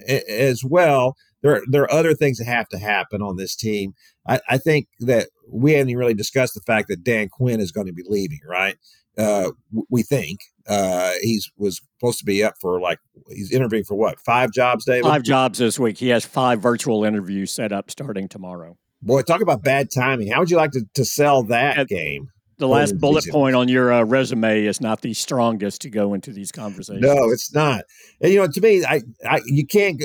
as 0.08 0.62
well, 0.64 1.16
there, 1.42 1.62
there 1.70 1.82
are 1.82 1.92
other 1.92 2.14
things 2.14 2.38
that 2.38 2.46
have 2.46 2.68
to 2.70 2.78
happen 2.78 3.22
on 3.22 3.36
this 3.36 3.54
team. 3.54 3.92
I, 4.26 4.40
I 4.48 4.58
think 4.58 4.88
that 5.00 5.28
we 5.50 5.72
haven't 5.72 5.96
really 5.96 6.14
discussed 6.14 6.54
the 6.54 6.62
fact 6.62 6.88
that 6.88 7.04
Dan 7.04 7.28
Quinn 7.28 7.60
is 7.60 7.70
going 7.70 7.86
to 7.86 7.92
be 7.92 8.04
leaving, 8.06 8.40
right? 8.48 8.76
Uh, 9.16 9.50
we 9.90 10.02
think 10.02 10.40
uh, 10.66 11.12
he's 11.20 11.50
was 11.56 11.80
supposed 11.98 12.18
to 12.18 12.24
be 12.24 12.42
up 12.42 12.54
for 12.60 12.80
like 12.80 12.98
he's 13.28 13.52
interviewing 13.52 13.84
for 13.84 13.94
what 13.94 14.18
five 14.18 14.50
jobs, 14.52 14.84
David? 14.84 15.04
Five 15.04 15.22
jobs 15.22 15.58
this 15.58 15.78
week. 15.78 15.98
He 15.98 16.08
has 16.08 16.24
five 16.24 16.60
virtual 16.60 17.04
interviews 17.04 17.52
set 17.52 17.72
up 17.72 17.90
starting 17.90 18.28
tomorrow. 18.28 18.76
Boy, 19.02 19.22
talk 19.22 19.42
about 19.42 19.62
bad 19.62 19.88
timing. 19.94 20.32
How 20.32 20.40
would 20.40 20.50
you 20.50 20.56
like 20.56 20.72
to, 20.72 20.84
to 20.94 21.04
sell 21.04 21.42
that 21.44 21.78
At, 21.78 21.88
game? 21.88 22.30
The 22.58 22.68
last 22.68 22.98
bullet 22.98 23.24
point 23.30 23.56
on 23.56 23.68
your 23.68 23.92
uh, 23.92 24.04
resume 24.04 24.64
is 24.64 24.80
not 24.80 25.00
the 25.00 25.14
strongest 25.14 25.80
to 25.82 25.90
go 25.90 26.14
into 26.14 26.32
these 26.32 26.52
conversations. 26.52 27.02
No, 27.02 27.30
it's 27.30 27.52
not. 27.52 27.82
And 28.20 28.32
you 28.32 28.40
know, 28.40 28.46
to 28.46 28.60
me, 28.60 28.84
I, 28.84 29.02
I 29.28 29.40
you 29.46 29.66
can't 29.66 30.02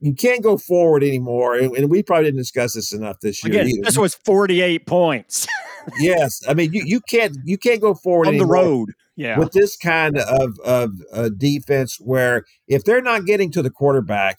you 0.00 0.14
can't 0.14 0.42
go 0.42 0.56
forward 0.56 1.02
anymore. 1.02 1.56
And, 1.56 1.76
and 1.76 1.90
we 1.90 2.02
probably 2.02 2.26
didn't 2.26 2.38
discuss 2.38 2.74
this 2.74 2.92
enough 2.92 3.20
this 3.20 3.44
year. 3.44 3.62
Again, 3.62 3.80
this 3.82 3.98
was 3.98 4.14
forty 4.14 4.60
eight 4.60 4.86
points. 4.86 5.46
yes, 5.98 6.40
I 6.48 6.54
mean 6.54 6.72
you, 6.72 6.82
you 6.84 7.00
can't 7.00 7.36
you 7.44 7.58
can't 7.58 7.80
go 7.80 7.94
forward 7.94 8.28
on 8.28 8.38
the 8.38 8.46
road. 8.46 8.90
Yeah, 9.16 9.38
with 9.38 9.52
this 9.52 9.76
kind 9.76 10.16
of 10.16 10.58
of 10.64 10.92
uh, 11.12 11.28
defense, 11.36 11.98
where 12.00 12.44
if 12.68 12.84
they're 12.84 13.02
not 13.02 13.26
getting 13.26 13.50
to 13.52 13.62
the 13.62 13.70
quarterback, 13.70 14.38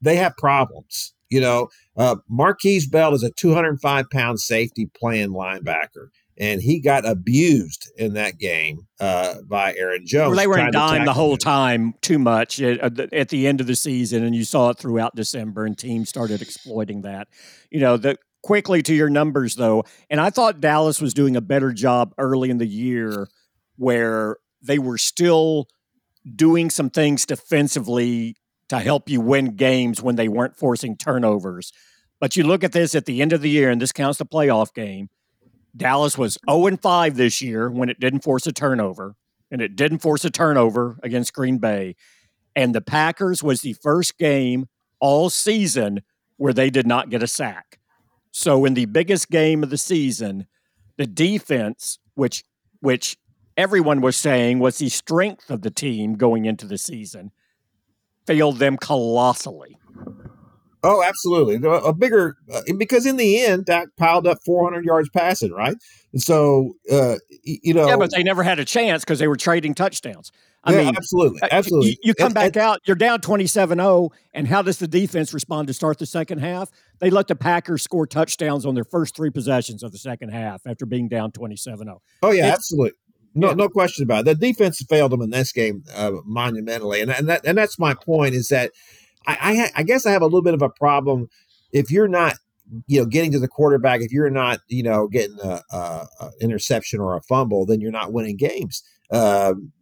they 0.00 0.16
have 0.16 0.36
problems. 0.36 1.14
You 1.30 1.40
know, 1.40 1.68
uh, 1.96 2.16
Markquese 2.30 2.90
Bell 2.90 3.14
is 3.14 3.22
a 3.22 3.30
205 3.30 4.10
pound 4.10 4.40
safety 4.40 4.90
playing 4.94 5.30
linebacker 5.30 6.08
and 6.38 6.62
he 6.62 6.80
got 6.80 7.06
abused 7.06 7.90
in 7.96 8.14
that 8.14 8.38
game 8.38 8.86
uh, 9.00 9.34
by 9.46 9.74
Aaron 9.74 10.06
Jones. 10.06 10.30
Well, 10.30 10.36
they 10.36 10.46
were 10.46 10.58
in 10.58 10.72
dime 10.72 11.04
the 11.04 11.12
whole 11.12 11.32
him. 11.32 11.38
time 11.38 11.94
too 12.00 12.18
much 12.18 12.60
at, 12.60 12.98
at, 13.12 13.28
the 13.28 13.46
end 13.46 13.60
of 13.60 13.66
the 13.66 13.76
season, 13.76 14.24
and 14.24 14.34
you 14.34 14.44
saw 14.44 14.70
it 14.70 14.78
throughout 14.78 15.14
December, 15.14 15.66
and 15.66 15.76
teams 15.76 16.08
started 16.08 16.40
exploiting 16.40 17.02
that. 17.02 17.28
You 17.70 17.80
know, 17.80 17.96
the 17.96 18.16
quickly 18.42 18.82
to 18.82 18.94
your 18.94 19.10
numbers 19.10 19.54
though, 19.56 19.84
and 20.10 20.20
I 20.20 20.30
thought 20.30 20.60
Dallas 20.60 21.00
was 21.00 21.14
doing 21.14 21.36
a 21.36 21.40
better 21.40 21.72
job 21.72 22.14
early 22.18 22.50
in 22.50 22.58
the 22.58 22.66
year 22.66 23.28
where 23.76 24.38
they 24.62 24.78
were 24.78 24.98
still 24.98 25.68
doing 26.34 26.70
some 26.70 26.90
things 26.90 27.26
defensively 27.26 28.36
to 28.68 28.78
help 28.78 29.08
you 29.08 29.20
win 29.20 29.56
games 29.56 30.00
when 30.00 30.16
they 30.16 30.28
weren't 30.28 30.56
forcing 30.56 30.96
turnovers. 30.96 31.72
But 32.20 32.36
you 32.36 32.44
look 32.44 32.64
at 32.64 32.72
this 32.72 32.94
at 32.94 33.04
the 33.04 33.20
end 33.20 33.32
of 33.32 33.42
the 33.42 33.50
year, 33.50 33.70
and 33.70 33.82
this 33.82 33.92
counts 33.92 34.18
the 34.18 34.24
playoff 34.24 34.72
game 34.72 35.10
Dallas 35.76 36.18
was 36.18 36.38
0 36.48 36.66
and 36.66 36.80
5 36.80 37.16
this 37.16 37.40
year 37.40 37.70
when 37.70 37.88
it 37.88 38.00
didn't 38.00 38.22
force 38.22 38.46
a 38.46 38.52
turnover, 38.52 39.16
and 39.50 39.60
it 39.60 39.76
didn't 39.76 39.98
force 39.98 40.24
a 40.24 40.30
turnover 40.30 40.98
against 41.02 41.32
Green 41.32 41.58
Bay. 41.58 41.96
And 42.54 42.74
the 42.74 42.80
Packers 42.80 43.42
was 43.42 43.62
the 43.62 43.72
first 43.72 44.18
game 44.18 44.66
all 45.00 45.30
season 45.30 46.02
where 46.36 46.52
they 46.52 46.70
did 46.70 46.86
not 46.86 47.10
get 47.10 47.22
a 47.22 47.26
sack. 47.26 47.78
So 48.30 48.64
in 48.64 48.74
the 48.74 48.86
biggest 48.86 49.30
game 49.30 49.62
of 49.62 49.70
the 49.70 49.78
season, 49.78 50.46
the 50.96 51.06
defense, 51.06 51.98
which 52.14 52.44
which 52.80 53.16
everyone 53.56 54.00
was 54.00 54.16
saying 54.16 54.58
was 54.58 54.78
the 54.78 54.88
strength 54.88 55.50
of 55.50 55.62
the 55.62 55.70
team 55.70 56.14
going 56.14 56.46
into 56.46 56.66
the 56.66 56.78
season, 56.78 57.30
failed 58.26 58.58
them 58.58 58.76
colossally. 58.76 59.76
Oh, 60.84 61.02
absolutely. 61.02 61.60
A 61.64 61.92
bigger 61.92 62.36
uh, 62.52 62.62
because 62.76 63.06
in 63.06 63.16
the 63.16 63.40
end, 63.40 63.66
Dak 63.66 63.88
piled 63.96 64.26
up 64.26 64.38
400 64.44 64.84
yards 64.84 65.08
passing, 65.10 65.52
right? 65.52 65.76
And 66.12 66.20
so, 66.20 66.74
uh, 66.90 67.16
you 67.44 67.72
know, 67.72 67.86
yeah, 67.86 67.96
but 67.96 68.10
they 68.10 68.24
never 68.24 68.42
had 68.42 68.58
a 68.58 68.64
chance 68.64 69.04
because 69.04 69.20
they 69.20 69.28
were 69.28 69.36
trading 69.36 69.74
touchdowns. 69.74 70.32
I 70.64 70.72
yeah, 70.72 70.84
mean, 70.84 70.96
absolutely, 70.96 71.42
uh, 71.42 71.48
absolutely. 71.50 71.90
You, 71.90 71.96
you 72.04 72.14
come 72.14 72.32
back 72.32 72.56
and, 72.56 72.58
out, 72.58 72.80
you're 72.84 72.94
down 72.96 73.20
27-0, 73.20 74.10
and 74.32 74.46
how 74.46 74.62
does 74.62 74.78
the 74.78 74.86
defense 74.86 75.34
respond 75.34 75.66
to 75.68 75.74
start 75.74 75.98
the 75.98 76.06
second 76.06 76.38
half? 76.38 76.70
They 77.00 77.10
let 77.10 77.26
the 77.26 77.34
Packers 77.34 77.82
score 77.82 78.06
touchdowns 78.06 78.64
on 78.64 78.74
their 78.74 78.84
first 78.84 79.16
three 79.16 79.30
possessions 79.30 79.82
of 79.82 79.90
the 79.90 79.98
second 79.98 80.28
half 80.28 80.62
after 80.66 80.86
being 80.86 81.08
down 81.08 81.32
27-0. 81.32 81.98
Oh 82.22 82.30
yeah, 82.30 82.48
it's, 82.48 82.58
absolutely. 82.58 82.92
No, 83.34 83.48
yeah. 83.48 83.54
no 83.54 83.68
question 83.68 84.04
about 84.04 84.20
it. 84.20 84.24
The 84.38 84.52
defense 84.52 84.84
failed 84.88 85.12
them 85.12 85.22
in 85.22 85.30
this 85.30 85.52
game 85.52 85.82
uh, 85.94 86.12
monumentally, 86.24 87.00
and 87.00 87.10
and 87.10 87.28
that 87.28 87.40
and 87.44 87.56
that's 87.56 87.78
my 87.78 87.94
point 87.94 88.34
is 88.34 88.48
that 88.48 88.72
I, 89.26 89.36
I, 89.40 89.80
I 89.80 89.82
guess 89.82 90.06
I 90.06 90.12
have 90.12 90.22
a 90.22 90.26
little 90.26 90.42
bit 90.42 90.54
of 90.54 90.62
a 90.62 90.68
problem 90.68 91.28
if 91.72 91.90
you're 91.90 92.08
not 92.08 92.34
you 92.86 93.00
know 93.00 93.06
getting 93.06 93.32
to 93.32 93.38
the 93.38 93.48
quarterback 93.48 94.00
if 94.00 94.12
you're 94.12 94.30
not 94.30 94.60
you 94.68 94.82
know 94.82 95.08
getting 95.08 95.38
a, 95.42 95.60
a, 95.70 96.06
a 96.20 96.30
interception 96.40 97.00
or 97.00 97.16
a 97.16 97.22
fumble 97.22 97.66
then 97.66 97.80
you're 97.80 97.92
not 97.92 98.12
winning 98.12 98.36
games 98.36 98.82
um, 99.10 99.72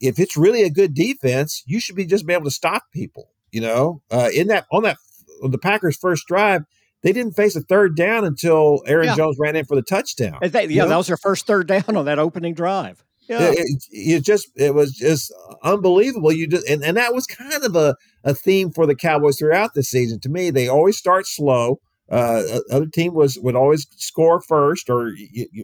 if 0.00 0.18
it's 0.18 0.36
really 0.36 0.62
a 0.62 0.70
good 0.70 0.94
defense 0.94 1.62
you 1.66 1.80
should 1.80 1.96
be 1.96 2.06
just 2.06 2.26
be 2.26 2.32
able 2.32 2.44
to 2.44 2.50
stop 2.50 2.84
people 2.92 3.30
you 3.52 3.60
know 3.60 4.02
uh, 4.10 4.28
in 4.34 4.48
that 4.48 4.66
on 4.72 4.82
that 4.82 4.96
on 5.42 5.50
the 5.50 5.58
packers 5.58 5.96
first 5.96 6.26
drive 6.26 6.64
they 7.02 7.12
didn't 7.12 7.32
face 7.32 7.56
a 7.56 7.60
third 7.60 7.94
down 7.96 8.24
until 8.24 8.82
aaron 8.86 9.06
yeah. 9.06 9.16
jones 9.16 9.36
ran 9.38 9.56
in 9.56 9.64
for 9.64 9.76
the 9.76 9.82
touchdown 9.82 10.38
they, 10.42 10.66
yeah 10.66 10.82
know? 10.82 10.88
that 10.88 10.96
was 10.96 11.06
their 11.06 11.16
first 11.16 11.46
third 11.46 11.66
down 11.66 11.96
on 11.96 12.04
that 12.04 12.18
opening 12.18 12.54
drive 12.54 13.04
yeah. 13.28 13.52
It, 13.52 13.84
it, 13.90 14.24
just 14.24 14.50
it 14.56 14.74
was 14.74 14.92
just 14.92 15.32
unbelievable. 15.62 16.32
You 16.32 16.46
just 16.46 16.68
and, 16.68 16.82
and 16.82 16.96
that 16.96 17.14
was 17.14 17.26
kind 17.26 17.64
of 17.64 17.76
a, 17.76 17.96
a 18.24 18.34
theme 18.34 18.72
for 18.72 18.86
the 18.86 18.96
Cowboys 18.96 19.38
throughout 19.38 19.74
the 19.74 19.82
season. 19.82 20.20
To 20.20 20.28
me, 20.28 20.50
they 20.50 20.68
always 20.68 20.98
start 20.98 21.26
slow. 21.26 21.80
Uh, 22.10 22.60
other 22.72 22.86
team 22.86 23.14
was 23.14 23.38
would 23.38 23.54
always 23.54 23.86
score 23.96 24.40
first, 24.40 24.90
or 24.90 25.12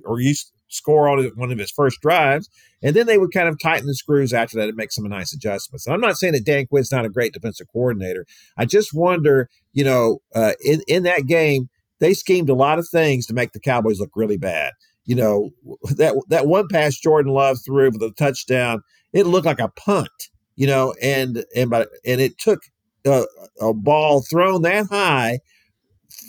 or 0.04 0.20
you 0.20 0.34
score 0.68 1.08
on 1.08 1.24
one 1.34 1.50
of 1.50 1.58
his 1.58 1.70
first 1.70 2.00
drives, 2.00 2.48
and 2.82 2.94
then 2.94 3.06
they 3.06 3.18
would 3.18 3.32
kind 3.32 3.48
of 3.48 3.58
tighten 3.58 3.86
the 3.86 3.94
screws 3.94 4.32
after 4.32 4.56
that 4.56 4.68
and 4.68 4.76
make 4.76 4.92
some 4.92 5.08
nice 5.08 5.32
adjustments. 5.32 5.86
And 5.86 5.94
I'm 5.94 6.00
not 6.00 6.18
saying 6.18 6.34
that 6.34 6.44
Dan 6.44 6.66
Quinn's 6.66 6.92
not 6.92 7.04
a 7.04 7.10
great 7.10 7.32
defensive 7.32 7.66
coordinator. 7.72 8.26
I 8.56 8.64
just 8.64 8.94
wonder, 8.94 9.48
you 9.72 9.84
know, 9.84 10.18
uh, 10.34 10.52
in 10.64 10.82
in 10.86 11.02
that 11.02 11.26
game, 11.26 11.68
they 11.98 12.14
schemed 12.14 12.48
a 12.48 12.54
lot 12.54 12.78
of 12.78 12.88
things 12.88 13.26
to 13.26 13.34
make 13.34 13.52
the 13.52 13.60
Cowboys 13.60 13.98
look 13.98 14.10
really 14.14 14.38
bad 14.38 14.72
you 15.06 15.14
know 15.14 15.50
that 15.96 16.14
that 16.28 16.46
one 16.46 16.68
pass 16.68 16.98
Jordan 16.98 17.32
Love 17.32 17.58
threw 17.64 17.90
for 17.90 17.98
the 17.98 18.12
touchdown, 18.12 18.82
it 19.12 19.26
looked 19.26 19.46
like 19.46 19.60
a 19.60 19.68
punt, 19.68 20.10
you 20.56 20.66
know, 20.66 20.94
and 21.00 21.44
and 21.54 21.70
but 21.70 21.88
and 22.04 22.20
it 22.20 22.38
took 22.38 22.60
a, 23.06 23.24
a 23.60 23.72
ball 23.72 24.22
thrown 24.22 24.62
that 24.62 24.86
high 24.86 25.38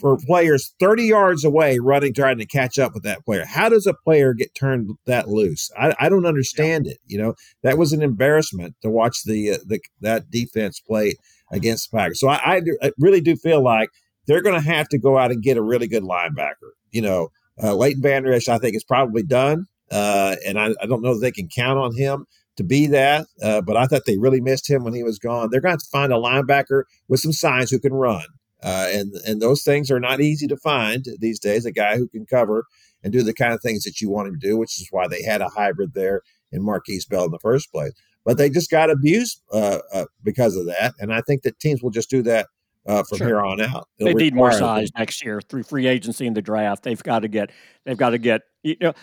for 0.01 0.17
players 0.17 0.73
30 0.79 1.03
yards 1.03 1.43
away 1.43 1.79
running 1.79 2.13
trying 2.13 2.37
to 2.37 2.45
catch 2.45 2.77
up 2.77 2.93
with 2.93 3.03
that 3.03 3.25
player. 3.25 3.45
How 3.45 3.69
does 3.69 3.87
a 3.87 3.93
player 3.93 4.33
get 4.33 4.53
turned 4.53 4.91
that 5.05 5.27
loose? 5.27 5.71
I, 5.79 5.95
I 5.99 6.09
don't 6.09 6.25
understand 6.25 6.85
yeah. 6.85 6.91
it 6.93 6.97
you 7.05 7.17
know? 7.17 7.33
That 7.63 7.77
was 7.77 7.93
an 7.93 8.03
embarrassment 8.03 8.75
to 8.81 8.89
watch 8.89 9.23
the, 9.23 9.53
uh, 9.53 9.57
the 9.65 9.79
that 10.01 10.29
defense 10.29 10.79
play 10.79 11.15
against 11.51 11.89
the 11.89 11.97
packers. 11.97 12.19
So 12.19 12.27
I, 12.27 12.61
I 12.81 12.91
really 12.99 13.21
do 13.21 13.35
feel 13.35 13.63
like 13.63 13.89
they're 14.27 14.41
going 14.41 14.61
to 14.61 14.69
have 14.69 14.89
to 14.89 14.97
go 14.97 15.17
out 15.17 15.31
and 15.31 15.41
get 15.41 15.57
a 15.57 15.63
really 15.63 15.87
good 15.87 16.03
linebacker 16.03 16.73
you 16.91 17.01
know 17.01 17.29
uh, 17.61 17.75
Leighton 17.75 18.01
Vander 18.01 18.33
Esch, 18.33 18.47
I 18.47 18.57
think, 18.57 18.75
is 18.75 18.83
probably 18.83 19.23
done, 19.23 19.65
uh, 19.91 20.35
and 20.45 20.59
I, 20.59 20.73
I, 20.81 20.85
don't 20.85 21.01
know 21.01 21.13
that 21.13 21.21
they 21.21 21.31
can 21.31 21.47
count 21.47 21.79
on 21.79 21.95
him. 21.95 22.25
to 22.57 22.63
be 22.63 22.87
that, 22.87 23.27
uh, 23.41 23.61
but 23.61 23.77
I 23.77 23.85
thought 23.85 24.03
they 24.05 24.17
really 24.17 24.41
missed 24.41 24.69
him 24.69 24.83
when 24.83 24.93
he 24.93 25.03
was 25.03 25.19
gone. 25.19 25.49
They're 25.51 25.61
going 25.61 25.77
to 25.77 25.85
find 25.91 26.11
a 26.11 26.17
linebacker 26.17 26.83
with 27.07 27.19
some 27.19 27.31
size 27.31 27.69
who 27.71 27.79
can 27.79 27.93
run, 27.93 28.25
uh, 28.63 28.87
and 28.91 29.13
and 29.25 29.41
those 29.41 29.63
things 29.63 29.89
are 29.91 29.99
not 29.99 30.21
easy 30.21 30.47
to 30.47 30.57
find 30.57 31.05
these 31.19 31.39
days. 31.39 31.65
A 31.65 31.71
guy 31.71 31.97
who 31.97 32.07
can 32.07 32.25
cover 32.25 32.65
and 33.03 33.13
do 33.13 33.23
the 33.23 33.33
kind 33.33 33.53
of 33.53 33.61
things 33.61 33.83
that 33.83 34.01
you 34.01 34.09
want 34.09 34.27
him 34.27 34.39
to 34.39 34.47
do, 34.47 34.57
which 34.57 34.79
is 34.79 34.87
why 34.91 35.07
they 35.07 35.21
had 35.23 35.41
a 35.41 35.49
hybrid 35.49 35.93
there 35.93 36.21
in 36.51 36.63
Markquese 36.63 37.07
Bell 37.07 37.25
in 37.25 37.31
the 37.31 37.39
first 37.39 37.71
place. 37.71 37.93
But 38.25 38.37
they 38.37 38.49
just 38.49 38.69
got 38.69 38.89
abused 38.89 39.41
uh, 39.53 39.79
uh, 39.93 40.05
because 40.23 40.55
of 40.55 40.65
that, 40.65 40.93
and 40.99 41.13
I 41.13 41.21
think 41.21 41.43
that 41.43 41.59
teams 41.59 41.81
will 41.81 41.91
just 41.91 42.09
do 42.09 42.21
that 42.23 42.47
uh, 42.87 43.03
from 43.03 43.17
sure. 43.17 43.27
here 43.27 43.41
on 43.41 43.61
out. 43.61 43.87
It'll 43.99 44.13
they 44.13 44.23
need 44.23 44.33
more 44.33 44.51
size 44.51 44.89
them. 44.89 44.99
next 45.01 45.23
year 45.23 45.41
through 45.41 45.63
free 45.63 45.87
agency 45.87 46.27
and 46.27 46.35
the 46.35 46.41
draft. 46.41 46.83
They've 46.83 47.01
got 47.01 47.19
to 47.19 47.27
get. 47.27 47.51
They've 47.85 47.97
got 47.97 48.11
to 48.11 48.17
get. 48.17 48.41
You 48.63 48.75
know, 48.81 48.93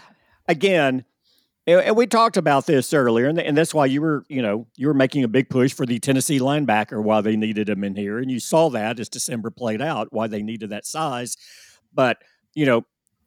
again, 0.48 1.04
and 1.66 1.96
we 1.96 2.06
talked 2.06 2.36
about 2.36 2.66
this 2.66 2.92
earlier, 2.92 3.26
and, 3.26 3.56
that's 3.56 3.72
why 3.72 3.86
you 3.86 4.02
were, 4.02 4.24
you 4.28 4.42
know, 4.42 4.66
you 4.76 4.86
were 4.86 4.94
making 4.94 5.24
a 5.24 5.28
big 5.28 5.48
push 5.48 5.72
for 5.72 5.86
the 5.86 5.98
Tennessee 5.98 6.38
linebacker 6.38 7.02
why 7.02 7.22
they 7.22 7.36
needed 7.36 7.70
him 7.70 7.84
in 7.84 7.96
here, 7.96 8.18
and 8.18 8.30
you 8.30 8.38
saw 8.38 8.68
that 8.70 9.00
as 9.00 9.08
December 9.08 9.50
played 9.50 9.80
out, 9.80 10.08
why 10.10 10.26
they 10.26 10.42
needed 10.42 10.70
that 10.70 10.86
size. 10.86 11.36
But 11.92 12.18
you 12.54 12.66
know, 12.66 12.84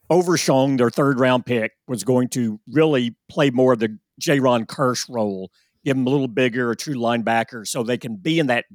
Overshown, 0.09 0.77
their 0.77 0.89
third 0.89 1.19
round 1.19 1.45
pick, 1.45 1.73
was 1.87 2.03
going 2.03 2.29
to 2.29 2.59
really 2.71 3.15
play 3.27 3.49
more 3.49 3.73
of 3.73 3.79
the 3.79 3.97
Jayron 4.21 4.65
Kearse 4.65 5.05
role, 5.09 5.51
give 5.83 5.97
him 5.97 6.07
a 6.07 6.09
little 6.09 6.29
bigger, 6.29 6.71
a 6.71 6.75
true 6.75 6.95
linebacker, 6.95 7.67
so 7.67 7.83
they 7.83 7.97
can 7.97 8.15
be 8.15 8.39
in 8.39 8.47
that 8.47 8.65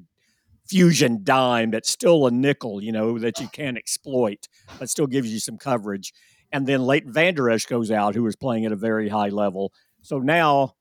fusion 0.72 1.20
dime 1.22 1.70
that's 1.70 1.90
still 1.90 2.26
a 2.26 2.30
nickel, 2.30 2.82
you 2.82 2.92
know, 2.92 3.18
that 3.18 3.38
you 3.38 3.46
can't 3.48 3.76
exploit, 3.76 4.48
but 4.78 4.88
still 4.88 5.06
gives 5.06 5.30
you 5.30 5.38
some 5.38 5.58
coverage. 5.58 6.14
And 6.50 6.66
then 6.66 6.82
Leighton 6.82 7.12
Vander 7.12 7.50
Esch 7.50 7.66
goes 7.66 7.90
out, 7.90 8.14
who 8.14 8.22
was 8.22 8.36
playing 8.36 8.64
at 8.64 8.72
a 8.72 8.76
very 8.76 9.10
high 9.10 9.28
level. 9.28 9.70
So 10.00 10.18
now, 10.18 10.76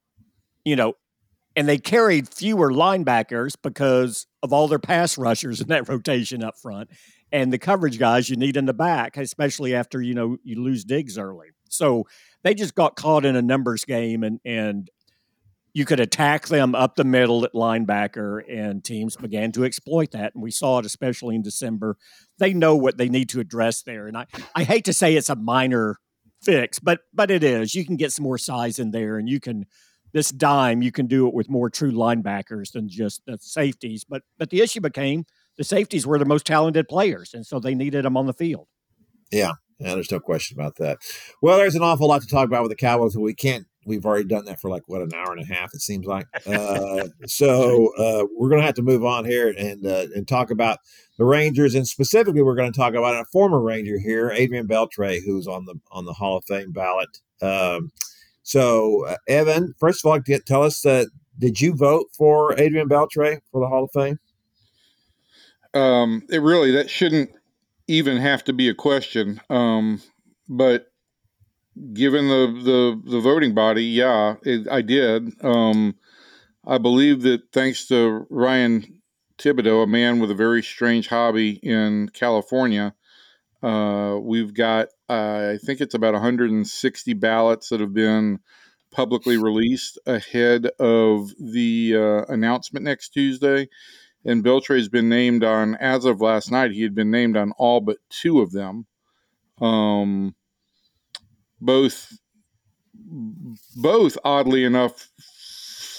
you 0.63 0.77
know, 0.77 0.93
and 1.57 1.67
they 1.67 1.77
carried 1.77 2.29
fewer 2.29 2.71
linebackers 2.71 3.55
because 3.61 4.27
of 4.41 4.53
all 4.53 4.69
their 4.69 4.79
pass 4.79 5.17
rushers 5.17 5.59
in 5.59 5.67
that 5.67 5.89
rotation 5.89 6.41
up 6.41 6.57
front 6.57 6.89
and 7.31 7.51
the 7.51 7.57
coverage 7.57 7.99
guys 7.99 8.29
you 8.29 8.35
need 8.35 8.55
in 8.57 8.65
the 8.65 8.73
back, 8.73 9.17
especially 9.17 9.75
after 9.75 10.01
you 10.01 10.13
know 10.13 10.37
you 10.43 10.61
lose 10.61 10.83
Diggs 10.83 11.17
early. 11.17 11.47
So 11.69 12.05
they 12.43 12.53
just 12.53 12.75
got 12.75 12.95
caught 12.95 13.25
in 13.25 13.35
a 13.35 13.41
numbers 13.41 13.85
game, 13.85 14.23
and 14.23 14.39
and 14.45 14.89
you 15.74 15.86
could 15.86 15.99
attack 15.99 16.47
them 16.47 16.76
up 16.76 16.95
the 16.95 17.03
middle 17.03 17.45
at 17.45 17.53
linebacker, 17.53 18.41
and 18.49 18.84
teams 18.84 19.15
began 19.15 19.51
to 19.53 19.63
exploit 19.63 20.11
that, 20.11 20.34
and 20.34 20.43
we 20.43 20.51
saw 20.51 20.80
it 20.80 20.86
especially 20.86 21.36
in 21.36 21.41
December. 21.41 21.97
They 22.39 22.53
know 22.53 22.76
what 22.76 22.97
they 22.97 23.09
need 23.09 23.30
to 23.30 23.39
address 23.39 23.82
there, 23.82 24.07
and 24.07 24.17
I 24.17 24.26
I 24.55 24.63
hate 24.63 24.86
to 24.86 24.93
say 24.93 25.15
it's 25.15 25.30
a 25.30 25.36
minor 25.36 25.97
fix, 26.41 26.80
but 26.80 27.01
but 27.13 27.32
it 27.32 27.43
is. 27.43 27.76
You 27.76 27.86
can 27.86 27.95
get 27.95 28.11
some 28.11 28.24
more 28.24 28.38
size 28.38 28.80
in 28.80 28.91
there, 28.91 29.17
and 29.17 29.30
you 29.30 29.39
can 29.39 29.65
this 30.13 30.30
dime 30.30 30.82
you 30.82 30.91
can 30.91 31.07
do 31.07 31.28
it 31.28 31.34
with 31.34 31.49
more 31.49 31.69
true 31.69 31.91
linebackers 31.91 32.72
than 32.74 32.89
just 32.89 33.22
the 33.26 33.38
safeties. 33.39 34.03
But 34.03 34.24
but 34.38 34.49
the 34.49 34.61
issue 34.61 34.82
became 34.82 35.26
the 35.57 35.63
safeties 35.63 36.05
were 36.05 36.19
the 36.19 36.26
most 36.26 36.45
talented 36.45 36.88
players, 36.88 37.34
and 37.34 37.45
so 37.45 37.59
they 37.59 37.76
needed 37.76 38.05
them 38.05 38.17
on 38.17 38.26
the 38.26 38.34
field. 38.34 38.67
Yeah, 39.32 39.53
yeah, 39.80 39.95
there's 39.95 40.11
no 40.11 40.19
question 40.19 40.59
about 40.59 40.76
that. 40.78 40.99
Well, 41.41 41.57
there's 41.57 41.76
an 41.76 41.82
awful 41.82 42.07
lot 42.07 42.22
to 42.22 42.28
talk 42.28 42.45
about 42.45 42.63
with 42.63 42.72
the 42.72 42.76
Cowboys, 42.76 43.15
but 43.15 43.22
we 43.22 43.34
can't. 43.34 43.65
We've 43.86 44.05
already 44.05 44.25
done 44.25 44.45
that 44.45 44.59
for 44.59 44.69
like 44.69 44.84
what 44.88 45.01
an 45.01 45.13
hour 45.13 45.32
and 45.32 45.41
a 45.41 45.53
half. 45.53 45.73
It 45.73 45.82
seems 45.82 46.05
like. 46.05 46.27
Uh, 46.45 47.07
so 47.25 47.93
uh, 47.97 48.25
we're 48.36 48.49
going 48.49 48.59
to 48.59 48.65
have 48.65 48.75
to 48.75 48.82
move 48.82 49.05
on 49.05 49.25
here 49.25 49.53
and 49.57 49.86
uh, 49.86 50.07
and 50.15 50.27
talk 50.27 50.51
about 50.51 50.79
the 51.17 51.23
Rangers, 51.25 51.75
and 51.75 51.88
specifically, 51.88 52.41
we're 52.41 52.55
going 52.55 52.71
to 52.71 52.77
talk 52.77 52.93
about 52.93 53.15
a 53.15 53.25
former 53.32 53.61
Ranger 53.61 53.99
here, 53.99 54.32
Adrian 54.32 54.67
Beltre, 54.67 55.19
who's 55.23 55.47
on 55.47 55.65
the 55.65 55.75
on 55.91 56.05
the 56.05 56.13
Hall 56.13 56.38
of 56.38 56.43
Fame 56.45 56.71
ballot. 56.71 57.19
Um, 57.41 57.91
so, 58.43 59.05
uh, 59.05 59.17
Evan, 59.27 59.73
first 59.79 60.03
of 60.03 60.11
all, 60.11 60.19
get, 60.19 60.45
tell 60.45 60.63
us 60.63 60.82
that 60.82 61.07
did 61.38 61.61
you 61.61 61.73
vote 61.73 62.07
for 62.17 62.59
Adrian 62.59 62.89
Beltre 62.89 63.39
for 63.51 63.61
the 63.61 63.67
Hall 63.67 63.86
of 63.86 63.91
Fame? 63.93 64.19
Um, 65.73 66.23
it 66.29 66.41
really 66.41 66.71
that 66.71 66.89
shouldn't 66.89 67.32
even 67.88 68.17
have 68.17 68.43
to 68.45 68.53
be 68.53 68.69
a 68.69 68.73
question. 68.73 69.41
Um, 69.49 70.01
but 70.49 70.90
given 71.93 72.28
the 72.28 72.61
the 72.63 73.11
the 73.11 73.19
voting 73.19 73.53
body, 73.53 73.86
yeah, 73.86 74.36
it, 74.43 74.67
I 74.69 74.82
did. 74.82 75.34
Um, 75.43 75.95
I 76.65 76.78
believe 76.78 77.24
that 77.24 77.51
thanks 77.51 77.88
to 77.88 78.26
Ryan 78.30 79.01
Thibodaux, 79.38 79.84
a 79.84 79.88
man 79.88 80.19
with 80.19 80.32
a 80.32 80.36
very 80.36 80.61
strange 80.61 81.07
hobby 81.07 81.59
in 81.63 82.09
California, 82.09 82.93
uh, 83.63 84.17
we've 84.22 84.53
got 84.53 84.88
uh, 85.09 85.53
I 85.53 85.57
think 85.63 85.82
it's 85.82 85.95
about 85.95 86.13
160 86.13 87.13
ballots 87.13 87.69
that 87.69 87.80
have 87.80 87.93
been 87.93 88.39
publicly 88.91 89.38
released 89.38 89.97
ahead 90.05 90.67
of 90.80 91.32
the 91.39 91.95
uh, 91.95 92.34
announcement 92.34 92.84
next 92.84 93.09
Tuesday 93.09 93.67
and 94.26 94.43
Beltre's 94.43 94.89
been 94.89 95.09
named 95.09 95.43
on 95.43 95.76
as 95.76 96.05
of 96.05 96.22
last 96.22 96.51
night. 96.51 96.72
He 96.72 96.84
had 96.84 96.95
been 96.95 97.11
named 97.11 97.38
on 97.38 97.53
all 97.57 97.82
but 97.82 97.97
two 98.09 98.41
of 98.41 98.51
them. 98.51 98.86
Um, 99.59 100.36
both, 101.62 102.18
both 103.76 104.18
oddly 104.24 104.64
enough, 104.64 105.09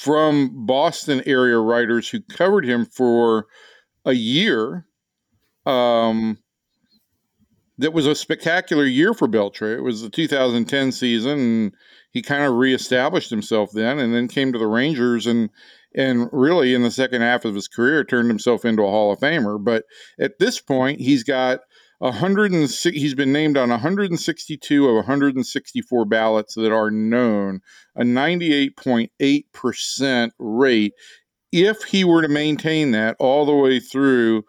from 0.02 0.66
Boston 0.66 1.22
area 1.26 1.58
writers 1.58 2.08
who 2.08 2.20
covered 2.20 2.66
him 2.66 2.84
for 2.84 3.46
a 4.04 4.12
year. 4.12 4.84
Um, 5.64 6.38
that 7.78 7.92
was 7.92 8.06
a 8.06 8.14
spectacular 8.16 8.84
year 8.84 9.14
for 9.14 9.28
Beltre. 9.28 9.76
It 9.76 9.82
was 9.82 10.02
the 10.02 10.10
2010 10.10 10.90
season, 10.90 11.38
and 11.38 11.74
he 12.10 12.20
kind 12.20 12.42
of 12.42 12.54
reestablished 12.54 13.30
himself 13.30 13.70
then, 13.72 14.00
and 14.00 14.12
then 14.12 14.26
came 14.26 14.52
to 14.52 14.58
the 14.58 14.66
Rangers 14.66 15.26
and 15.26 15.50
and 15.94 16.28
really 16.32 16.74
in 16.74 16.82
the 16.82 16.90
second 16.90 17.20
half 17.20 17.44
of 17.44 17.54
his 17.54 17.68
career 17.68 18.02
turned 18.02 18.28
himself 18.28 18.64
into 18.64 18.82
a 18.82 18.90
Hall 18.90 19.12
of 19.12 19.20
Famer. 19.20 19.62
But 19.62 19.84
at 20.18 20.38
this 20.38 20.58
point, 20.58 21.00
he's 21.00 21.22
got 21.22 21.60
106 22.02 22.96
he's 22.96 23.14
been 23.14 23.32
named 23.32 23.56
on 23.56 23.70
162 23.70 24.88
of 24.88 24.96
164 24.96 26.04
ballots 26.04 26.56
that 26.56 26.72
are 26.72 26.90
known, 26.90 27.60
a 27.94 28.02
98.8% 28.02 30.30
rate. 30.40 30.94
If 31.52 31.84
he 31.84 32.02
were 32.02 32.22
to 32.22 32.28
maintain 32.28 32.90
that 32.90 33.14
all 33.20 33.46
the 33.46 33.54
way 33.54 33.78
through 33.78 34.42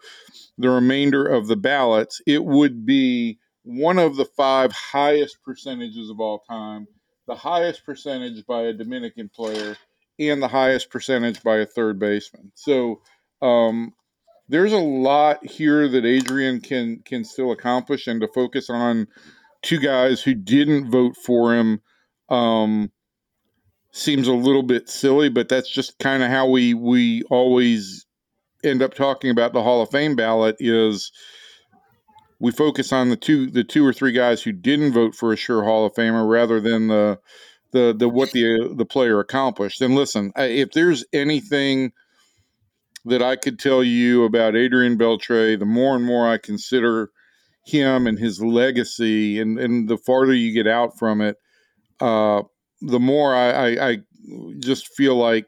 the 0.58 0.68
remainder 0.68 1.24
of 1.24 1.46
the 1.46 1.54
ballots, 1.54 2.20
it 2.26 2.44
would 2.44 2.84
be 2.84 3.38
one 3.62 4.00
of 4.00 4.16
the 4.16 4.24
five 4.24 4.72
highest 4.72 5.40
percentages 5.44 6.10
of 6.10 6.18
all 6.18 6.40
time, 6.40 6.88
the 7.28 7.36
highest 7.36 7.86
percentage 7.86 8.44
by 8.46 8.62
a 8.62 8.72
Dominican 8.72 9.28
player 9.28 9.76
and 10.18 10.42
the 10.42 10.48
highest 10.48 10.90
percentage 10.90 11.40
by 11.44 11.58
a 11.58 11.66
third 11.66 12.00
baseman. 12.00 12.50
So 12.56 13.00
um, 13.42 13.94
there's 14.48 14.72
a 14.72 14.78
lot 14.78 15.44
here 15.44 15.88
that 15.88 16.04
Adrian 16.04 16.60
can 16.60 17.00
can 17.04 17.24
still 17.24 17.52
accomplish, 17.52 18.06
and 18.06 18.20
to 18.20 18.28
focus 18.28 18.68
on 18.68 19.06
two 19.62 19.78
guys 19.78 20.22
who 20.22 20.34
didn't 20.34 20.90
vote 20.90 21.16
for 21.16 21.54
him 21.54 21.80
um, 22.28 22.90
seems 23.92 24.28
a 24.28 24.32
little 24.34 24.62
bit 24.62 24.88
silly. 24.88 25.28
But 25.28 25.48
that's 25.48 25.70
just 25.70 25.98
kind 25.98 26.22
of 26.22 26.30
how 26.30 26.48
we 26.48 26.74
we 26.74 27.22
always 27.30 28.06
end 28.62 28.82
up 28.82 28.94
talking 28.94 29.30
about 29.30 29.52
the 29.52 29.62
Hall 29.62 29.82
of 29.82 29.90
Fame 29.90 30.16
ballot 30.16 30.56
is 30.58 31.10
we 32.38 32.50
focus 32.50 32.92
on 32.92 33.08
the 33.08 33.16
two 33.16 33.50
the 33.50 33.64
two 33.64 33.86
or 33.86 33.92
three 33.92 34.12
guys 34.12 34.42
who 34.42 34.52
didn't 34.52 34.92
vote 34.92 35.14
for 35.14 35.32
a 35.32 35.36
sure 35.36 35.64
Hall 35.64 35.86
of 35.86 35.94
Famer 35.94 36.28
rather 36.28 36.60
than 36.60 36.88
the 36.88 37.18
the 37.72 37.94
the 37.96 38.08
what 38.08 38.32
the 38.32 38.72
the 38.76 38.84
player 38.84 39.20
accomplished. 39.20 39.80
And 39.80 39.94
listen, 39.94 40.32
if 40.36 40.72
there's 40.72 41.04
anything 41.14 41.92
that 43.04 43.22
I 43.22 43.36
could 43.36 43.58
tell 43.58 43.84
you 43.84 44.24
about 44.24 44.56
Adrian 44.56 44.96
Beltre, 44.96 45.58
the 45.58 45.64
more 45.64 45.94
and 45.94 46.04
more 46.04 46.28
I 46.28 46.38
consider 46.38 47.10
him 47.64 48.06
and 48.06 48.18
his 48.18 48.42
legacy, 48.42 49.40
and 49.40 49.58
and 49.58 49.88
the 49.88 49.98
farther 49.98 50.34
you 50.34 50.52
get 50.52 50.66
out 50.66 50.98
from 50.98 51.20
it, 51.20 51.36
uh, 52.00 52.42
the 52.80 53.00
more 53.00 53.34
I, 53.34 53.50
I, 53.50 53.90
I 53.90 53.98
just 54.58 54.88
feel 54.94 55.16
like 55.16 55.46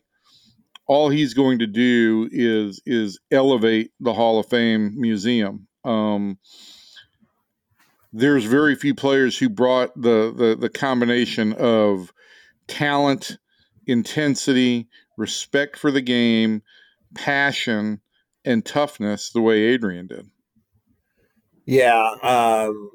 all 0.86 1.08
he's 1.08 1.34
going 1.34 1.58
to 1.58 1.66
do 1.66 2.28
is 2.30 2.80
is 2.86 3.18
elevate 3.30 3.90
the 4.00 4.14
Hall 4.14 4.38
of 4.38 4.48
Fame 4.48 4.98
museum. 4.98 5.66
Um, 5.84 6.38
there's 8.12 8.44
very 8.44 8.74
few 8.76 8.94
players 8.94 9.36
who 9.36 9.48
brought 9.48 9.94
the, 9.94 10.32
the 10.36 10.56
the 10.58 10.70
combination 10.70 11.52
of 11.54 12.12
talent, 12.66 13.38
intensity, 13.86 14.88
respect 15.16 15.76
for 15.76 15.90
the 15.90 16.00
game, 16.00 16.62
passion, 17.14 18.00
and 18.44 18.64
toughness 18.64 19.30
the 19.30 19.40
way 19.40 19.62
Adrian 19.62 20.06
did. 20.06 20.30
Yeah. 21.66 22.14
Um, 22.22 22.90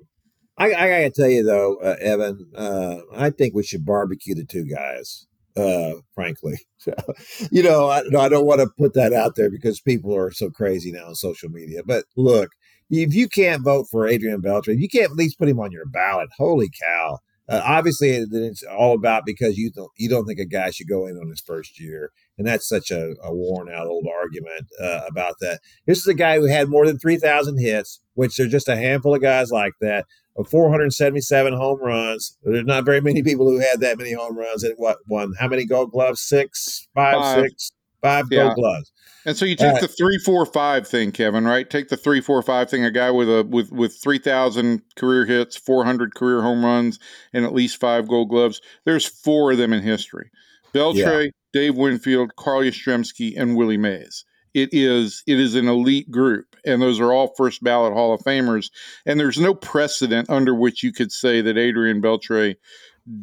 I, 0.58 0.68
I 0.68 0.90
gotta 0.90 1.12
tell 1.12 1.30
you 1.30 1.44
though, 1.44 1.76
uh, 1.78 1.98
Evan, 2.00 2.52
uh, 2.56 2.98
I 3.16 3.30
think 3.30 3.54
we 3.54 3.64
should 3.64 3.86
barbecue 3.86 4.36
the 4.36 4.46
two 4.46 4.66
guys. 4.66 5.28
Uh, 5.58 5.96
frankly, 6.16 6.58
you 7.52 7.62
know, 7.62 7.88
I, 7.88 8.00
I 8.18 8.30
don't 8.30 8.46
want 8.46 8.62
to 8.62 8.70
put 8.78 8.94
that 8.94 9.12
out 9.12 9.36
there 9.36 9.52
because 9.52 9.82
people 9.82 10.16
are 10.16 10.32
so 10.32 10.50
crazy 10.50 10.94
now 10.94 11.08
on 11.08 11.16
social 11.16 11.50
media. 11.50 11.82
But 11.86 12.06
look, 12.16 12.52
if 12.90 13.14
you 13.14 13.28
can't 13.28 13.64
vote 13.64 13.88
for 13.92 14.08
Adrian 14.08 14.42
Beltre, 14.42 14.80
you 14.80 14.88
can't 14.88 15.12
at 15.12 15.18
least 15.18 15.38
put 15.38 15.50
him 15.50 15.60
on 15.60 15.74
your 15.74 15.86
ballot, 15.86 16.30
holy 16.38 16.70
cow! 16.82 17.20
Uh, 17.50 17.62
obviously, 17.66 18.10
it's 18.12 18.64
all 18.64 18.94
about 18.96 19.24
because 19.26 19.58
you 19.58 19.72
don't 19.72 19.92
you 19.98 20.08
don't 20.08 20.26
think 20.26 20.40
a 20.40 20.46
guy 20.46 20.70
should 20.70 20.88
go 20.88 21.08
in 21.08 21.18
on 21.18 21.30
his 21.30 21.42
first 21.42 21.80
year, 21.80 22.12
and 22.38 22.48
that's 22.48 22.68
such 22.68 22.92
a, 22.92 23.16
a 23.24 23.34
worn 23.34 23.68
out 23.70 23.88
old 23.88 24.08
argument 24.08 24.68
uh, 24.80 25.02
about 25.08 25.36
that. 25.42 25.60
This 25.86 25.98
is 25.98 26.08
a 26.08 26.14
guy 26.14 26.38
who 26.38 26.46
had 26.46 26.70
more 26.70 26.86
than 26.86 27.00
three 27.00 27.18
thousand 27.18 27.58
hits, 27.60 28.00
which 28.14 28.38
there's 28.38 28.52
just 28.52 28.70
a 28.70 28.78
handful 28.78 29.16
of 29.16 29.22
guys 29.22 29.52
like 29.52 29.74
that. 29.82 30.06
Of 30.38 30.48
477 30.48 31.52
home 31.52 31.82
runs, 31.82 32.38
there's 32.42 32.64
not 32.64 32.86
very 32.86 33.02
many 33.02 33.22
people 33.22 33.50
who 33.50 33.60
had 33.60 33.82
that 33.82 33.98
many 33.98 34.14
home 34.14 34.38
runs. 34.38 34.64
And 34.64 34.74
what 34.78 35.00
one? 35.06 35.34
How 35.38 35.50
many 35.50 35.66
Gold 35.66 35.92
Gloves? 35.92 36.22
Six, 36.22 36.88
five, 36.96 37.16
five. 37.16 37.42
six, 37.42 37.72
five 38.02 38.26
yeah. 38.32 38.44
Gold 38.44 38.56
Gloves. 38.56 38.92
And 39.26 39.38
so 39.38 39.46
you 39.46 39.56
take 39.56 39.80
the 39.80 39.88
three, 39.88 40.18
four, 40.18 40.46
five 40.48 40.88
thing, 40.88 41.12
Kevin, 41.12 41.46
right? 41.46 41.70
Take 41.70 41.90
the 41.90 41.98
three, 41.98 42.22
four, 42.22 42.42
five 42.42 42.70
thing. 42.70 42.84
A 42.84 42.90
guy 42.90 43.12
with 43.12 43.30
a 43.30 43.46
with 43.48 43.72
with 43.72 43.96
three 44.02 44.18
thousand 44.18 44.82
career 44.96 45.26
hits, 45.26 45.56
four 45.56 45.86
hundred 45.86 46.16
career 46.16 46.42
home 46.42 46.66
runs, 46.66 46.98
and 47.32 47.46
at 47.46 47.54
least 47.54 47.80
five 47.80 48.08
Gold 48.08 48.30
Gloves. 48.30 48.62
There's 48.86 49.06
four 49.06 49.52
of 49.52 49.60
them 49.60 49.74
in 49.74 49.84
history: 49.84 50.32
Beltre, 50.74 51.26
yeah. 51.26 51.32
Dave 51.54 51.76
Winfield, 51.76 52.36
Carl 52.36 52.62
Yastrzemski, 52.62 53.34
and 53.38 53.56
Willie 53.56 53.78
Mays. 53.78 54.26
It 54.56 54.70
is 54.72 55.24
it 55.28 55.40
is 55.40 55.54
an 55.54 55.68
elite 55.68 56.10
group, 56.10 56.56
and 56.66 56.82
those 56.82 57.00
are 57.00 57.14
all 57.14 57.34
first 57.38 57.64
ballot 57.64 57.94
Hall 57.94 58.14
of 58.16 58.22
Famers. 58.22 58.72
And 59.06 59.20
there's 59.20 59.40
no 59.40 59.54
precedent 59.54 60.32
under 60.32 60.56
which 60.56 60.82
you 60.82 60.92
could 60.92 61.12
say 61.12 61.42
that 61.42 61.58
Adrian 61.60 62.02
Beltre 62.02 62.56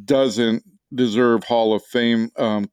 doesn't 0.05 0.63
deserve 0.95 1.43
Hall 1.43 1.75
of 1.75 1.85
Fame 1.85 2.31
um, 2.37 2.71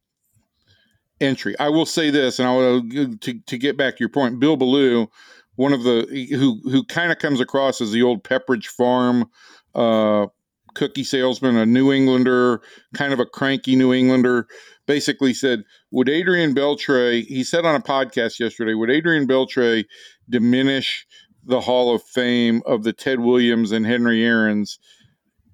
entry. 1.21 1.57
I 1.59 1.69
will 1.69 1.85
say 1.85 2.09
this, 2.09 2.39
and 2.39 2.47
I 2.47 2.55
will 2.55 2.81
to 3.21 3.39
to 3.39 3.57
get 3.57 3.77
back 3.77 3.95
to 3.95 3.99
your 3.99 4.09
point. 4.09 4.39
Bill 4.39 4.57
Ballou, 4.57 5.07
one 5.55 5.73
of 5.73 5.83
the 5.83 6.27
who 6.31 6.61
who 6.69 6.83
kind 6.83 7.11
of 7.11 7.19
comes 7.19 7.39
across 7.39 7.81
as 7.81 7.91
the 7.91 8.03
old 8.03 8.23
Pepperidge 8.23 8.67
Farm 8.67 9.29
uh, 9.73 10.27
cookie 10.73 11.03
salesman, 11.03 11.57
a 11.57 11.65
New 11.65 11.91
Englander, 11.91 12.61
kind 12.93 13.13
of 13.13 13.19
a 13.19 13.25
cranky 13.25 13.75
New 13.75 13.93
Englander. 13.93 14.47
Basically 14.87 15.33
said, 15.33 15.63
would 15.89 16.09
Adrian 16.09 16.53
Beltre? 16.53 17.25
He 17.25 17.43
said 17.43 17.65
on 17.65 17.73
a 17.73 17.81
podcast 17.81 18.39
yesterday, 18.39 18.75
would 18.75 18.91
Adrian 18.91 19.27
Beltre 19.27 19.83
diminish 20.29 21.07
the 21.43 21.59
Hall 21.59 21.95
of 21.95 22.03
Fame 22.03 22.61
of 22.67 22.83
the 22.83 22.93
Ted 22.93 23.19
Williams 23.19 23.71
and 23.71 23.83
Henry 23.83 24.23
Aaron's? 24.23 24.77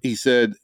He 0.01 0.15
said 0.15 0.55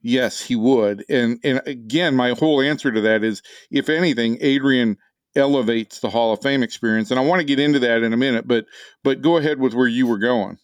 Yes, 0.00 0.40
he 0.40 0.56
would. 0.56 1.04
And 1.08 1.40
and 1.42 1.60
again, 1.66 2.14
my 2.14 2.30
whole 2.30 2.60
answer 2.60 2.92
to 2.92 3.00
that 3.00 3.24
is 3.24 3.42
if 3.70 3.88
anything, 3.88 4.38
Adrian 4.40 4.96
elevates 5.36 6.00
the 6.00 6.10
Hall 6.10 6.32
of 6.32 6.42
Fame 6.42 6.62
experience. 6.62 7.10
And 7.10 7.18
I 7.18 7.22
want 7.22 7.40
to 7.40 7.44
get 7.44 7.60
into 7.60 7.78
that 7.80 8.02
in 8.02 8.12
a 8.12 8.16
minute, 8.16 8.46
but 8.46 8.66
but 9.02 9.22
go 9.22 9.36
ahead 9.36 9.58
with 9.58 9.74
where 9.74 9.88
you 9.88 10.06
were 10.06 10.18
going. 10.18 10.58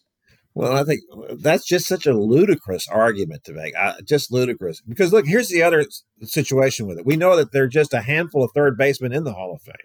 Well, 0.53 0.71
I 0.71 0.85
think 0.85 1.01
uh, 1.11 1.35
that's 1.37 1.65
just 1.65 1.85
such 1.85 2.05
a 2.05 2.13
ludicrous 2.13 2.87
argument 2.87 3.43
to 3.43 3.53
make. 3.53 3.75
I, 3.75 3.95
just 4.05 4.31
ludicrous. 4.31 4.81
Because 4.81 5.11
look, 5.11 5.27
here's 5.27 5.49
the 5.49 5.61
other 5.61 5.85
situation 6.21 6.87
with 6.87 6.97
it. 6.97 7.05
We 7.05 7.17
know 7.17 7.35
that 7.35 7.51
there 7.51 7.63
are 7.63 7.67
just 7.67 7.93
a 7.93 8.01
handful 8.01 8.43
of 8.43 8.51
third 8.55 8.77
basemen 8.77 9.11
in 9.11 9.25
the 9.25 9.33
Hall 9.33 9.53
of 9.53 9.61
Fame. 9.61 9.75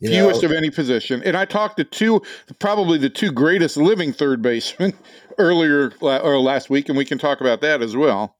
You 0.00 0.10
Fewest 0.10 0.42
know? 0.42 0.50
of 0.50 0.54
any 0.54 0.70
position. 0.70 1.22
And 1.24 1.36
I 1.36 1.44
talked 1.44 1.78
to 1.78 1.84
two, 1.84 2.22
probably 2.58 2.98
the 2.98 3.08
two 3.08 3.32
greatest 3.32 3.76
living 3.78 4.12
third 4.12 4.42
basemen 4.42 4.92
earlier 5.38 5.92
or 6.00 6.38
last 6.38 6.68
week, 6.68 6.88
and 6.88 6.98
we 6.98 7.06
can 7.06 7.18
talk 7.18 7.40
about 7.40 7.62
that 7.62 7.82
as 7.82 7.96
well. 7.96 8.36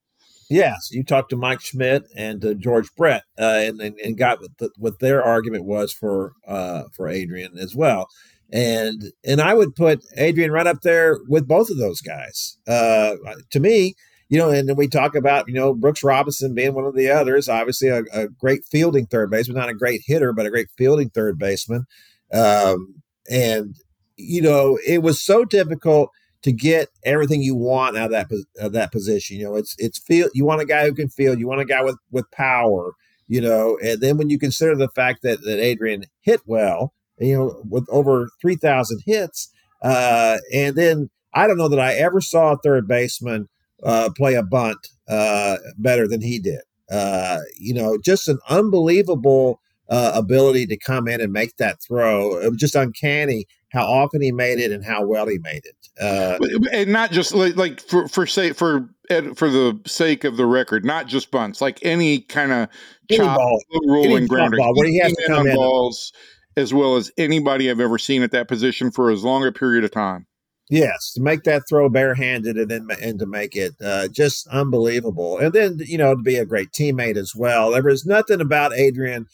Yes, 0.50 0.88
you 0.90 1.04
talked 1.04 1.30
to 1.30 1.36
Mike 1.36 1.60
Schmidt 1.60 2.04
and 2.16 2.44
uh, 2.44 2.54
George 2.54 2.88
Brett, 2.96 3.24
uh, 3.38 3.60
and, 3.64 3.80
and, 3.80 3.98
and 3.98 4.16
got 4.16 4.40
what, 4.40 4.56
the, 4.58 4.70
what 4.78 4.98
their 4.98 5.22
argument 5.22 5.64
was 5.64 5.92
for 5.92 6.32
uh, 6.46 6.84
for 6.92 7.06
Adrian 7.06 7.58
as 7.58 7.74
well, 7.74 8.08
and 8.50 9.12
and 9.24 9.42
I 9.42 9.52
would 9.52 9.74
put 9.74 10.04
Adrian 10.16 10.50
right 10.50 10.66
up 10.66 10.80
there 10.80 11.18
with 11.28 11.46
both 11.46 11.68
of 11.68 11.76
those 11.76 12.00
guys. 12.00 12.56
Uh, 12.66 13.16
to 13.50 13.60
me, 13.60 13.94
you 14.30 14.38
know, 14.38 14.48
and 14.50 14.68
then 14.68 14.76
we 14.76 14.88
talk 14.88 15.14
about 15.14 15.48
you 15.48 15.54
know 15.54 15.74
Brooks 15.74 16.02
Robinson 16.02 16.54
being 16.54 16.74
one 16.74 16.86
of 16.86 16.94
the 16.94 17.10
others. 17.10 17.48
Obviously, 17.48 17.88
a, 17.88 18.04
a 18.12 18.28
great 18.28 18.64
fielding 18.64 19.06
third 19.06 19.30
baseman, 19.30 19.58
not 19.58 19.68
a 19.68 19.74
great 19.74 20.00
hitter, 20.06 20.32
but 20.32 20.46
a 20.46 20.50
great 20.50 20.68
fielding 20.78 21.10
third 21.10 21.38
baseman. 21.38 21.84
Um, 22.32 23.02
and 23.30 23.74
you 24.16 24.40
know, 24.40 24.78
it 24.86 25.02
was 25.02 25.20
so 25.20 25.44
difficult 25.44 26.10
to 26.42 26.52
get 26.52 26.88
everything 27.04 27.42
you 27.42 27.54
want 27.54 27.96
out 27.96 28.06
of 28.06 28.10
that 28.12 28.44
of 28.60 28.72
that 28.72 28.92
position. 28.92 29.38
You 29.38 29.44
know, 29.44 29.56
it's 29.56 29.74
it's 29.78 29.98
feel 29.98 30.28
you 30.34 30.44
want 30.44 30.60
a 30.60 30.66
guy 30.66 30.86
who 30.86 30.94
can 30.94 31.08
field, 31.08 31.38
you 31.38 31.48
want 31.48 31.60
a 31.60 31.64
guy 31.64 31.82
with 31.82 31.96
with 32.10 32.30
power, 32.30 32.92
you 33.26 33.40
know, 33.40 33.78
and 33.82 34.00
then 34.00 34.16
when 34.16 34.30
you 34.30 34.38
consider 34.38 34.76
the 34.76 34.88
fact 34.90 35.22
that 35.22 35.42
that 35.42 35.60
Adrian 35.60 36.04
hit 36.20 36.40
well, 36.46 36.92
you 37.18 37.36
know, 37.36 37.62
with 37.68 37.86
over 37.90 38.28
three 38.40 38.56
thousand 38.56 39.02
hits, 39.04 39.50
uh, 39.82 40.38
and 40.52 40.76
then 40.76 41.10
I 41.34 41.46
don't 41.46 41.58
know 41.58 41.68
that 41.68 41.80
I 41.80 41.94
ever 41.94 42.20
saw 42.20 42.52
a 42.52 42.58
third 42.58 42.86
baseman 42.88 43.48
uh, 43.82 44.10
play 44.16 44.34
a 44.34 44.42
bunt 44.42 44.78
uh, 45.08 45.56
better 45.76 46.08
than 46.08 46.20
he 46.20 46.38
did. 46.38 46.60
Uh, 46.90 47.40
you 47.58 47.74
know, 47.74 47.98
just 48.02 48.28
an 48.28 48.38
unbelievable 48.48 49.60
uh, 49.90 50.12
ability 50.14 50.66
to 50.66 50.76
come 50.76 51.08
in 51.08 51.20
and 51.20 51.32
make 51.32 51.56
that 51.56 51.82
throw. 51.82 52.38
It 52.38 52.48
was 52.48 52.58
just 52.58 52.74
uncanny 52.74 53.46
how 53.70 53.84
often 53.84 54.22
he 54.22 54.32
made 54.32 54.58
it 54.58 54.72
and 54.72 54.84
how 54.84 55.04
well 55.04 55.26
he 55.26 55.38
made 55.38 55.64
it. 55.64 55.76
Uh, 56.00 56.38
and 56.72 56.92
not 56.92 57.10
just 57.10 57.34
like, 57.34 57.56
like 57.56 57.80
for 57.80 58.06
for 58.08 58.26
say 58.26 58.52
for 58.52 58.88
for 59.34 59.50
the 59.50 59.80
sake 59.86 60.24
of 60.24 60.36
the 60.36 60.46
record, 60.46 60.84
not 60.84 61.06
just 61.06 61.30
bunts, 61.30 61.60
like 61.60 61.78
any 61.82 62.20
kind 62.20 62.52
of 62.52 62.68
chop, 63.10 63.36
ball, 63.36 63.60
rolling 63.86 64.26
grounder, 64.26 64.58
ball, 64.58 64.74
where 64.76 64.88
he 64.88 64.98
has 64.98 65.12
to 65.12 65.26
come 65.26 65.46
in 65.46 65.56
balls, 65.56 66.12
as 66.56 66.72
well 66.72 66.96
as 66.96 67.10
anybody 67.18 67.70
I've 67.70 67.80
ever 67.80 67.98
seen 67.98 68.22
at 68.22 68.30
that 68.32 68.48
position 68.48 68.90
for 68.90 69.10
as 69.10 69.24
long 69.24 69.44
a 69.46 69.52
period 69.52 69.84
of 69.84 69.90
time. 69.90 70.26
Yes, 70.70 71.12
to 71.14 71.22
make 71.22 71.44
that 71.44 71.62
throw 71.68 71.88
barehanded 71.88 72.58
and 72.58 72.70
then 72.70 72.88
and 73.02 73.18
to 73.18 73.26
make 73.26 73.56
it 73.56 73.74
uh, 73.82 74.08
just 74.08 74.46
unbelievable, 74.48 75.38
and 75.38 75.52
then 75.52 75.78
you 75.80 75.96
know 75.96 76.14
to 76.14 76.22
be 76.22 76.36
a 76.36 76.44
great 76.44 76.70
teammate 76.70 77.16
as 77.16 77.32
well. 77.34 77.70
There 77.70 77.82
was 77.82 78.04
nothing 78.04 78.40
about 78.40 78.74
Adrian 78.74 79.26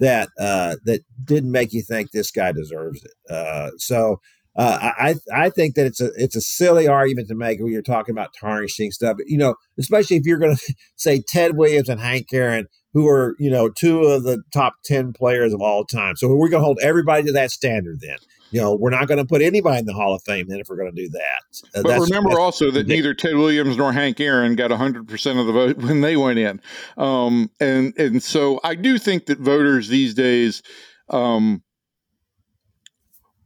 that 0.00 0.30
uh, 0.38 0.76
that 0.84 1.02
didn't 1.24 1.52
make 1.52 1.72
you 1.72 1.82
think 1.82 2.10
this 2.10 2.32
guy 2.32 2.50
deserves 2.50 3.04
it. 3.04 3.32
Uh, 3.32 3.70
so 3.76 4.20
uh, 4.56 4.92
I 4.98 5.14
I 5.34 5.50
think 5.50 5.74
that 5.76 5.86
it's 5.86 6.00
a 6.00 6.10
it's 6.16 6.36
a 6.36 6.40
silly 6.40 6.88
argument 6.88 7.28
to 7.28 7.34
make 7.34 7.60
when 7.60 7.72
you're 7.72 7.82
talking 7.82 8.12
about 8.14 8.34
tarnishing 8.38 8.90
stuff. 8.90 9.16
You 9.26 9.38
know, 9.38 9.54
especially 9.78 10.16
if 10.16 10.26
you're 10.26 10.38
going 10.38 10.56
to 10.56 10.74
say 10.96 11.22
Ted 11.26 11.56
Williams 11.56 11.88
and 11.88 12.00
Hank 12.00 12.26
Aaron, 12.32 12.66
who 12.92 13.08
are 13.08 13.36
you 13.38 13.50
know 13.50 13.68
two 13.68 14.04
of 14.04 14.24
the 14.24 14.42
top 14.52 14.74
ten 14.84 15.12
players 15.12 15.52
of 15.52 15.60
all 15.60 15.84
time. 15.84 16.16
So 16.16 16.28
we're 16.28 16.48
going 16.48 16.62
to 16.62 16.64
hold 16.64 16.78
everybody 16.82 17.24
to 17.24 17.32
that 17.32 17.50
standard 17.50 18.00
then 18.00 18.18
you 18.50 18.60
know, 18.60 18.74
we're 18.74 18.90
not 18.90 19.06
going 19.06 19.18
to 19.18 19.24
put 19.24 19.42
anybody 19.42 19.78
in 19.78 19.86
the 19.86 19.92
Hall 19.92 20.14
of 20.14 20.22
Fame 20.22 20.46
then 20.48 20.58
if 20.58 20.68
we're 20.68 20.76
going 20.76 20.92
to 20.94 21.02
do 21.02 21.08
that. 21.10 21.78
Uh, 21.78 21.82
but 21.82 22.00
remember 22.00 22.38
also 22.40 22.70
that 22.72 22.86
neither 22.86 23.14
Ted 23.14 23.36
Williams 23.36 23.76
nor 23.76 23.92
Hank 23.92 24.20
Aaron 24.20 24.56
got 24.56 24.70
100% 24.70 25.40
of 25.40 25.46
the 25.46 25.52
vote 25.52 25.76
when 25.78 26.00
they 26.00 26.16
went 26.16 26.38
in. 26.38 26.60
Um, 26.96 27.50
and, 27.60 27.96
and 27.96 28.22
so 28.22 28.60
I 28.64 28.74
do 28.74 28.98
think 28.98 29.26
that 29.26 29.38
voters 29.38 29.88
these 29.88 30.14
days 30.14 30.62
um, 31.08 31.62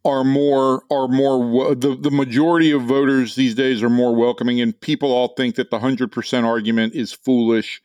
are 0.05 0.25
more, 0.25 0.83
are 0.91 1.09
more, 1.09 1.75
the, 1.75 1.97
the 1.97 2.11
majority 2.11 2.71
of 2.71 2.83
voters 2.83 3.35
these 3.35 3.55
days 3.55 3.83
are 3.83 3.91
more 3.91 4.15
welcoming, 4.15 4.61
and 4.61 4.79
people 4.81 5.13
all 5.13 5.29
think 5.29 5.55
that 5.57 5.71
the 5.71 5.79
100% 5.79 6.45
argument 6.45 6.95
is 6.95 7.13
foolish. 7.13 7.81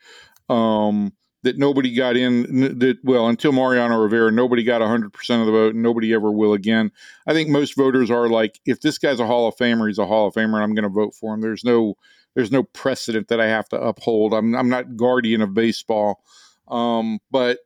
Um, 0.49 1.13
that 1.43 1.57
nobody 1.57 1.93
got 1.95 2.17
in 2.17 2.79
that 2.79 2.97
well 3.03 3.27
until 3.27 3.51
Mariano 3.51 3.97
Rivera 3.97 4.31
nobody 4.31 4.63
got 4.63 4.81
100% 4.81 5.05
of 5.39 5.45
the 5.45 5.51
vote 5.51 5.73
and 5.73 5.83
nobody 5.83 6.13
ever 6.13 6.31
will 6.31 6.53
again. 6.53 6.91
I 7.27 7.33
think 7.33 7.49
most 7.49 7.75
voters 7.75 8.11
are 8.11 8.27
like 8.27 8.59
if 8.65 8.81
this 8.81 8.97
guy's 8.97 9.19
a 9.19 9.25
Hall 9.25 9.47
of 9.47 9.55
Famer 9.55 9.87
he's 9.87 9.99
a 9.99 10.05
Hall 10.05 10.27
of 10.27 10.33
Famer 10.33 10.55
and 10.55 10.63
I'm 10.63 10.75
going 10.75 10.83
to 10.83 10.89
vote 10.89 11.13
for 11.15 11.33
him. 11.33 11.41
There's 11.41 11.63
no 11.63 11.95
there's 12.35 12.51
no 12.51 12.63
precedent 12.63 13.29
that 13.29 13.39
I 13.39 13.47
have 13.47 13.69
to 13.69 13.79
uphold. 13.79 14.33
I'm 14.33 14.55
I'm 14.55 14.69
not 14.69 14.97
guardian 14.97 15.41
of 15.41 15.53
baseball. 15.53 16.21
Um, 16.67 17.19
but 17.31 17.59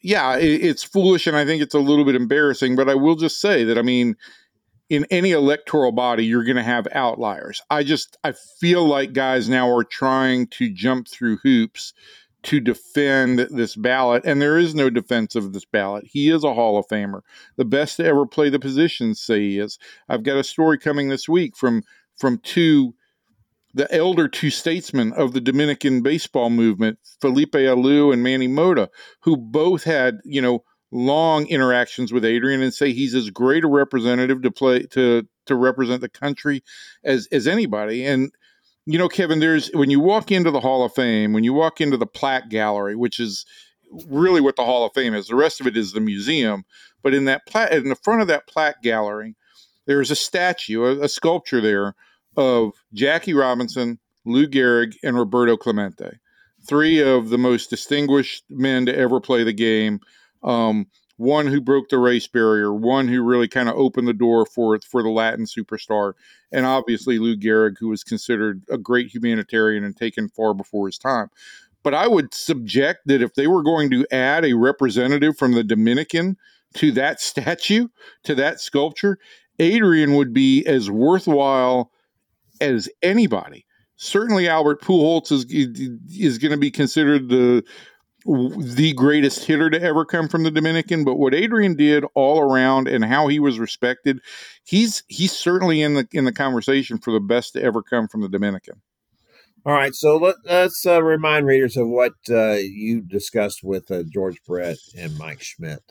yeah, 0.00 0.36
it, 0.36 0.64
it's 0.64 0.82
foolish 0.82 1.26
and 1.26 1.36
I 1.36 1.44
think 1.44 1.62
it's 1.62 1.74
a 1.74 1.80
little 1.80 2.04
bit 2.04 2.14
embarrassing, 2.14 2.76
but 2.76 2.88
I 2.88 2.94
will 2.94 3.16
just 3.16 3.40
say 3.40 3.64
that 3.64 3.78
I 3.78 3.82
mean 3.82 4.16
in 4.88 5.06
any 5.10 5.32
electoral 5.32 5.92
body 5.92 6.24
you're 6.24 6.44
going 6.44 6.56
to 6.56 6.62
have 6.62 6.86
outliers. 6.92 7.60
I 7.70 7.82
just 7.82 8.16
I 8.24 8.32
feel 8.60 8.86
like 8.86 9.12
guys 9.12 9.48
now 9.48 9.70
are 9.70 9.84
trying 9.84 10.46
to 10.48 10.70
jump 10.72 11.08
through 11.08 11.38
hoops 11.38 11.92
to 12.44 12.60
defend 12.60 13.40
this 13.40 13.74
ballot, 13.74 14.24
and 14.24 14.40
there 14.40 14.56
is 14.56 14.72
no 14.72 14.88
defense 14.88 15.34
of 15.34 15.52
this 15.52 15.64
ballot. 15.64 16.04
He 16.06 16.30
is 16.30 16.44
a 16.44 16.54
Hall 16.54 16.78
of 16.78 16.86
Famer, 16.86 17.22
the 17.56 17.64
best 17.64 17.96
to 17.96 18.04
ever 18.04 18.24
play 18.24 18.50
the 18.50 18.60
position. 18.60 19.16
Say 19.16 19.40
he 19.40 19.58
is. 19.58 19.80
I've 20.08 20.22
got 20.22 20.38
a 20.38 20.44
story 20.44 20.78
coming 20.78 21.08
this 21.08 21.28
week 21.28 21.56
from 21.56 21.82
from 22.16 22.38
two 22.38 22.94
the 23.76 23.94
elder 23.94 24.26
two 24.26 24.48
statesmen 24.48 25.12
of 25.12 25.34
the 25.34 25.40
Dominican 25.40 26.00
baseball 26.00 26.48
movement, 26.48 26.98
Felipe 27.20 27.52
Alou 27.52 28.10
and 28.10 28.22
Manny 28.22 28.48
Mota, 28.48 28.88
who 29.20 29.36
both 29.36 29.84
had 29.84 30.18
you 30.24 30.40
know 30.40 30.64
long 30.90 31.46
interactions 31.46 32.12
with 32.12 32.24
Adrian 32.24 32.62
and 32.62 32.72
say 32.72 32.92
he's 32.92 33.14
as 33.14 33.28
great 33.28 33.64
a 33.64 33.68
representative 33.68 34.42
to 34.42 34.50
play 34.50 34.84
to 34.84 35.28
to 35.44 35.54
represent 35.54 36.00
the 36.00 36.08
country 36.08 36.64
as 37.04 37.28
as 37.30 37.46
anybody 37.46 38.04
and 38.04 38.32
you 38.86 38.98
know, 38.98 39.08
Kevin, 39.08 39.40
there's 39.40 39.68
when 39.74 39.90
you 39.90 39.98
walk 40.00 40.30
into 40.30 40.52
the 40.52 40.60
Hall 40.60 40.84
of 40.84 40.94
Fame, 40.94 41.32
when 41.32 41.42
you 41.44 41.52
walk 41.52 41.80
into 41.80 41.96
the 41.96 42.06
plaque 42.06 42.48
gallery, 42.48 42.94
which 42.94 43.18
is 43.18 43.44
really 44.08 44.40
what 44.40 44.56
the 44.56 44.64
Hall 44.64 44.86
of 44.86 44.94
Fame 44.94 45.12
is. 45.12 45.26
The 45.26 45.34
rest 45.34 45.60
of 45.60 45.66
it 45.66 45.76
is 45.76 45.92
the 45.92 46.00
museum. 46.00 46.64
But 47.02 47.12
in 47.12 47.24
that 47.24 47.46
plaque, 47.46 47.72
in 47.72 47.88
the 47.88 47.96
front 47.96 48.22
of 48.22 48.28
that 48.28 48.46
plaque 48.46 48.82
gallery, 48.82 49.34
there's 49.86 50.12
a 50.12 50.16
statue, 50.16 50.84
a, 50.84 51.00
a 51.02 51.08
sculpture 51.08 51.60
there 51.60 51.94
of 52.36 52.72
Jackie 52.92 53.34
Robinson, 53.34 53.98
Lou 54.24 54.46
Gehrig, 54.46 54.96
and 55.02 55.16
Roberto 55.16 55.56
Clemente. 55.56 56.18
Three 56.66 57.00
of 57.00 57.28
the 57.28 57.38
most 57.38 57.70
distinguished 57.70 58.44
men 58.50 58.86
to 58.86 58.96
ever 58.96 59.20
play 59.20 59.44
the 59.44 59.52
game. 59.52 60.00
Um, 60.42 60.86
one 61.16 61.46
who 61.46 61.60
broke 61.60 61.88
the 61.88 61.98
race 61.98 62.26
barrier, 62.26 62.72
one 62.74 63.08
who 63.08 63.22
really 63.22 63.48
kind 63.48 63.68
of 63.68 63.76
opened 63.76 64.06
the 64.06 64.12
door 64.12 64.44
for 64.44 64.78
for 64.80 65.02
the 65.02 65.08
Latin 65.08 65.46
superstar, 65.46 66.12
and 66.52 66.66
obviously 66.66 67.18
Lou 67.18 67.36
Gehrig, 67.36 67.76
who 67.78 67.88
was 67.88 68.04
considered 68.04 68.62
a 68.70 68.76
great 68.76 69.14
humanitarian 69.14 69.84
and 69.84 69.96
taken 69.96 70.28
far 70.28 70.52
before 70.54 70.86
his 70.86 70.98
time. 70.98 71.28
But 71.82 71.94
I 71.94 72.08
would 72.08 72.34
subject 72.34 73.02
that 73.06 73.22
if 73.22 73.34
they 73.34 73.46
were 73.46 73.62
going 73.62 73.90
to 73.90 74.06
add 74.10 74.44
a 74.44 74.54
representative 74.54 75.38
from 75.38 75.52
the 75.52 75.64
Dominican 75.64 76.36
to 76.74 76.90
that 76.92 77.20
statue, 77.20 77.88
to 78.24 78.34
that 78.34 78.60
sculpture, 78.60 79.18
Adrian 79.58 80.14
would 80.14 80.32
be 80.32 80.66
as 80.66 80.90
worthwhile 80.90 81.90
as 82.60 82.88
anybody. 83.02 83.64
Certainly, 83.96 84.48
Albert 84.48 84.82
Pujols 84.82 85.32
is 85.32 85.46
is 86.18 86.38
going 86.38 86.52
to 86.52 86.58
be 86.58 86.70
considered 86.70 87.28
the 87.28 87.64
the 88.26 88.92
greatest 88.94 89.44
hitter 89.44 89.70
to 89.70 89.80
ever 89.80 90.04
come 90.04 90.28
from 90.28 90.42
the 90.42 90.50
Dominican, 90.50 91.04
but 91.04 91.14
what 91.14 91.34
Adrian 91.34 91.76
did 91.76 92.04
all 92.14 92.40
around 92.40 92.88
and 92.88 93.04
how 93.04 93.28
he 93.28 93.38
was 93.38 93.58
respected, 93.58 94.18
he's 94.64 95.04
he's 95.06 95.32
certainly 95.32 95.80
in 95.80 95.94
the 95.94 96.08
in 96.12 96.24
the 96.24 96.32
conversation 96.32 96.98
for 96.98 97.12
the 97.12 97.20
best 97.20 97.52
to 97.52 97.62
ever 97.62 97.82
come 97.82 98.08
from 98.08 98.22
the 98.22 98.28
Dominican. 98.28 98.82
All 99.64 99.72
right, 99.72 99.94
so 99.94 100.16
let, 100.16 100.36
us 100.46 100.86
uh, 100.86 101.02
remind 101.02 101.46
readers 101.46 101.76
of 101.76 101.88
what 101.88 102.12
uh, 102.30 102.52
you 102.52 103.00
discussed 103.00 103.64
with 103.64 103.90
uh, 103.90 104.04
George 104.04 104.40
Brett 104.46 104.78
and 104.96 105.18
Mike 105.18 105.42
Schmidt. 105.42 105.82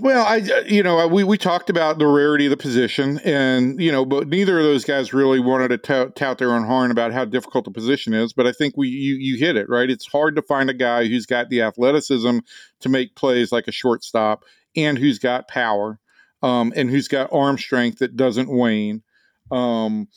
Well, 0.00 0.24
I 0.24 0.36
you 0.66 0.82
know 0.82 1.06
we 1.08 1.24
we 1.24 1.36
talked 1.36 1.68
about 1.68 1.98
the 1.98 2.06
rarity 2.06 2.46
of 2.46 2.50
the 2.50 2.56
position, 2.56 3.18
and 3.18 3.80
you 3.80 3.92
know, 3.92 4.06
but 4.06 4.28
neither 4.28 4.58
of 4.58 4.64
those 4.64 4.84
guys 4.84 5.12
really 5.12 5.40
wanted 5.40 5.68
to 5.68 5.78
tout, 5.78 6.16
tout 6.16 6.38
their 6.38 6.52
own 6.52 6.64
horn 6.64 6.90
about 6.90 7.12
how 7.12 7.26
difficult 7.26 7.66
the 7.66 7.70
position 7.70 8.14
is. 8.14 8.32
But 8.32 8.46
I 8.46 8.52
think 8.52 8.78
we 8.78 8.88
you 8.88 9.16
you 9.16 9.36
hit 9.36 9.56
it 9.56 9.68
right. 9.68 9.90
It's 9.90 10.06
hard 10.06 10.36
to 10.36 10.42
find 10.42 10.70
a 10.70 10.74
guy 10.74 11.06
who's 11.06 11.26
got 11.26 11.50
the 11.50 11.60
athleticism 11.60 12.38
to 12.80 12.88
make 12.88 13.14
plays 13.14 13.52
like 13.52 13.68
a 13.68 13.72
shortstop, 13.72 14.44
and 14.74 14.96
who's 14.96 15.18
got 15.18 15.48
power, 15.48 15.98
um, 16.42 16.72
and 16.74 16.88
who's 16.88 17.08
got 17.08 17.30
arm 17.30 17.58
strength 17.58 17.98
that 17.98 18.16
doesn't 18.16 18.48
wane. 18.48 19.02
Um, 19.50 20.08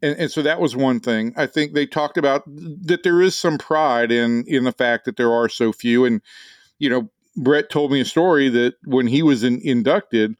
and, 0.00 0.16
and, 0.18 0.30
so 0.30 0.40
that 0.42 0.60
was 0.60 0.76
one 0.76 1.00
thing. 1.00 1.34
I 1.36 1.46
think 1.46 1.74
they 1.74 1.86
talked 1.86 2.16
about 2.16 2.44
that 2.46 3.02
there 3.02 3.20
is 3.20 3.36
some 3.36 3.58
pride 3.58 4.12
in 4.12 4.44
in 4.46 4.64
the 4.64 4.72
fact 4.72 5.04
that 5.04 5.16
there 5.16 5.32
are 5.32 5.50
so 5.50 5.72
few, 5.72 6.06
and 6.06 6.22
you 6.78 6.88
know, 6.88 7.10
Brett 7.36 7.70
told 7.70 7.92
me 7.92 8.00
a 8.00 8.04
story 8.04 8.48
that 8.48 8.74
when 8.84 9.06
he 9.06 9.22
was 9.22 9.44
in, 9.44 9.60
inducted, 9.62 10.36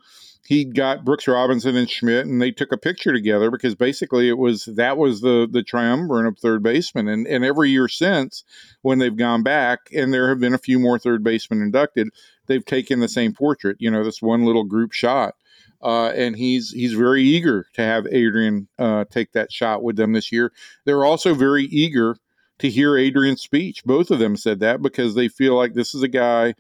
he 0.47 0.65
got 0.65 1.05
Brooks 1.05 1.27
Robinson 1.27 1.77
and 1.77 1.91
Schmidt, 1.91 2.27
and 2.27 2.41
they 2.41 2.53
took 2.53 2.71
a 2.71 2.79
picture 2.79 3.13
together 3.13 3.51
because 3.51 3.75
basically 3.75 4.29
it 4.29 4.39
was 4.39 4.67
that 4.67 4.97
was 4.97 5.21
the 5.21 5.49
the 5.51 5.63
triumvirate 5.63 6.27
of 6.27 6.39
third 6.39 6.63
baseman. 6.63 7.09
And 7.09 7.27
and 7.27 7.45
every 7.45 7.71
year 7.71 7.89
since, 7.89 8.45
when 8.83 8.99
they've 8.99 9.17
gone 9.17 9.43
back, 9.43 9.81
and 9.95 10.15
there 10.15 10.29
have 10.29 10.39
been 10.39 10.55
a 10.55 10.59
few 10.59 10.79
more 10.79 10.99
third 10.99 11.25
basemen 11.25 11.63
inducted, 11.63 12.09
they've 12.47 12.65
taken 12.65 13.01
the 13.01 13.09
same 13.09 13.33
portrait. 13.33 13.77
You 13.81 13.91
know, 13.91 14.05
this 14.05 14.23
one 14.23 14.45
little 14.45 14.65
group 14.65 14.93
shot. 14.93 15.35
Uh, 15.83 16.09
and 16.09 16.37
he's 16.37 16.71
he's 16.71 16.95
very 16.95 17.23
eager 17.23 17.67
to 17.75 17.83
have 17.83 18.07
Adrian 18.07 18.67
uh, 18.79 19.05
take 19.11 19.33
that 19.33 19.53
shot 19.53 19.83
with 19.83 19.97
them 19.97 20.13
this 20.13 20.33
year. 20.33 20.53
They're 20.85 21.05
also 21.05 21.35
very 21.35 21.65
eager 21.65 22.17
to 22.59 22.71
hear 22.71 22.97
Adrian's 22.97 23.43
speech. 23.43 23.85
Both 23.85 24.11
of 24.11 24.19
them 24.19 24.37
said 24.37 24.61
that 24.61 24.81
because 24.81 25.15
they 25.15 25.29
feel 25.29 25.55
like 25.55 25.75
this 25.75 25.95
is 25.95 26.03
a 26.03 26.09
guy 26.09 26.55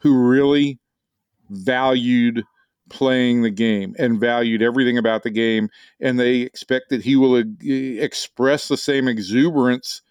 who 0.00 0.28
really 0.28 0.78
valued 1.50 2.44
playing 2.88 3.42
the 3.42 3.50
game 3.50 3.94
and 3.98 4.20
valued 4.20 4.62
everything 4.62 4.98
about 4.98 5.22
the 5.22 5.30
game, 5.30 5.68
and 6.00 6.18
they 6.18 6.40
expect 6.40 6.90
that 6.90 7.02
he 7.02 7.16
will 7.16 7.36
uh, 7.36 7.44
express 7.62 8.68
the 8.68 8.76
same 8.76 9.08
exuberance 9.08 10.02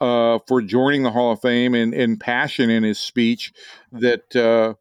uh, 0.00 0.38
for 0.46 0.62
joining 0.62 1.02
the 1.02 1.10
Hall 1.10 1.32
of 1.32 1.40
Fame 1.40 1.74
and, 1.74 1.92
and 1.92 2.20
passion 2.20 2.70
in 2.70 2.84
his 2.84 2.98
speech 2.98 3.52
that 3.92 4.34
uh, 4.36 4.74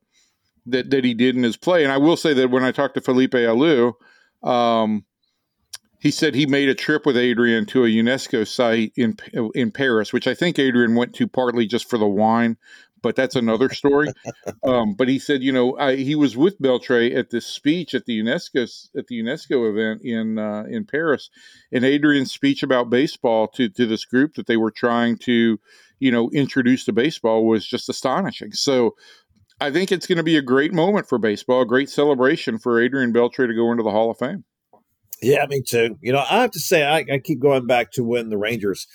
that 0.68 0.90
that 0.92 1.04
he 1.04 1.14
did 1.14 1.36
in 1.36 1.44
his 1.44 1.58
play. 1.58 1.84
And 1.84 1.92
I 1.92 1.98
will 1.98 2.18
say 2.18 2.34
that 2.34 2.52
when 2.52 2.64
I 2.64 2.72
talked 2.72 2.96
to 2.96 3.02
Felipe 3.02 3.32
Alou, 3.32 3.94
um, 4.44 5.06
he 6.00 6.12
said 6.12 6.36
he 6.36 6.46
made 6.46 6.70
a 6.70 6.76
trip 6.76 7.06
with 7.06 7.18
Adrian 7.18 7.66
to 7.68 7.84
a 7.84 7.88
UNESCO 7.88 8.48
site 8.48 8.94
in 8.96 9.18
in 9.56 9.72
Paris, 9.72 10.14
which 10.14 10.28
I 10.28 10.36
think 10.36 10.60
Adrian 10.60 10.96
went 10.96 11.16
to 11.16 11.28
partly 11.28 11.66
just 11.66 11.90
for 11.90 11.98
the 11.98 12.08
wine, 12.08 12.58
but 13.02 13.16
that's 13.16 13.36
another 13.36 13.70
story. 13.70 14.10
um, 14.64 14.94
but 14.94 15.08
he 15.08 15.20
said, 15.20 15.44
you 15.44 15.52
know, 15.52 15.78
I, 15.78 15.96
he 15.96 16.16
was 16.16 16.36
with 16.36 16.60
Beltre 16.60 17.16
at 17.16 17.30
this 17.30 17.46
speech 17.46 17.94
at 17.94 18.06
the 18.06 18.20
UNESCO 18.20 18.90
at 18.98 19.08
the 19.08 19.22
UNESCO 19.22 19.70
event 19.70 20.02
in 20.04 20.38
uh, 20.38 20.64
in 20.70 20.86
Paris, 20.86 21.30
and 21.72 21.84
Adrian's 21.86 22.32
speech 22.32 22.64
about 22.64 22.90
baseball 22.90 23.48
to 23.50 23.70
to 23.70 23.86
this 23.86 24.06
group 24.06 24.36
that 24.36 24.48
they 24.48 24.58
were 24.58 24.72
trying 24.72 25.18
to, 25.20 25.60
you 26.00 26.12
know, 26.12 26.30
introduce 26.34 26.86
to 26.86 26.94
baseball 26.94 27.46
was 27.46 27.66
just 27.66 27.90
astonishing. 27.90 28.52
So. 28.54 28.96
I 29.60 29.72
think 29.72 29.92
it's 29.92 30.06
going 30.06 30.18
to 30.18 30.24
be 30.24 30.38
a 30.38 30.44
great 30.44 30.72
moment 30.72 31.10
for 31.10 31.18
baseball, 31.18 31.62
a 31.62 31.66
great 31.66 31.90
celebration 31.90 32.60
for 32.60 32.80
Adrian 32.80 33.12
Beltre 33.12 33.48
to 33.48 33.56
go 33.56 33.72
into 33.72 33.82
the 33.82 33.90
Hall 33.90 34.12
of 34.12 34.18
Fame. 34.20 34.44
Yeah, 35.22 35.46
me 35.50 35.62
too. 35.62 35.98
You 36.02 36.14
know, 36.14 36.20
I 36.20 36.42
have 36.42 36.52
to 36.52 36.60
say, 36.60 36.84
I, 36.84 37.04
I 37.12 37.18
keep 37.18 37.40
going 37.40 37.66
back 37.66 37.92
to 37.94 38.04
when 38.04 38.30
the 38.30 38.38
Rangers 38.38 38.88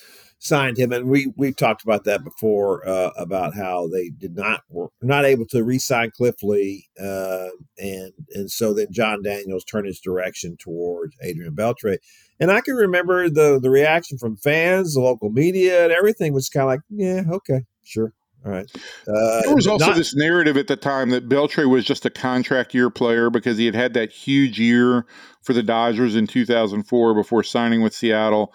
signed 0.42 0.76
him, 0.76 0.92
and 0.92 1.08
we 1.08 1.32
we've 1.36 1.56
talked 1.56 1.84
about 1.84 2.02
that 2.04 2.24
before 2.24 2.86
uh, 2.86 3.10
about 3.16 3.54
how 3.54 3.86
they 3.86 4.10
did 4.10 4.36
not 4.36 4.62
were 4.68 4.88
not 5.00 5.24
able 5.24 5.46
to 5.46 5.62
re-sign 5.62 6.10
Cliff 6.10 6.42
Lee, 6.42 6.88
uh, 7.00 7.48
and 7.78 8.12
and 8.34 8.50
so 8.50 8.74
then 8.74 8.88
Jon 8.90 9.22
Daniels 9.22 9.64
turned 9.64 9.86
his 9.86 10.00
direction 10.00 10.56
towards 10.58 11.14
Adrian 11.22 11.54
Beltre, 11.54 11.98
and 12.40 12.50
I 12.50 12.60
can 12.60 12.74
remember 12.74 13.30
the 13.30 13.60
the 13.62 13.70
reaction 13.70 14.18
from 14.18 14.36
fans, 14.36 14.94
the 14.94 15.00
local 15.00 15.30
media, 15.30 15.84
and 15.84 15.92
everything 15.92 16.32
was 16.32 16.48
kind 16.48 16.64
of 16.64 16.68
like, 16.68 16.80
yeah, 16.90 17.22
okay, 17.30 17.60
sure. 17.84 18.12
All 18.44 18.50
right. 18.50 18.68
Uh, 19.06 19.42
there 19.42 19.54
was 19.54 19.68
also 19.68 19.86
not, 19.86 19.96
this 19.96 20.16
narrative 20.16 20.56
at 20.56 20.66
the 20.66 20.74
time 20.74 21.10
that 21.10 21.28
Beltre 21.28 21.70
was 21.70 21.84
just 21.84 22.04
a 22.04 22.10
contract 22.10 22.74
year 22.74 22.90
player 22.90 23.30
because 23.30 23.56
he 23.56 23.66
had 23.66 23.76
had 23.76 23.94
that 23.94 24.10
huge 24.10 24.58
year 24.58 25.06
for 25.42 25.52
the 25.52 25.62
Dodgers 25.62 26.16
in 26.16 26.26
2004 26.26 27.14
before 27.14 27.44
signing 27.44 27.82
with 27.82 27.94
Seattle 27.94 28.52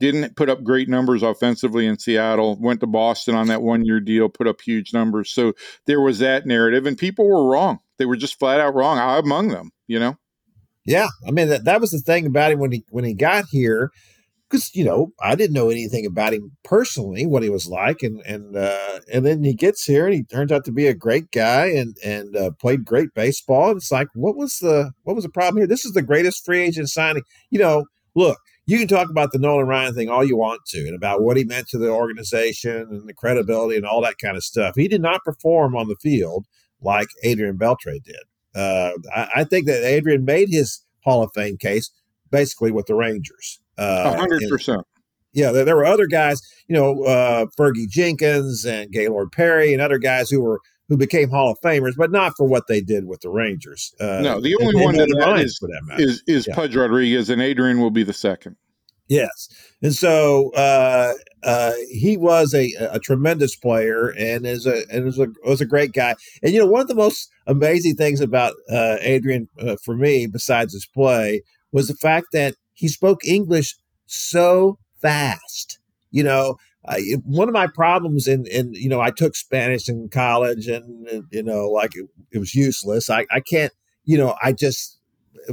didn't 0.00 0.34
put 0.34 0.48
up 0.48 0.64
great 0.64 0.88
numbers 0.88 1.22
offensively 1.22 1.86
in 1.86 1.98
Seattle, 1.98 2.58
went 2.58 2.80
to 2.80 2.86
Boston 2.86 3.34
on 3.34 3.46
that 3.48 3.62
one 3.62 3.84
year 3.84 4.00
deal, 4.00 4.28
put 4.28 4.48
up 4.48 4.60
huge 4.60 4.92
numbers. 4.92 5.30
So 5.30 5.52
there 5.86 6.00
was 6.00 6.18
that 6.18 6.46
narrative, 6.46 6.86
and 6.86 6.98
people 6.98 7.28
were 7.28 7.48
wrong. 7.48 7.78
They 7.98 8.06
were 8.06 8.16
just 8.16 8.38
flat 8.38 8.60
out 8.60 8.74
wrong. 8.74 8.98
I 8.98 9.18
among 9.18 9.48
them, 9.48 9.70
you 9.86 10.00
know? 10.00 10.16
Yeah. 10.86 11.08
I 11.28 11.30
mean, 11.30 11.48
that, 11.50 11.64
that 11.66 11.80
was 11.80 11.90
the 11.90 11.98
thing 11.98 12.24
about 12.24 12.50
him 12.50 12.58
when 12.58 12.72
he, 12.72 12.84
when 12.88 13.04
he 13.04 13.12
got 13.12 13.44
here, 13.50 13.90
because, 14.48 14.74
you 14.74 14.82
know, 14.82 15.12
I 15.22 15.34
didn't 15.34 15.52
know 15.52 15.68
anything 15.68 16.06
about 16.06 16.32
him 16.32 16.56
personally, 16.64 17.26
what 17.26 17.42
he 17.42 17.50
was 17.50 17.66
like. 17.66 18.02
And, 18.02 18.22
and, 18.22 18.56
uh, 18.56 19.00
and 19.12 19.24
then 19.26 19.44
he 19.44 19.52
gets 19.52 19.84
here 19.84 20.06
and 20.06 20.14
he 20.14 20.24
turns 20.24 20.50
out 20.50 20.64
to 20.64 20.72
be 20.72 20.86
a 20.86 20.94
great 20.94 21.30
guy 21.30 21.66
and, 21.66 21.94
and, 22.02 22.34
uh, 22.34 22.50
played 22.52 22.86
great 22.86 23.12
baseball. 23.14 23.68
And 23.68 23.76
it's 23.76 23.92
like, 23.92 24.08
what 24.14 24.34
was 24.34 24.58
the, 24.60 24.92
what 25.02 25.14
was 25.14 25.24
the 25.24 25.30
problem 25.30 25.58
here? 25.58 25.68
This 25.68 25.84
is 25.84 25.92
the 25.92 26.02
greatest 26.02 26.44
free 26.44 26.62
agent 26.62 26.88
signing. 26.88 27.22
You 27.50 27.58
know, 27.58 27.84
look, 28.16 28.38
you 28.70 28.78
can 28.78 28.86
talk 28.86 29.10
about 29.10 29.32
the 29.32 29.38
Nolan 29.38 29.66
Ryan 29.66 29.94
thing 29.94 30.08
all 30.08 30.24
you 30.24 30.36
want 30.36 30.64
to 30.66 30.78
and 30.78 30.94
about 30.94 31.22
what 31.22 31.36
he 31.36 31.44
meant 31.44 31.68
to 31.68 31.78
the 31.78 31.90
organization 31.90 32.86
and 32.90 33.08
the 33.08 33.14
credibility 33.14 33.76
and 33.76 33.84
all 33.84 34.00
that 34.02 34.18
kind 34.18 34.36
of 34.36 34.44
stuff. 34.44 34.76
He 34.76 34.86
did 34.86 35.02
not 35.02 35.24
perform 35.24 35.74
on 35.74 35.88
the 35.88 35.96
field 35.96 36.46
like 36.80 37.08
Adrian 37.24 37.58
Beltre 37.58 38.00
did. 38.02 38.22
Uh, 38.54 38.92
I, 39.14 39.28
I, 39.36 39.44
think 39.44 39.66
that 39.66 39.84
Adrian 39.84 40.24
made 40.24 40.48
his 40.50 40.84
Hall 41.04 41.22
of 41.22 41.30
Fame 41.34 41.56
case 41.56 41.90
basically 42.30 42.70
with 42.70 42.86
the 42.86 42.94
Rangers. 42.94 43.60
Uh, 43.76 44.16
hundred 44.16 44.42
percent. 44.48 44.86
Yeah, 45.32 45.52
there, 45.52 45.64
there, 45.64 45.76
were 45.76 45.86
other 45.86 46.06
guys, 46.06 46.40
you 46.66 46.74
know, 46.74 47.04
uh, 47.04 47.46
Fergie 47.58 47.88
Jenkins 47.88 48.64
and 48.64 48.90
Gaylord 48.90 49.30
Perry 49.30 49.72
and 49.72 49.80
other 49.80 49.98
guys 49.98 50.30
who 50.30 50.40
were 50.40 50.60
who 50.90 50.96
became 50.96 51.30
Hall 51.30 51.52
of 51.52 51.60
Famers, 51.60 51.96
but 51.96 52.10
not 52.10 52.36
for 52.36 52.46
what 52.46 52.66
they 52.66 52.80
did 52.80 53.06
with 53.06 53.20
the 53.20 53.30
Rangers. 53.30 53.94
Uh, 54.00 54.20
no, 54.22 54.40
the 54.40 54.56
only 54.56 54.74
and, 54.74 54.84
one 54.84 55.00
and 55.00 55.12
that, 55.12 55.18
that 55.20 55.40
is, 55.40 55.56
for 55.56 55.68
that 55.68 55.82
matter. 55.84 56.02
is 56.02 56.22
is 56.26 56.46
yeah. 56.46 56.54
Pudge 56.54 56.74
Rodriguez, 56.76 57.30
and 57.30 57.40
Adrian 57.40 57.80
will 57.80 57.92
be 57.92 58.02
the 58.02 58.12
second. 58.12 58.56
Yes, 59.08 59.48
and 59.82 59.94
so 59.94 60.50
uh, 60.54 61.14
uh, 61.44 61.72
he 61.90 62.16
was 62.16 62.54
a, 62.54 62.72
a 62.78 62.98
tremendous 62.98 63.54
player, 63.54 64.08
and 64.08 64.44
is 64.44 64.66
a 64.66 64.84
and 64.90 65.04
was 65.04 65.18
a 65.20 65.28
was 65.44 65.60
a 65.60 65.66
great 65.66 65.92
guy. 65.92 66.16
And 66.42 66.52
you 66.52 66.58
know, 66.58 66.66
one 66.66 66.82
of 66.82 66.88
the 66.88 66.94
most 66.96 67.30
amazing 67.46 67.94
things 67.94 68.20
about 68.20 68.54
uh, 68.68 68.96
Adrian 69.00 69.48
uh, 69.60 69.76
for 69.84 69.94
me, 69.96 70.26
besides 70.26 70.72
his 70.72 70.86
play, 70.86 71.42
was 71.70 71.86
the 71.86 71.94
fact 71.94 72.26
that 72.32 72.56
he 72.74 72.88
spoke 72.88 73.24
English 73.24 73.76
so 74.06 74.76
fast. 75.00 75.78
You 76.10 76.24
know, 76.24 76.56
I, 76.86 77.00
one 77.24 77.48
of 77.48 77.52
my 77.52 77.66
problems 77.66 78.26
in, 78.26 78.46
in, 78.46 78.72
you 78.74 78.88
know, 78.88 79.00
I 79.00 79.10
took 79.10 79.36
Spanish 79.36 79.88
in 79.88 80.08
college 80.08 80.66
and, 80.66 81.26
you 81.30 81.42
know, 81.42 81.68
like 81.68 81.94
it, 81.94 82.08
it 82.32 82.38
was 82.38 82.54
useless. 82.54 83.10
I, 83.10 83.26
I 83.30 83.40
can't, 83.40 83.72
you 84.04 84.16
know, 84.16 84.34
I 84.42 84.52
just, 84.52 84.98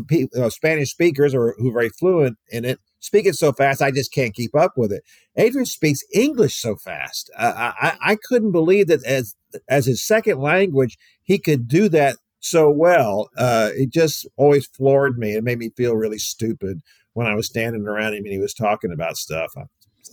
people, 0.08 0.30
you 0.34 0.42
know, 0.42 0.50
Spanish 0.50 0.92
speakers 0.92 1.36
or 1.36 1.56
who 1.58 1.70
are 1.70 1.74
very 1.74 1.90
fluent 1.90 2.38
in 2.50 2.66
it 2.66 2.80
speak 3.00 3.26
it 3.26 3.36
so 3.36 3.52
fast, 3.52 3.82
I 3.82 3.92
just 3.92 4.14
can't 4.14 4.34
keep 4.34 4.56
up 4.56 4.74
with 4.78 4.92
it. 4.92 5.04
Adrian 5.36 5.66
speaks 5.66 6.02
English 6.14 6.56
so 6.56 6.76
fast. 6.76 7.30
Uh, 7.38 7.72
I, 7.80 7.98
I 8.02 8.18
couldn't 8.28 8.52
believe 8.52 8.88
that 8.88 9.04
as, 9.06 9.36
as 9.68 9.86
his 9.86 10.06
second 10.06 10.40
language, 10.40 10.98
he 11.24 11.38
could 11.40 11.68
do 11.68 11.90
that 11.90 12.18
so 12.40 12.70
well. 12.70 13.30
Uh, 13.38 13.70
it 13.74 13.92
just 13.92 14.28
always 14.36 14.68
floored 14.68 15.18
me. 15.18 15.34
It 15.34 15.44
made 15.44 15.60
me 15.60 15.72
feel 15.76 15.96
really 15.96 16.18
stupid 16.18 16.82
when 17.14 17.28
I 17.28 17.36
was 17.36 17.48
standing 17.48 17.88
around 17.88 18.14
him 18.14 18.24
and 18.24 18.34
he 18.34 18.40
was 18.40 18.54
talking 18.54 18.92
about 18.92 19.18
stuff. 19.18 19.52
I 19.58 19.66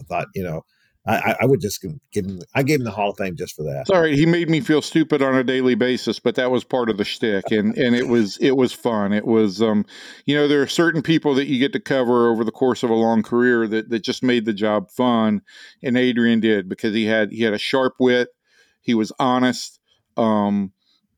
thought, 0.09 0.29
you 0.35 0.43
know, 0.43 0.65
I, 1.07 1.37
I 1.43 1.47
would 1.47 1.61
just 1.61 1.83
give 2.13 2.25
him. 2.25 2.41
I 2.55 2.63
gave 2.63 2.81
him 2.81 2.85
the 2.85 2.91
Hall 2.91 3.11
of 3.11 3.19
Fame 3.19 3.37
just 3.37 3.55
for 3.55 3.63
that. 3.65 3.87
Sorry, 3.87 4.17
he 4.17 4.25
made 4.25 4.49
me 4.49 4.61
feel 4.61 4.81
stupid 4.81 5.21
on 5.21 5.35
a 5.35 5.45
daily 5.45 5.75
basis, 5.75 6.19
but 6.19 6.35
that 6.37 6.51
was 6.51 6.65
part 6.65 6.89
of 6.89 6.97
the 6.97 7.05
shtick, 7.05 7.51
and 7.51 7.77
and 7.77 7.95
it 7.95 8.09
was 8.09 8.39
it 8.39 8.57
was 8.57 8.73
fun. 8.73 9.13
It 9.13 9.27
was, 9.27 9.61
um, 9.61 9.85
you 10.25 10.35
know, 10.35 10.49
there 10.49 10.63
are 10.63 10.67
certain 10.67 11.03
people 11.03 11.35
that 11.35 11.47
you 11.47 11.59
get 11.59 11.75
to 11.75 11.81
cover 11.81 12.31
over 12.31 12.43
the 12.43 12.51
course 12.51 12.83
of 12.83 12.89
a 12.89 12.95
long 12.95 13.23
career 13.23 13.69
that 13.69 13.91
that 13.91 14.01
just 14.01 14.23
made 14.23 14.47
the 14.47 14.55
job 14.55 14.91
fun, 14.91 15.43
and 15.83 15.99
Adrian 15.99 16.41
did 16.41 16.71
because 16.71 16.95
he 16.95 17.05
had 17.05 17.31
he 17.33 17.43
had 17.43 17.53
a 17.53 17.59
sharp 17.59 17.95
wit, 18.01 18.31
he 18.81 18.95
was 18.95 19.13
honest. 19.19 19.81
Um, 20.17 20.73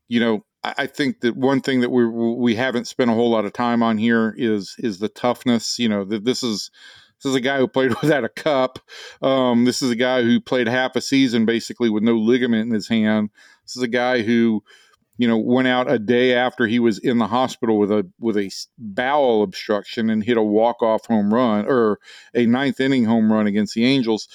you 0.09 0.19
know, 0.19 0.45
I, 0.65 0.75
I 0.79 0.87
think 0.89 1.21
that 1.21 1.37
one 1.37 1.61
thing 1.61 1.81
that 1.83 1.91
we 1.91 2.09
we 2.09 2.57
haven't 2.57 2.89
spent 2.89 3.11
a 3.11 3.15
whole 3.15 3.31
lot 3.31 3.45
of 3.45 3.53
time 3.53 3.85
on 3.85 3.99
here 3.99 4.35
is 4.37 4.75
is 4.79 4.99
the 4.99 5.09
toughness. 5.09 5.79
You 5.79 5.89
know, 5.89 6.05
that 6.07 6.25
this 6.25 6.43
is 6.43 6.73
this 7.27 7.33
is 7.33 7.37
a 7.37 7.41
guy 7.41 7.59
who 7.59 7.67
played 7.67 7.93
without 8.03 8.25
a 8.25 8.29
cup. 8.29 8.79
Um, 9.21 9.65
this 9.65 9.83
is 9.83 9.91
a 9.91 9.97
guy 9.97 10.23
who 10.23 10.41
played 10.41 10.69
half 10.69 10.95
a 10.95 11.01
season 11.01 11.45
basically 11.45 11.91
with 11.91 12.05
no 12.05 12.15
ligament 12.15 12.69
in 12.69 12.75
his 12.75 12.89
hand. 12.89 13.31
This 13.65 13.77
is 13.77 13.83
a 13.83 13.89
guy 13.89 14.23
who, 14.23 14.63
you 15.19 15.27
know, 15.27 15.37
went 15.37 15.67
out 15.67 15.91
a 15.91 15.99
day 15.99 16.35
after 16.35 16.69
he 16.69 16.79
was 16.79 16.99
in 16.99 17.19
the 17.19 17.27
hospital 17.27 17.79
with 17.79 17.91
a 17.91 18.09
with 18.21 18.37
a 18.37 18.51
bowel 18.79 19.43
obstruction 19.43 20.09
and 20.09 20.23
hit 20.23 20.37
a 20.37 20.43
walk 20.43 20.83
off 20.83 21.07
home 21.07 21.35
run 21.35 21.67
or 21.67 21.99
a 22.33 22.47
ninth 22.47 22.81
inning 22.81 23.05
home 23.05 23.33
run 23.33 23.49
against 23.49 23.75
the 23.75 23.85
Angels. 23.85 24.29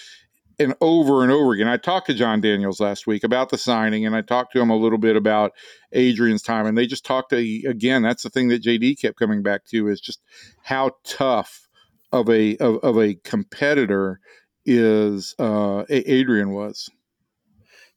And 0.60 0.76
over 0.82 1.24
and 1.24 1.32
over 1.32 1.54
again, 1.54 1.70
I 1.70 1.78
talked 1.78 2.08
to 2.08 2.14
Jon 2.14 2.42
Daniels 2.42 2.80
last 2.80 3.08
week 3.08 3.24
about 3.24 3.50
the 3.50 3.58
signing, 3.58 4.06
and 4.06 4.16
I 4.16 4.22
talked 4.22 4.54
to 4.54 4.60
him 4.60 4.70
a 4.70 4.76
little 4.76 5.00
bit 5.00 5.16
about 5.16 5.54
Adrian's 5.92 6.44
time, 6.44 6.68
and 6.68 6.78
they 6.78 6.86
just 6.86 7.06
talked 7.06 7.32
to 7.32 7.38
again. 7.68 8.04
That's 8.04 8.22
the 8.22 8.30
thing 8.30 8.50
that 8.50 8.62
JD 8.62 9.00
kept 9.00 9.18
coming 9.18 9.42
back 9.42 9.66
to 9.68 9.88
is 9.88 10.02
just 10.02 10.22
how 10.62 10.92
tough 11.04 11.70
of 12.12 12.30
a 12.30 12.58
of, 12.58 12.78
of 12.84 12.98
a 12.98 13.16
competitor 13.16 14.20
is 14.66 15.36
uh, 15.40 15.84
Adrian 15.90 16.52
was. 16.52 16.90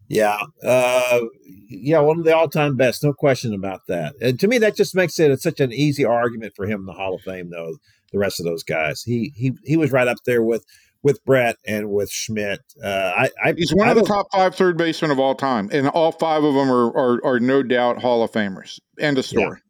Yeah, 0.06 0.38
uh, 0.62 1.20
yeah, 1.68 2.00
one 2.00 2.18
of 2.18 2.24
the 2.24 2.36
all-time 2.36 2.76
best, 2.76 3.02
no 3.02 3.14
question 3.14 3.54
about 3.54 3.80
that. 3.88 4.14
And 4.20 4.38
to 4.38 4.48
me, 4.48 4.58
that 4.58 4.76
just 4.76 4.94
makes 4.94 5.18
it 5.18 5.40
such 5.40 5.60
an 5.60 5.72
easy 5.72 6.04
argument 6.04 6.52
for 6.54 6.66
him 6.66 6.80
in 6.80 6.86
the 6.86 6.92
Hall 6.92 7.14
of 7.14 7.22
Fame. 7.22 7.50
Though 7.50 7.76
the 8.12 8.18
rest 8.18 8.38
of 8.38 8.44
those 8.44 8.62
guys, 8.62 9.02
he 9.02 9.32
he 9.34 9.52
he 9.64 9.76
was 9.76 9.92
right 9.92 10.06
up 10.06 10.18
there 10.26 10.42
with 10.42 10.64
with 11.02 11.24
Brett 11.24 11.56
and 11.66 11.90
with 11.90 12.10
Schmidt. 12.10 12.60
Uh, 12.82 13.12
I, 13.16 13.30
I, 13.42 13.52
he's 13.56 13.74
one 13.74 13.88
I 13.88 13.92
of 13.92 13.96
the 13.96 14.04
top 14.04 14.26
five 14.30 14.54
third 14.54 14.76
basemen 14.76 15.10
of 15.10 15.18
all 15.18 15.34
time, 15.34 15.70
and 15.72 15.88
all 15.88 16.12
five 16.12 16.44
of 16.44 16.54
them 16.54 16.70
are 16.70 16.96
are, 16.96 17.24
are 17.24 17.40
no 17.40 17.62
doubt 17.62 18.02
Hall 18.02 18.22
of 18.22 18.30
Famers. 18.30 18.78
End 18.98 19.16
of 19.16 19.24
story. 19.24 19.60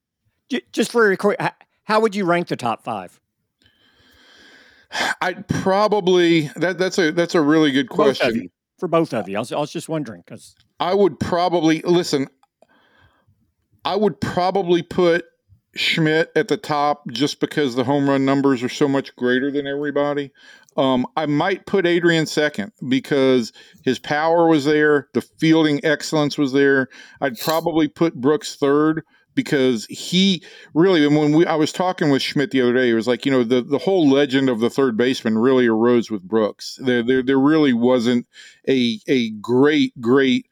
Yeah. 0.51 0.61
Just 0.73 0.93
very 0.93 1.17
quick, 1.17 1.41
how 1.85 2.01
would 2.01 2.15
you 2.15 2.25
rank 2.25 2.49
the 2.49 2.57
top 2.57 2.85
five? 2.85 3.19
I'd 5.21 5.47
probably 5.49 6.51
that 6.57 6.79
that's 6.79 6.99
a 6.99 7.11
that's 7.11 7.35
a 7.35 7.41
really 7.41 7.73
good 7.73 7.89
question 7.89 8.41
both 8.41 8.51
for 8.79 8.89
both 8.89 9.15
of 9.15 9.29
you. 9.29 9.37
I 9.37 9.41
was, 9.41 9.53
I 9.53 9.59
was 9.59 9.73
just 9.73 9.89
wondering 9.89 10.23
because 10.25 10.55
I 10.81 10.95
would 10.95 11.19
probably 11.21 11.81
listen. 11.83 12.29
I 13.85 13.97
would 13.97 14.21
probably 14.21 14.83
put 14.83 15.25
Schmidt 15.77 16.31
at 16.37 16.49
the 16.49 16.57
top 16.57 17.03
just 17.11 17.41
because 17.41 17.75
the 17.75 17.85
home 17.85 18.09
run 18.09 18.25
numbers 18.25 18.63
are 18.63 18.69
so 18.69 18.89
much 18.89 19.15
greater 19.17 19.51
than 19.51 19.67
everybody. 19.67 20.31
Um, 20.77 21.07
I 21.17 21.27
might 21.27 21.67
put 21.67 21.87
Adrian 21.87 22.27
second 22.27 22.73
because 22.89 23.53
his 23.85 23.99
power 23.99 24.49
was 24.49 24.65
there, 24.65 25.09
the 25.15 25.21
fielding 25.21 25.85
excellence 25.85 26.37
was 26.37 26.53
there. 26.53 26.89
I'd 27.21 27.39
probably 27.39 27.89
put 27.89 28.15
Brooks 28.15 28.57
third 28.57 29.03
because 29.35 29.87
he 29.87 30.43
really 30.75 31.05
and 31.05 31.17
when 31.17 31.33
we 31.33 31.47
I 31.47 31.55
was 31.55 31.73
talking 31.73 32.11
with 32.11 32.23
Schmidt 32.23 32.51
the 32.51 32.61
other 32.61 32.73
day, 32.73 32.91
it 32.91 32.95
was 32.95 33.07
like, 33.07 33.25
you 33.27 33.33
know, 33.33 33.45
the, 33.45 33.63
the 33.63 33.79
whole 33.79 34.09
legend 34.09 34.49
of 34.49 34.61
the 34.61 34.71
third 34.71 34.97
baseman 34.97 35.39
really 35.39 35.67
arose 35.67 36.11
with 36.11 36.23
Brooks. 36.23 36.79
There 36.83 37.03
there, 37.03 37.23
there 37.23 37.39
really 37.39 37.73
wasn't 37.73 38.27
a 38.69 39.01
a 39.07 39.31
great, 39.31 39.99
great 40.01 40.47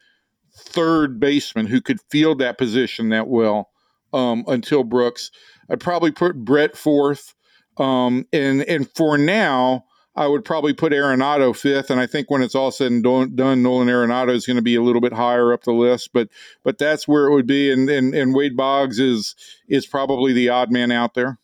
third 0.55 1.19
baseman 1.19 1.67
who 1.67 1.81
could 1.81 2.01
field 2.11 2.39
that 2.39 2.59
position 2.59 3.09
that 3.11 3.29
well 3.29 3.71
um, 4.13 4.45
until 4.49 4.85
Brooks. 4.85 5.31
I'd 5.71 5.81
probably 5.81 6.11
put 6.11 6.45
Brett 6.45 6.77
fourth. 6.77 7.35
Um, 7.79 8.27
and 8.33 8.63
and 8.65 8.91
for 8.95 9.17
now, 9.17 9.85
I 10.15 10.27
would 10.27 10.45
probably 10.45 10.75
put 10.75 10.93
Arenado 10.93 11.57
fifth, 11.57 11.91
and 11.91 11.99
I 11.99 12.07
think 12.07 12.31
when 12.31 12.43
it's 12.43 12.55
all 12.55 12.71
said 12.71 12.93
and 12.93 13.03
done, 13.03 13.63
Nolan 13.63 13.89
Arenado 13.89 14.35
is 14.35 14.47
going 14.47 14.57
to 14.57 14.63
be 14.63 14.75
a 14.75 14.83
little 14.83 15.01
bit 15.01 15.15
higher 15.15 15.53
up 15.53 15.65
the 15.65 15.73
list. 15.73 16.11
But 16.13 16.29
but 16.63 16.79
that's 16.79 17.09
where 17.09 17.27
it 17.27 17.33
would 17.33 17.47
be, 17.47 17.73
and 17.73 17.89
and, 17.89 18.15
and 18.15 18.35
Wade 18.35 18.57
Boggs 18.57 18.99
is 18.99 19.35
is 19.69 19.87
probably 19.87 20.33
the 20.33 20.51
odd 20.51 20.71
man 20.71 20.93
out 20.93 21.15
there. 21.15 21.39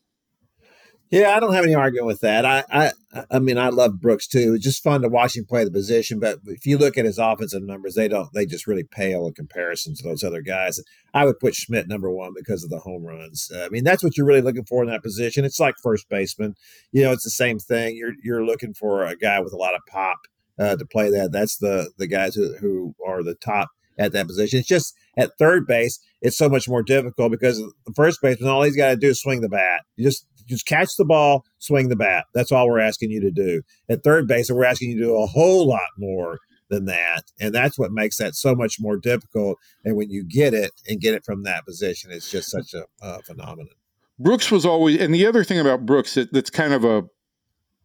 Yeah, 1.11 1.35
I 1.35 1.41
don't 1.41 1.55
have 1.55 1.65
any 1.65 1.75
argument 1.75 2.07
with 2.07 2.21
that. 2.21 2.45
I, 2.45 2.65
I, 2.71 2.93
I 3.31 3.39
mean, 3.39 3.57
I 3.57 3.71
love 3.71 3.99
Brooks 3.99 4.27
too. 4.27 4.55
It's 4.55 4.65
just 4.65 4.83
fun 4.83 5.01
to 5.01 5.09
watch 5.09 5.37
him 5.37 5.47
play 5.47 5.65
the 5.65 5.71
position. 5.71 6.21
But 6.21 6.41
if 6.45 6.67
you 6.67 6.77
look 6.77 6.99
at 6.99 7.07
his 7.07 7.19
offensive 7.19 7.63
numbers, 7.63 7.95
they 7.95 8.09
don't. 8.09 8.31
They 8.35 8.45
just 8.45 8.67
really 8.67 8.85
pale 8.85 9.27
in 9.27 9.33
comparison 9.33 9.95
to 9.95 10.03
those 10.03 10.23
other 10.23 10.43
guys. 10.43 10.81
I 11.15 11.25
would 11.25 11.39
put 11.39 11.55
Schmidt 11.55 11.89
number 11.89 12.11
one 12.11 12.33
because 12.37 12.63
of 12.63 12.69
the 12.69 12.81
home 12.81 13.05
runs. 13.05 13.51
Uh, 13.55 13.65
I 13.65 13.69
mean, 13.71 13.85
that's 13.85 14.05
what 14.05 14.19
you're 14.19 14.27
really 14.27 14.43
looking 14.43 14.67
for 14.67 14.83
in 14.83 14.91
that 14.91 15.03
position. 15.03 15.47
It's 15.47 15.59
like 15.59 15.77
first 15.83 16.11
baseman. 16.11 16.57
You 16.93 17.05
know, 17.05 17.13
it's 17.13 17.25
the 17.25 17.31
same 17.31 17.59
thing. 17.59 17.97
You're 17.97 18.13
you're 18.23 18.45
looking 18.45 18.75
for 18.75 19.05
a 19.05 19.17
guy 19.17 19.41
with 19.41 19.55
a 19.55 19.59
lot 19.59 19.75
of 19.75 19.81
pop 19.89 20.19
uh, 20.59 20.77
to 20.77 20.85
play 20.85 21.11
that. 21.11 21.33
That's 21.33 21.57
the 21.57 21.91
the 21.97 22.07
guys 22.07 22.35
who 22.35 22.55
who 22.59 22.95
are 23.07 23.23
the 23.23 23.35
top 23.35 23.71
at 23.99 24.13
that 24.13 24.27
position. 24.27 24.61
It's 24.61 24.69
just 24.69 24.95
at 25.17 25.37
third 25.39 25.67
base, 25.67 25.99
it's 26.23 26.37
so 26.39 26.49
much 26.49 26.69
more 26.69 26.83
difficult 26.83 27.33
because 27.33 27.59
the 27.59 27.93
first 27.95 28.21
baseman, 28.23 28.49
all 28.49 28.63
he's 28.63 28.77
got 28.77 28.91
to 28.91 28.97
do 28.97 29.09
is 29.09 29.21
swing 29.21 29.41
the 29.41 29.49
bat. 29.49 29.83
You 29.97 30.05
just 30.05 30.27
just 30.49 30.67
catch 30.67 30.97
the 30.97 31.05
ball, 31.05 31.45
swing 31.59 31.89
the 31.89 31.97
bat. 31.97 32.27
That's 32.35 32.51
all 32.53 32.69
we're 32.69 32.81
asking 32.81 33.11
you 33.11 33.21
to 33.21 33.31
do. 33.31 33.63
At 33.89 34.03
third 34.03 34.27
base, 34.27 34.51
we're 34.51 34.65
asking 34.65 34.91
you 34.91 34.99
to 34.99 35.05
do 35.05 35.17
a 35.17 35.27
whole 35.27 35.67
lot 35.69 35.81
more 35.99 36.39
than 36.71 36.85
that. 36.87 37.25
And 37.41 37.55
that's 37.55 37.79
what 37.79 37.93
makes 37.93 38.19
that 38.19 38.35
so 38.35 38.55
much 38.55 38.79
more 38.81 38.97
difficult. 38.97 39.59
And 39.85 39.97
when 39.97 40.11
you 40.11 40.25
get 40.25 40.55
it 40.55 40.73
and 40.87 41.01
get 41.01 41.15
it 41.15 41.25
from 41.25 41.45
that 41.45 41.65
position, 41.65 42.11
it's 42.11 42.31
just 42.31 42.51
such 42.51 42.75
a, 42.75 43.23
phenomenon. 43.23 43.75
Brooks 44.19 44.51
was 44.51 44.67
always, 44.67 45.01
and 45.01 45.15
the 45.15 45.27
other 45.27 45.45
thing 45.45 45.61
about 45.61 45.87
Brooks 45.87 46.15
that, 46.15 46.33
that's 46.33 46.51
kind 46.51 46.73
of 46.73 46.85
a 46.85 47.05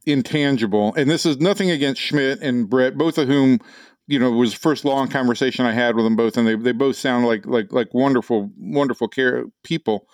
intangible, 0.06 0.94
and 0.96 1.10
this 1.10 1.26
is 1.26 1.38
nothing 1.40 1.72
against 1.72 2.02
Schmidt 2.02 2.42
and 2.42 2.70
Brett, 2.70 2.98
both 2.98 3.18
of 3.18 3.28
whom, 3.28 3.60
you 4.08 4.20
know, 4.20 4.32
was 4.32 4.52
the 4.52 4.60
first 4.60 4.84
long 4.84 5.08
conversation 5.08 5.66
I 5.66 5.72
had 5.72 5.96
with 5.96 6.06
them 6.06 6.18
both, 6.18 6.36
and 6.36 6.46
they, 6.46 6.56
they 6.56 6.74
both 6.74 6.98
sound 6.98 7.26
like 7.26 7.46
like 7.46 7.72
like 7.72 7.94
wonderful, 7.94 8.52
wonderful 8.58 9.08
care 9.08 9.46
people. 9.64 10.08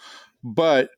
But 0.43 0.91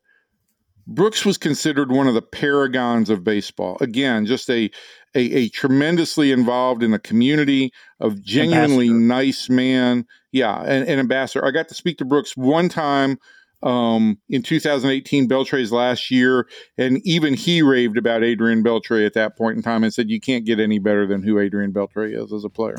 Brooks 0.88 1.26
was 1.26 1.38
considered 1.38 1.92
one 1.92 2.08
of 2.08 2.14
the 2.14 2.22
paragons 2.22 3.10
of 3.10 3.24
baseball. 3.24 3.78
Again, 3.82 4.26
just 4.26 4.50
a 4.50 4.70
a, 5.14 5.20
a 5.20 5.50
tremendously 5.50 6.32
involved 6.32 6.84
in 6.84 6.92
the 6.92 7.00
community, 7.00 7.72
of 8.00 8.22
genuinely 8.22 8.88
ambassador. 8.88 9.08
nice 9.08 9.50
man. 9.50 10.06
Yeah, 10.32 10.62
an, 10.64 10.84
an, 10.84 11.00
ambassador. 11.00 11.46
I 11.46 11.52
got 11.52 11.68
to 11.68 11.76
speak 11.76 11.98
to 11.98 12.06
Brooks 12.06 12.38
one 12.38 12.70
time 12.70 13.18
um, 13.64 14.18
in 14.30 14.42
2018, 14.42 15.28
Beltre's 15.28 15.72
last 15.72 16.10
year, 16.10 16.48
and 16.78 17.00
even 17.04 17.34
he 17.34 17.62
raved 17.62 17.98
about 17.98 18.24
Adrian 18.24 18.64
Beltre 18.64 19.06
at 19.06 19.14
that 19.14 19.38
point 19.38 19.58
in 19.58 19.64
time 19.64 19.84
and 19.84 19.94
said 19.94 20.10
you 20.10 20.20
can't 20.20 20.46
get 20.46 20.60
any 20.60 20.80
better 20.80 21.06
than 21.06 21.22
who 21.22 21.40
Adrian 21.40 21.74
Beltre 21.74 22.12
is 22.12 22.32
as 22.32 22.44
a 22.44 22.50
player. 22.50 22.78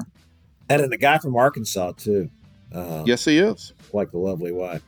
And 0.69 0.91
the 0.91 0.97
guy 0.97 1.19
from 1.19 1.37
Arkansas 1.37 1.93
too. 1.99 2.31
Uh, 2.73 3.05
yes, 3.07 3.25
he 3.27 3.39
is. 3.39 3.75
Like 3.93 4.11
the 4.11 4.19
lovely 4.19 4.53
wife. 4.53 4.83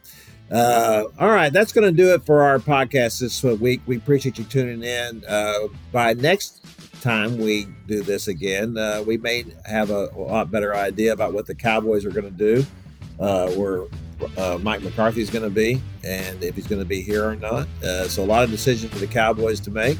Uh, 0.50 1.04
all 1.18 1.30
right, 1.30 1.52
that's 1.52 1.72
going 1.72 1.86
to 1.86 1.96
do 1.96 2.12
it 2.12 2.24
for 2.24 2.42
our 2.42 2.58
podcast 2.58 3.20
this 3.20 3.42
week. 3.42 3.80
We 3.86 3.96
appreciate 3.96 4.38
you 4.38 4.44
tuning 4.44 4.82
in. 4.82 5.24
Uh, 5.26 5.68
by 5.90 6.12
next 6.14 6.64
time 7.00 7.38
we 7.38 7.66
do 7.86 8.02
this 8.02 8.28
again, 8.28 8.76
uh, 8.76 9.02
we 9.06 9.16
may 9.16 9.44
have 9.64 9.90
a, 9.90 10.10
a, 10.14 10.18
lot 10.18 10.50
better 10.50 10.74
idea 10.74 11.12
about 11.12 11.32
what 11.32 11.46
the 11.46 11.54
Cowboys 11.54 12.04
are 12.04 12.10
going 12.10 12.24
to 12.24 12.30
do, 12.30 12.66
uh, 13.20 13.50
where 13.52 13.84
uh, 14.36 14.58
Mike 14.60 14.82
McCarthy 14.82 15.22
is 15.22 15.30
going 15.30 15.44
to 15.44 15.50
be, 15.50 15.80
and 16.04 16.42
if 16.42 16.54
he's 16.54 16.66
going 16.66 16.80
to 16.80 16.86
be 16.86 17.00
here 17.00 17.26
or 17.26 17.36
not. 17.36 17.66
Uh, 17.82 18.06
so, 18.06 18.22
a 18.22 18.26
lot 18.26 18.44
of 18.44 18.50
decisions 18.50 18.92
for 18.92 18.98
the 18.98 19.06
Cowboys 19.06 19.60
to 19.60 19.70
make, 19.70 19.98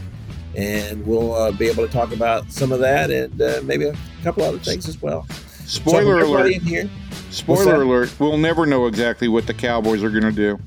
and 0.57 1.07
we'll 1.07 1.53
be 1.55 1.69
able 1.69 1.87
to 1.87 1.93
talk 1.93 2.13
about 2.13 2.53
some 2.53 2.71
of 2.71 2.81
that 2.81 3.11
and 3.11 3.67
maybe 3.67 3.87
a 3.87 3.97
couple 4.23 4.45
other 4.45 4.59
things 4.59 4.89
as 4.89 5.01
well. 5.01 5.27
Spoiler 5.67 6.21
so 6.21 6.27
alert! 6.27 6.53
In 6.53 6.61
here, 6.61 6.91
Spoiler 7.35 7.83
alert: 7.83 8.15
We'll 8.19 8.39
never 8.39 8.67
know 8.67 8.87
exactly 8.87 9.29
what 9.29 9.47
the 9.47 9.55
Cowboys 9.55 10.03
are 10.03 10.11
going 10.11 10.23
to 10.23 10.33
do 10.33 10.59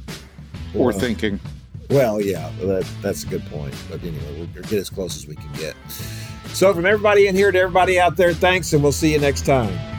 or 0.75 0.93
thinking. 0.93 1.39
Well, 1.89 2.21
yeah, 2.21 2.51
that, 2.59 2.85
that's 3.01 3.23
a 3.23 3.27
good 3.27 3.45
point. 3.45 3.73
But 3.89 4.01
anyway, 4.03 4.37
we'll 4.37 4.63
get 4.63 4.73
as 4.73 4.89
close 4.89 5.15
as 5.15 5.25
we 5.25 5.35
can 5.35 5.51
get. 5.53 5.75
So, 6.49 6.73
from 6.73 6.85
everybody 6.85 7.27
in 7.27 7.35
here 7.35 7.51
to 7.51 7.57
everybody 7.59 7.99
out 7.99 8.17
there, 8.17 8.33
thanks, 8.33 8.73
and 8.73 8.83
we'll 8.83 8.91
see 8.91 9.13
you 9.13 9.19
next 9.19 9.45
time. 9.45 9.96